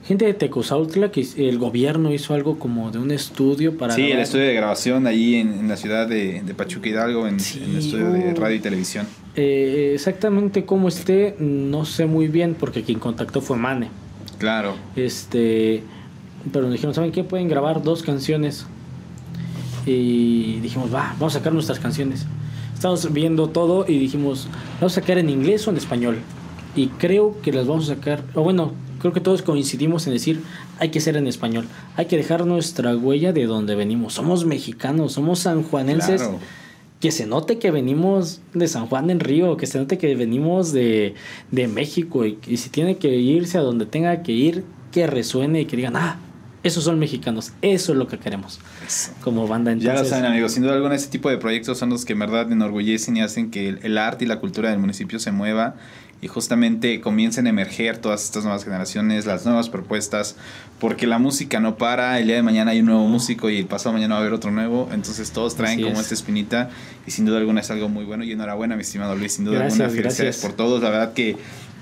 gente 0.07 0.25
de 0.25 0.35
Tecozautla 0.35 1.11
que 1.11 1.27
el 1.37 1.59
gobierno 1.59 2.13
hizo 2.13 2.35
algo 2.35 2.59
como 2.59 2.91
de 2.91 2.99
un 2.99 3.11
estudio 3.11 3.77
para 3.77 3.95
sí, 3.95 4.11
el 4.11 4.21
estudio 4.21 4.47
de 4.47 4.55
grabación 4.55 5.07
allí 5.07 5.37
en, 5.37 5.53
en 5.53 5.69
la 5.69 5.77
ciudad 5.77 6.07
de, 6.07 6.43
de 6.43 6.55
Pachuca 6.55 6.89
Hidalgo, 6.89 7.27
en, 7.27 7.41
Sí, 7.41 7.61
en 7.63 7.71
el 7.71 7.79
estudio 7.79 8.13
de 8.13 8.33
uh. 8.33 8.37
radio 8.37 8.57
y 8.57 8.61
televisión. 8.61 9.07
Eh, 9.35 9.93
exactamente 9.95 10.65
cómo 10.65 10.89
esté, 10.89 11.35
no 11.39 11.85
sé 11.85 12.07
muy 12.07 12.29
bien 12.29 12.55
porque 12.59 12.83
quien 12.83 12.99
contactó 12.99 13.41
fue 13.41 13.57
Mane. 13.57 13.89
Claro. 14.39 14.77
Este, 14.95 15.83
pero 16.53 16.65
nos 16.65 16.73
dijeron, 16.73 16.95
¿saben 16.95 17.11
qué? 17.11 17.25
Pueden 17.25 17.49
grabar 17.49 17.83
dos 17.83 18.03
canciones. 18.03 18.67
Y 19.87 20.61
dijimos, 20.61 20.93
va, 20.93 21.15
vamos 21.19 21.35
a 21.35 21.39
sacar 21.39 21.53
nuestras 21.53 21.79
canciones. 21.79 22.27
Estamos 22.75 23.13
viendo 23.13 23.49
todo 23.49 23.87
y 23.89 23.99
dijimos, 23.99 24.49
vamos 24.81 24.93
a 24.97 25.01
sacar 25.01 25.19
en 25.19 25.31
inglés 25.31 25.67
o 25.67 25.71
en 25.71 25.77
español. 25.77 26.19
Y 26.75 26.89
creo 26.89 27.41
que 27.41 27.53
las 27.53 27.67
vamos 27.67 27.89
a 27.89 27.95
sacar, 27.95 28.23
o 28.35 28.43
bueno, 28.43 28.73
creo 29.07 29.15
que 29.15 29.21
todos 29.21 29.43
coincidimos 29.43 30.07
en 30.07 30.13
decir, 30.13 30.43
hay 30.79 30.91
que 30.91 31.01
ser 31.01 31.17
en 31.17 31.27
español. 31.27 31.67
Hay 31.97 32.07
que 32.07 32.17
dejar 32.17 32.45
nuestra 32.45 32.97
huella 32.97 33.33
de 33.33 33.47
donde 33.47 33.75
venimos. 33.75 34.15
Somos 34.15 34.45
mexicanos, 34.45 35.13
somos 35.13 35.41
sanjuanenses. 35.41 36.23
Claro. 36.23 36.39
Que 37.01 37.13
se 37.13 37.27
note 37.27 37.59
que 37.59 37.71
venimos 37.71 38.41
de 38.55 38.69
San 38.69 38.87
Juan 38.87 39.07
del 39.07 39.21
Río, 39.21 39.57
que 39.57 39.67
se 39.67 39.79
note 39.79 39.99
que 39.99 40.15
venimos 40.17 40.73
de, 40.73 41.15
de 41.51 41.69
México 41.69 42.25
y, 42.25 42.39
y 42.47 42.57
si 42.57 42.71
tiene 42.71 42.97
que 42.97 43.15
irse 43.15 43.59
a 43.59 43.61
donde 43.61 43.85
tenga 43.85 44.23
que 44.23 44.33
ir, 44.33 44.65
que 44.93 45.07
resuene 45.07 45.61
y 45.61 45.67
que 45.67 45.77
digan, 45.77 45.95
ah, 45.95 46.19
esos 46.67 46.85
son 46.85 46.99
mexicanos, 46.99 47.53
eso 47.63 47.93
es 47.93 47.99
lo 47.99 48.09
que 48.09 48.19
queremos 48.19 48.61
Eso. 48.85 49.13
como 49.21 49.47
banda. 49.47 49.71
Ya 49.75 49.91
Entonces, 49.91 50.03
lo 50.03 50.09
saben 50.09 50.25
amigos, 50.33 50.53
sin 50.53 50.63
duda 50.63 50.75
alguna 50.75 50.95
este 50.97 51.11
tipo 51.11 51.31
de 51.31 51.39
proyectos 51.39 51.79
son 51.79 51.91
los 51.91 52.05
que 52.05 52.15
en 52.15 52.19
verdad 52.19 52.51
enorgullecen 52.51 53.17
y 53.17 53.21
hacen 53.21 53.51
que 53.51 53.69
el, 53.69 53.79
el 53.83 53.99
arte 53.99 54.25
y 54.25 54.29
la 54.29 54.41
cultura 54.41 54.71
del 54.71 54.79
municipio 54.79 55.19
se 55.19 55.31
mueva 55.31 55.77
y 56.23 56.29
justamente 56.29 57.01
comiencen 57.01 57.47
a 57.47 57.51
emerger 57.51 57.99
todas 57.99 58.25
estas 58.25 58.45
nuevas 58.45 58.65
generaciones, 58.65 59.27
las 59.27 59.45
nuevas 59.45 59.69
propuestas, 59.69 60.37
porque 60.81 61.07
la 61.07 61.19
música 61.19 61.61
no 61.61 61.77
para, 61.77 62.19
el 62.19 62.27
día 62.27 62.37
de 62.37 62.43
mañana 62.43 62.71
hay 62.71 62.81
un 62.81 62.87
nuevo 62.87 63.07
músico 63.07 63.51
y 63.51 63.59
el 63.59 63.67
pasado 63.67 63.93
mañana 63.93 64.15
va 64.15 64.21
a 64.21 64.23
haber 64.23 64.33
otro 64.33 64.51
nuevo, 64.51 64.89
entonces 64.93 65.31
todos 65.31 65.57
traen 65.57 65.75
Así 65.75 65.83
como 65.83 65.97
es. 65.97 66.03
esta 66.03 66.15
espinita 66.15 66.71
y 67.07 67.11
sin 67.11 67.27
duda 67.27 67.39
alguna 67.39 67.61
es 67.61 67.71
algo 67.71 67.89
muy 67.89 68.05
bueno 68.05 68.25
y 68.25 68.33
enhorabuena 68.33 68.77
mi 68.77 68.83
estimado 68.83 69.15
Luis, 69.15 69.35
sin 69.35 69.45
duda 69.45 69.59
Gracias, 69.59 69.81
alguna 69.81 70.03
felicidades 70.03 70.37
gracias. 70.37 70.45
por 70.45 70.57
todos, 70.57 70.83
la 70.83 70.91
verdad 70.91 71.13
que 71.13 71.37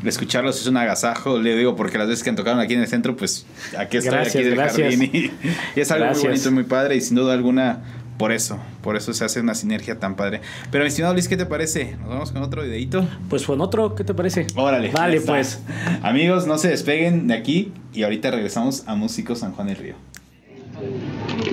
escucharlos 0.04 0.60
es 0.60 0.66
un 0.66 0.76
agasajo, 0.76 1.38
le 1.38 1.56
digo 1.56 1.76
porque 1.76 1.96
las 1.96 2.08
veces 2.08 2.24
que 2.24 2.30
han 2.30 2.36
tocado 2.36 2.60
aquí 2.60 2.74
en 2.74 2.80
el 2.80 2.88
centro, 2.88 3.16
pues 3.16 3.46
aquí 3.78 3.98
estoy, 3.98 4.14
Gracias, 4.14 4.34
aquí 4.36 4.44
del 4.44 4.58
jardín 4.58 5.10
y, 5.12 5.30
y 5.76 5.80
es 5.80 5.90
algo 5.90 6.12
muy 6.12 6.22
bonito 6.22 6.48
y 6.48 6.52
muy 6.52 6.64
padre 6.64 6.96
y 6.96 7.00
sin 7.00 7.16
duda 7.16 7.34
alguna 7.34 7.82
por 8.18 8.32
eso, 8.32 8.58
por 8.82 8.96
eso 8.96 9.12
se 9.12 9.24
hace 9.24 9.40
una 9.40 9.54
sinergia 9.54 9.98
tan 9.98 10.14
padre. 10.14 10.40
Pero 10.70 10.84
mi 10.84 10.88
estimado 10.88 11.14
Luis, 11.14 11.28
¿qué 11.28 11.36
te 11.36 11.46
parece? 11.46 11.96
Nos 12.00 12.08
vamos 12.08 12.32
con 12.32 12.42
otro 12.42 12.62
videito. 12.62 13.06
Pues 13.28 13.44
con 13.44 13.60
otro, 13.60 13.94
¿qué 13.94 14.04
te 14.04 14.14
parece? 14.14 14.46
Órale. 14.54 14.90
Vale, 14.92 15.20
pues. 15.20 15.60
Amigos, 16.02 16.46
no 16.46 16.58
se 16.58 16.68
despeguen 16.68 17.26
de 17.26 17.34
aquí 17.34 17.72
y 17.92 18.04
ahorita 18.04 18.30
regresamos 18.30 18.84
a 18.86 18.94
Músicos 18.94 19.40
San 19.40 19.52
Juan 19.52 19.66
del 19.68 19.76
Río. 19.76 19.94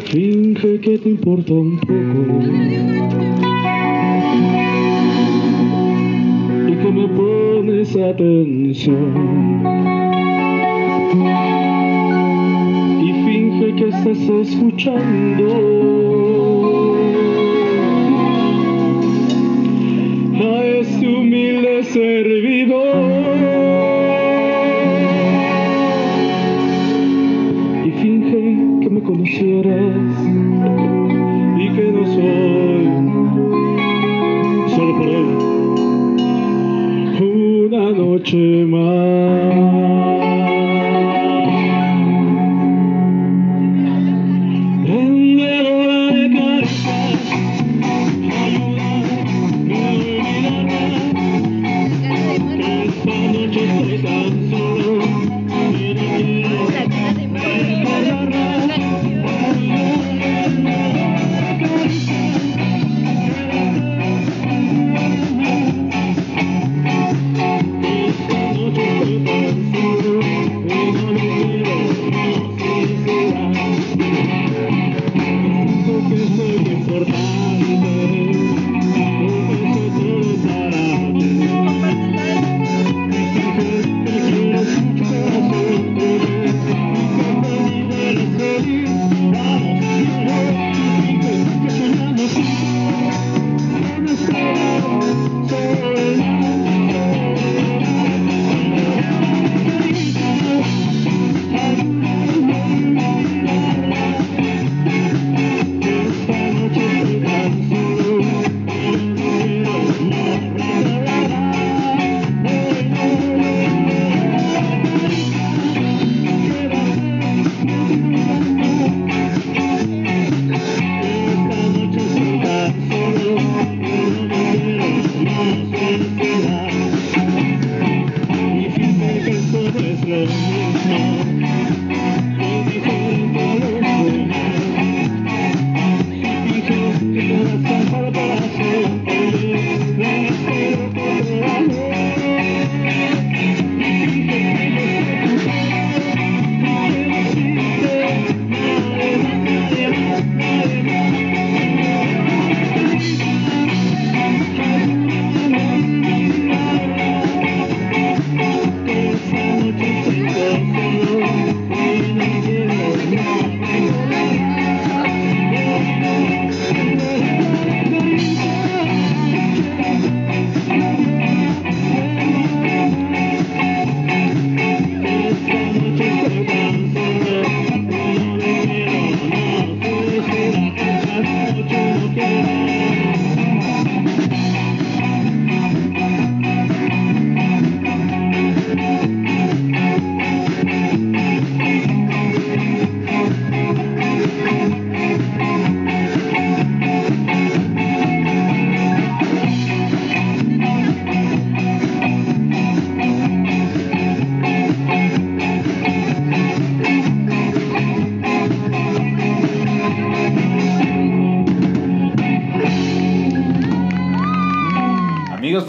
Finge 0.05 0.79
que 0.81 0.97
te 0.99 1.09
importa 1.09 1.53
un 1.53 1.79
poco 1.79 1.91
y 6.67 6.75
que 6.75 6.91
me 6.91 7.07
pones 7.07 7.95
atención. 7.95 9.61
Y 13.01 13.13
finge 13.25 13.75
que 13.75 13.89
estás 13.89 14.19
escuchando 14.47 16.20
servidor. 21.93 23.00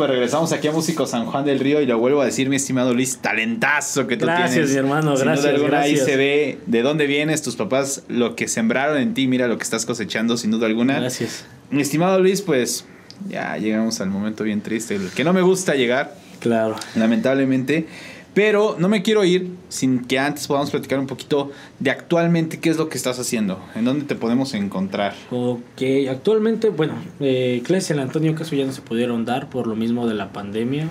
Pues 0.02 0.10
regresamos 0.10 0.52
aquí 0.52 0.66
a 0.66 0.72
Músico 0.72 1.06
San 1.06 1.26
Juan 1.26 1.44
del 1.44 1.60
Río 1.60 1.80
y 1.80 1.86
lo 1.86 1.96
vuelvo 1.96 2.22
a 2.22 2.24
decir, 2.24 2.48
mi 2.48 2.56
estimado 2.56 2.92
Luis, 2.92 3.18
talentazo 3.18 4.08
que 4.08 4.16
tú 4.16 4.24
Gracias, 4.26 4.50
tienes. 4.52 4.70
mi 4.72 4.76
hermano, 4.78 5.16
Sin 5.16 5.26
gracias, 5.26 5.42
duda 5.44 5.54
alguna, 5.54 5.70
gracias. 5.78 6.00
Ahí 6.00 6.04
se 6.06 6.16
ve 6.16 6.58
de 6.66 6.82
dónde 6.82 7.06
vienes, 7.06 7.40
tus 7.42 7.54
papás, 7.54 8.02
lo 8.08 8.34
que 8.34 8.48
sembraron 8.48 8.96
en 8.98 9.14
ti, 9.14 9.28
mira 9.28 9.46
lo 9.46 9.58
que 9.58 9.62
estás 9.62 9.86
cosechando, 9.86 10.36
sin 10.36 10.50
duda 10.50 10.66
alguna. 10.66 10.98
Gracias. 10.98 11.44
Mi 11.70 11.82
estimado 11.82 12.18
Luis, 12.18 12.42
pues 12.42 12.84
ya 13.28 13.56
llegamos 13.58 14.00
al 14.00 14.10
momento 14.10 14.42
bien 14.42 14.60
triste, 14.60 14.96
el 14.96 15.08
que 15.10 15.22
no 15.22 15.32
me 15.32 15.42
gusta 15.42 15.76
llegar, 15.76 16.12
Claro. 16.40 16.74
lamentablemente. 16.96 17.86
Pero 18.34 18.76
no 18.78 18.88
me 18.88 19.02
quiero 19.02 19.24
ir 19.24 19.50
sin 19.68 20.04
que 20.04 20.18
antes 20.18 20.46
podamos 20.46 20.70
platicar 20.70 20.98
un 20.98 21.06
poquito 21.06 21.50
de 21.80 21.90
actualmente 21.90 22.60
qué 22.60 22.70
es 22.70 22.78
lo 22.78 22.88
que 22.88 22.96
estás 22.96 23.18
haciendo, 23.18 23.60
en 23.74 23.84
dónde 23.84 24.06
te 24.06 24.14
podemos 24.14 24.54
encontrar. 24.54 25.12
Ok, 25.30 25.82
actualmente, 26.08 26.70
bueno, 26.70 26.94
eh, 27.20 27.60
clases 27.64 27.90
en 27.90 27.98
el 27.98 28.04
Antonio 28.04 28.34
Caso 28.34 28.56
ya 28.56 28.64
no 28.64 28.72
se 28.72 28.80
pudieron 28.80 29.26
dar 29.26 29.50
por 29.50 29.66
lo 29.66 29.76
mismo 29.76 30.06
de 30.06 30.14
la 30.14 30.32
pandemia. 30.32 30.88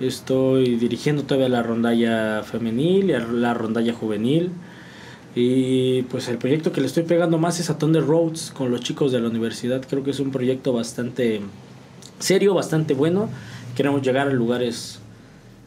Estoy 0.00 0.74
dirigiendo 0.74 1.22
todavía 1.22 1.48
la 1.48 1.62
rondalla 1.62 2.42
femenil 2.42 3.10
y 3.10 3.12
la 3.12 3.54
rondalla 3.54 3.92
juvenil. 3.92 4.50
Y 5.36 6.02
pues 6.02 6.28
el 6.28 6.38
proyecto 6.38 6.72
que 6.72 6.80
le 6.80 6.88
estoy 6.88 7.04
pegando 7.04 7.38
más 7.38 7.60
es 7.60 7.70
a 7.70 7.78
Thunder 7.78 8.04
Roads 8.04 8.50
con 8.50 8.72
los 8.72 8.80
chicos 8.80 9.12
de 9.12 9.20
la 9.20 9.28
universidad. 9.28 9.82
Creo 9.88 10.02
que 10.02 10.10
es 10.10 10.18
un 10.18 10.32
proyecto 10.32 10.72
bastante 10.72 11.40
serio, 12.18 12.54
bastante 12.54 12.94
bueno. 12.94 13.28
Queremos 13.76 14.02
llegar 14.02 14.26
a 14.26 14.32
lugares 14.32 14.98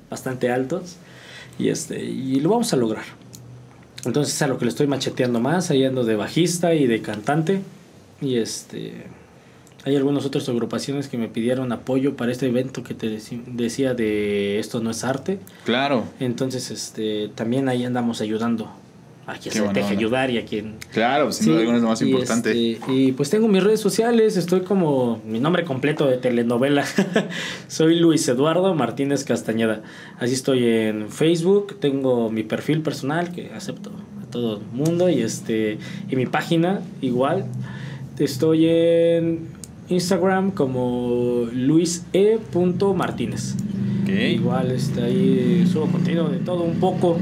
bastante 0.09 0.51
altos 0.51 0.97
y 1.57 1.69
este 1.69 2.03
y 2.03 2.39
lo 2.39 2.49
vamos 2.49 2.73
a 2.73 2.77
lograr. 2.77 3.05
Entonces 4.05 4.39
a 4.41 4.47
lo 4.47 4.57
que 4.57 4.65
le 4.65 4.69
estoy 4.69 4.87
macheteando 4.87 5.39
más, 5.39 5.71
ahí 5.71 5.83
ando 5.83 6.03
de 6.03 6.15
bajista 6.15 6.73
y 6.75 6.87
de 6.87 7.01
cantante. 7.01 7.61
Y 8.21 8.37
este 8.37 9.05
hay 9.85 9.95
algunas 9.95 10.25
otras 10.25 10.49
agrupaciones 10.49 11.07
que 11.07 11.17
me 11.17 11.27
pidieron 11.27 11.71
apoyo 11.71 12.15
para 12.15 12.31
este 12.31 12.47
evento 12.47 12.81
que 12.81 12.95
te 12.95 13.19
decía 13.45 13.93
de 13.93 14.57
esto 14.57 14.79
no 14.79 14.89
es 14.89 15.03
arte. 15.03 15.39
Claro, 15.63 16.05
Entonces, 16.19 16.71
este 16.71 17.29
también 17.35 17.69
ahí 17.69 17.85
andamos 17.85 18.19
ayudando 18.19 18.71
a 19.27 19.33
quien 19.37 19.53
se 19.53 19.59
buena 19.59 19.73
deje 19.73 19.87
onda. 19.87 19.99
ayudar 19.99 20.29
y 20.29 20.37
a 20.37 20.45
quien 20.45 20.75
claro, 20.91 21.31
sin 21.31 21.47
duda 21.47 21.59
alguna 21.59 21.77
es 21.77 21.83
lo 21.83 21.89
más 21.89 22.01
y 22.01 22.05
importante. 22.05 22.49
este, 22.51 22.93
y 22.93 23.11
pues 23.13 23.29
tengo 23.29 23.47
mis 23.47 23.63
redes 23.63 23.79
sociales, 23.79 24.37
estoy 24.37 24.61
como 24.61 25.21
mi 25.25 25.39
nombre 25.39 25.63
completo 25.63 26.07
de 26.07 26.17
telenovela. 26.17 26.85
Soy 27.67 27.99
Luis 27.99 28.27
Eduardo 28.27 28.73
Martínez 28.75 29.23
Castañeda. 29.23 29.81
Así 30.19 30.33
estoy 30.33 30.65
en 30.65 31.09
Facebook, 31.09 31.77
tengo 31.79 32.29
mi 32.29 32.43
perfil 32.43 32.81
personal 32.81 33.31
que 33.31 33.51
acepto 33.53 33.91
a 34.21 34.25
todo 34.29 34.57
el 34.57 34.63
mundo 34.73 35.09
y 35.09 35.21
este 35.21 35.77
y 36.09 36.15
mi 36.15 36.25
página 36.27 36.81
igual. 37.01 37.45
Estoy 38.19 38.67
en 38.67 39.47
Instagram 39.89 40.51
como 40.51 41.47
luise.martínez. 41.51 43.55
Ok. 44.03 44.09
Igual 44.09 44.71
este, 44.71 45.01
ahí 45.03 45.67
subo 45.71 45.87
contenido 45.87 46.29
de 46.29 46.37
todo 46.37 46.63
un 46.63 46.79
poco. 46.79 47.17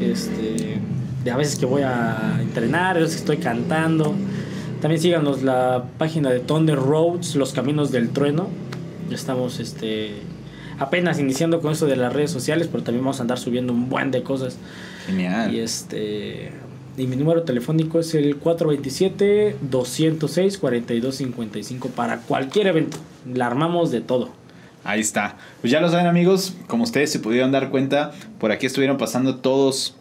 Este, 0.00 0.78
de 1.24 1.30
a 1.30 1.36
veces 1.36 1.56
que 1.56 1.66
voy 1.66 1.82
a 1.82 2.38
entrenar, 2.40 2.96
a 2.96 3.00
veces 3.00 3.16
que 3.16 3.20
estoy 3.20 3.36
cantando. 3.38 4.14
También 4.80 5.00
síganos 5.00 5.42
la 5.42 5.84
página 5.98 6.30
de 6.30 6.40
Thunder 6.40 6.76
Roads, 6.76 7.36
Los 7.36 7.52
Caminos 7.52 7.90
del 7.90 8.10
Trueno. 8.10 8.48
Estamos 9.10 9.60
este, 9.60 10.14
apenas 10.78 11.18
iniciando 11.18 11.60
con 11.60 11.72
eso 11.72 11.86
de 11.86 11.96
las 11.96 12.12
redes 12.12 12.30
sociales, 12.30 12.68
pero 12.70 12.82
también 12.82 13.04
vamos 13.04 13.18
a 13.18 13.22
andar 13.22 13.38
subiendo 13.38 13.72
un 13.72 13.88
buen 13.90 14.10
de 14.10 14.22
cosas. 14.22 14.56
Genial. 15.06 15.52
Y 15.54 15.60
este 15.60 16.52
y 16.96 17.06
mi 17.06 17.16
número 17.16 17.44
telefónico 17.44 18.00
es 18.00 18.14
el 18.14 18.36
427 18.36 19.56
206 19.62 20.58
4255 20.58 21.88
para 21.88 22.18
cualquier 22.18 22.66
evento. 22.66 22.98
La 23.32 23.46
armamos 23.46 23.90
de 23.90 24.00
todo. 24.00 24.30
Ahí 24.84 25.00
está. 25.00 25.36
Pues 25.60 25.70
ya 25.70 25.80
lo 25.80 25.88
saben 25.90 26.06
amigos, 26.06 26.54
como 26.66 26.84
ustedes 26.84 27.10
se 27.10 27.18
pudieron 27.18 27.52
dar 27.52 27.70
cuenta, 27.70 28.12
por 28.38 28.50
aquí 28.50 28.66
estuvieron 28.66 28.98
pasando 28.98 29.36
todos 29.36 29.96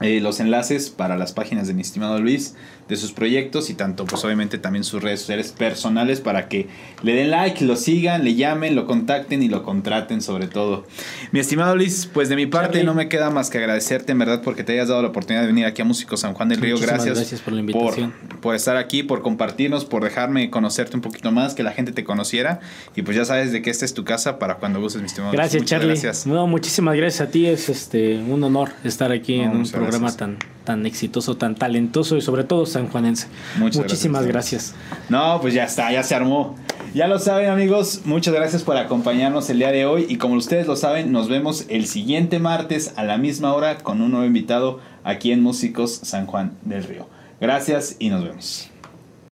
eh, 0.00 0.20
los 0.20 0.40
enlaces 0.40 0.90
para 0.90 1.16
las 1.16 1.32
páginas 1.32 1.66
de 1.66 1.74
mi 1.74 1.82
estimado 1.82 2.20
Luis, 2.20 2.54
de 2.90 2.96
sus 2.96 3.12
proyectos 3.12 3.70
y 3.70 3.74
tanto 3.74 4.04
pues 4.04 4.22
obviamente 4.24 4.58
también 4.58 4.84
sus 4.84 5.02
redes 5.02 5.20
sociales 5.20 5.54
personales 5.56 6.20
para 6.20 6.48
que 6.48 6.66
le 7.02 7.14
den 7.14 7.30
like, 7.30 7.64
lo 7.64 7.76
sigan, 7.76 8.24
le 8.24 8.34
llamen, 8.34 8.74
lo 8.74 8.84
contacten 8.84 9.42
y 9.42 9.48
lo 9.48 9.62
contraten 9.62 10.20
sobre 10.20 10.46
todo. 10.48 10.84
Mi 11.32 11.40
estimado 11.40 11.74
Luis, 11.76 12.10
pues 12.12 12.28
de 12.28 12.36
mi 12.36 12.46
parte 12.46 12.72
Charlie. 12.72 12.84
no 12.84 12.94
me 12.94 13.08
queda 13.08 13.30
más 13.30 13.48
que 13.48 13.58
agradecerte 13.58 14.12
en 14.12 14.18
verdad 14.18 14.42
porque 14.44 14.64
te 14.64 14.72
hayas 14.72 14.88
dado 14.88 15.00
la 15.02 15.08
oportunidad 15.08 15.42
de 15.42 15.46
venir 15.46 15.64
aquí 15.64 15.80
a 15.80 15.84
Músico 15.84 16.16
San 16.18 16.34
Juan 16.34 16.48
del 16.48 16.60
Río. 16.60 16.74
Muchísimas 16.74 16.96
Gracias, 17.04 17.16
gracias 17.18 17.40
por 17.40 17.52
la 17.54 17.60
invitación. 17.60 18.12
por, 18.28 18.40
por 18.40 18.54
estar 18.56 18.76
aquí, 18.76 19.02
por 19.02 19.22
compartirnos, 19.22 19.84
por 19.84 20.02
dejarme 20.04 20.50
conocerte 20.50 20.96
un 20.96 21.02
poquito 21.02 21.30
más, 21.30 21.54
que 21.54 21.62
la 21.62 21.70
gente 21.72 21.92
te 21.92 22.02
conociera 22.04 22.60
y 22.96 23.02
pues 23.02 23.16
ya 23.16 23.24
sabes 23.24 23.52
de 23.52 23.62
que 23.62 23.70
esta 23.70 23.84
es 23.84 23.94
tu 23.94 24.04
casa 24.04 24.38
para 24.40 24.56
cuando 24.56 24.80
gustes, 24.80 25.00
mi 25.00 25.06
estimado. 25.06 25.32
Gracias, 25.32 25.62
Muchas 25.62 25.70
Charlie. 25.78 25.92
Gracias. 25.94 26.26
No, 26.26 26.46
muchísimas 26.48 26.96
gracias 26.96 27.28
a 27.28 27.30
ti. 27.30 27.46
Es 27.46 27.68
este 27.68 28.18
un 28.18 28.42
honor 28.42 28.70
estar 28.82 29.12
aquí 29.12 29.38
No, 29.38 29.44
en 29.44 29.50
un 29.58 29.70
programa 29.70 29.98
gracias. 30.08 30.16
tan, 30.16 30.38
tan 30.64 30.86
exitoso, 30.86 31.36
tan 31.36 31.54
talentoso 31.54 32.16
y 32.16 32.20
sobre 32.20 32.42
todo 32.44 32.66
sanjuanense. 32.80 33.28
Muchas 33.58 33.82
Muchísimas 33.82 34.26
gracias. 34.26 34.74
gracias. 34.74 35.10
No, 35.10 35.40
pues 35.40 35.54
ya 35.54 35.64
está, 35.64 35.92
ya 35.92 36.02
se 36.02 36.14
armó. 36.14 36.56
Ya 36.94 37.06
lo 37.06 37.20
saben 37.20 37.48
amigos, 37.48 38.00
muchas 38.04 38.34
gracias 38.34 38.64
por 38.64 38.76
acompañarnos 38.76 39.48
el 39.48 39.58
día 39.58 39.70
de 39.70 39.86
hoy 39.86 40.06
y 40.08 40.16
como 40.16 40.34
ustedes 40.34 40.66
lo 40.66 40.74
saben, 40.74 41.12
nos 41.12 41.28
vemos 41.28 41.66
el 41.68 41.86
siguiente 41.86 42.40
martes 42.40 42.94
a 42.96 43.04
la 43.04 43.16
misma 43.16 43.54
hora 43.54 43.78
con 43.78 44.00
un 44.00 44.10
nuevo 44.10 44.26
invitado 44.26 44.80
aquí 45.04 45.30
en 45.30 45.40
Músicos 45.40 46.00
San 46.02 46.26
Juan 46.26 46.52
del 46.62 46.82
Río. 46.82 47.06
Gracias 47.40 47.94
y 48.00 48.10
nos 48.10 48.24
vemos. 48.24 48.69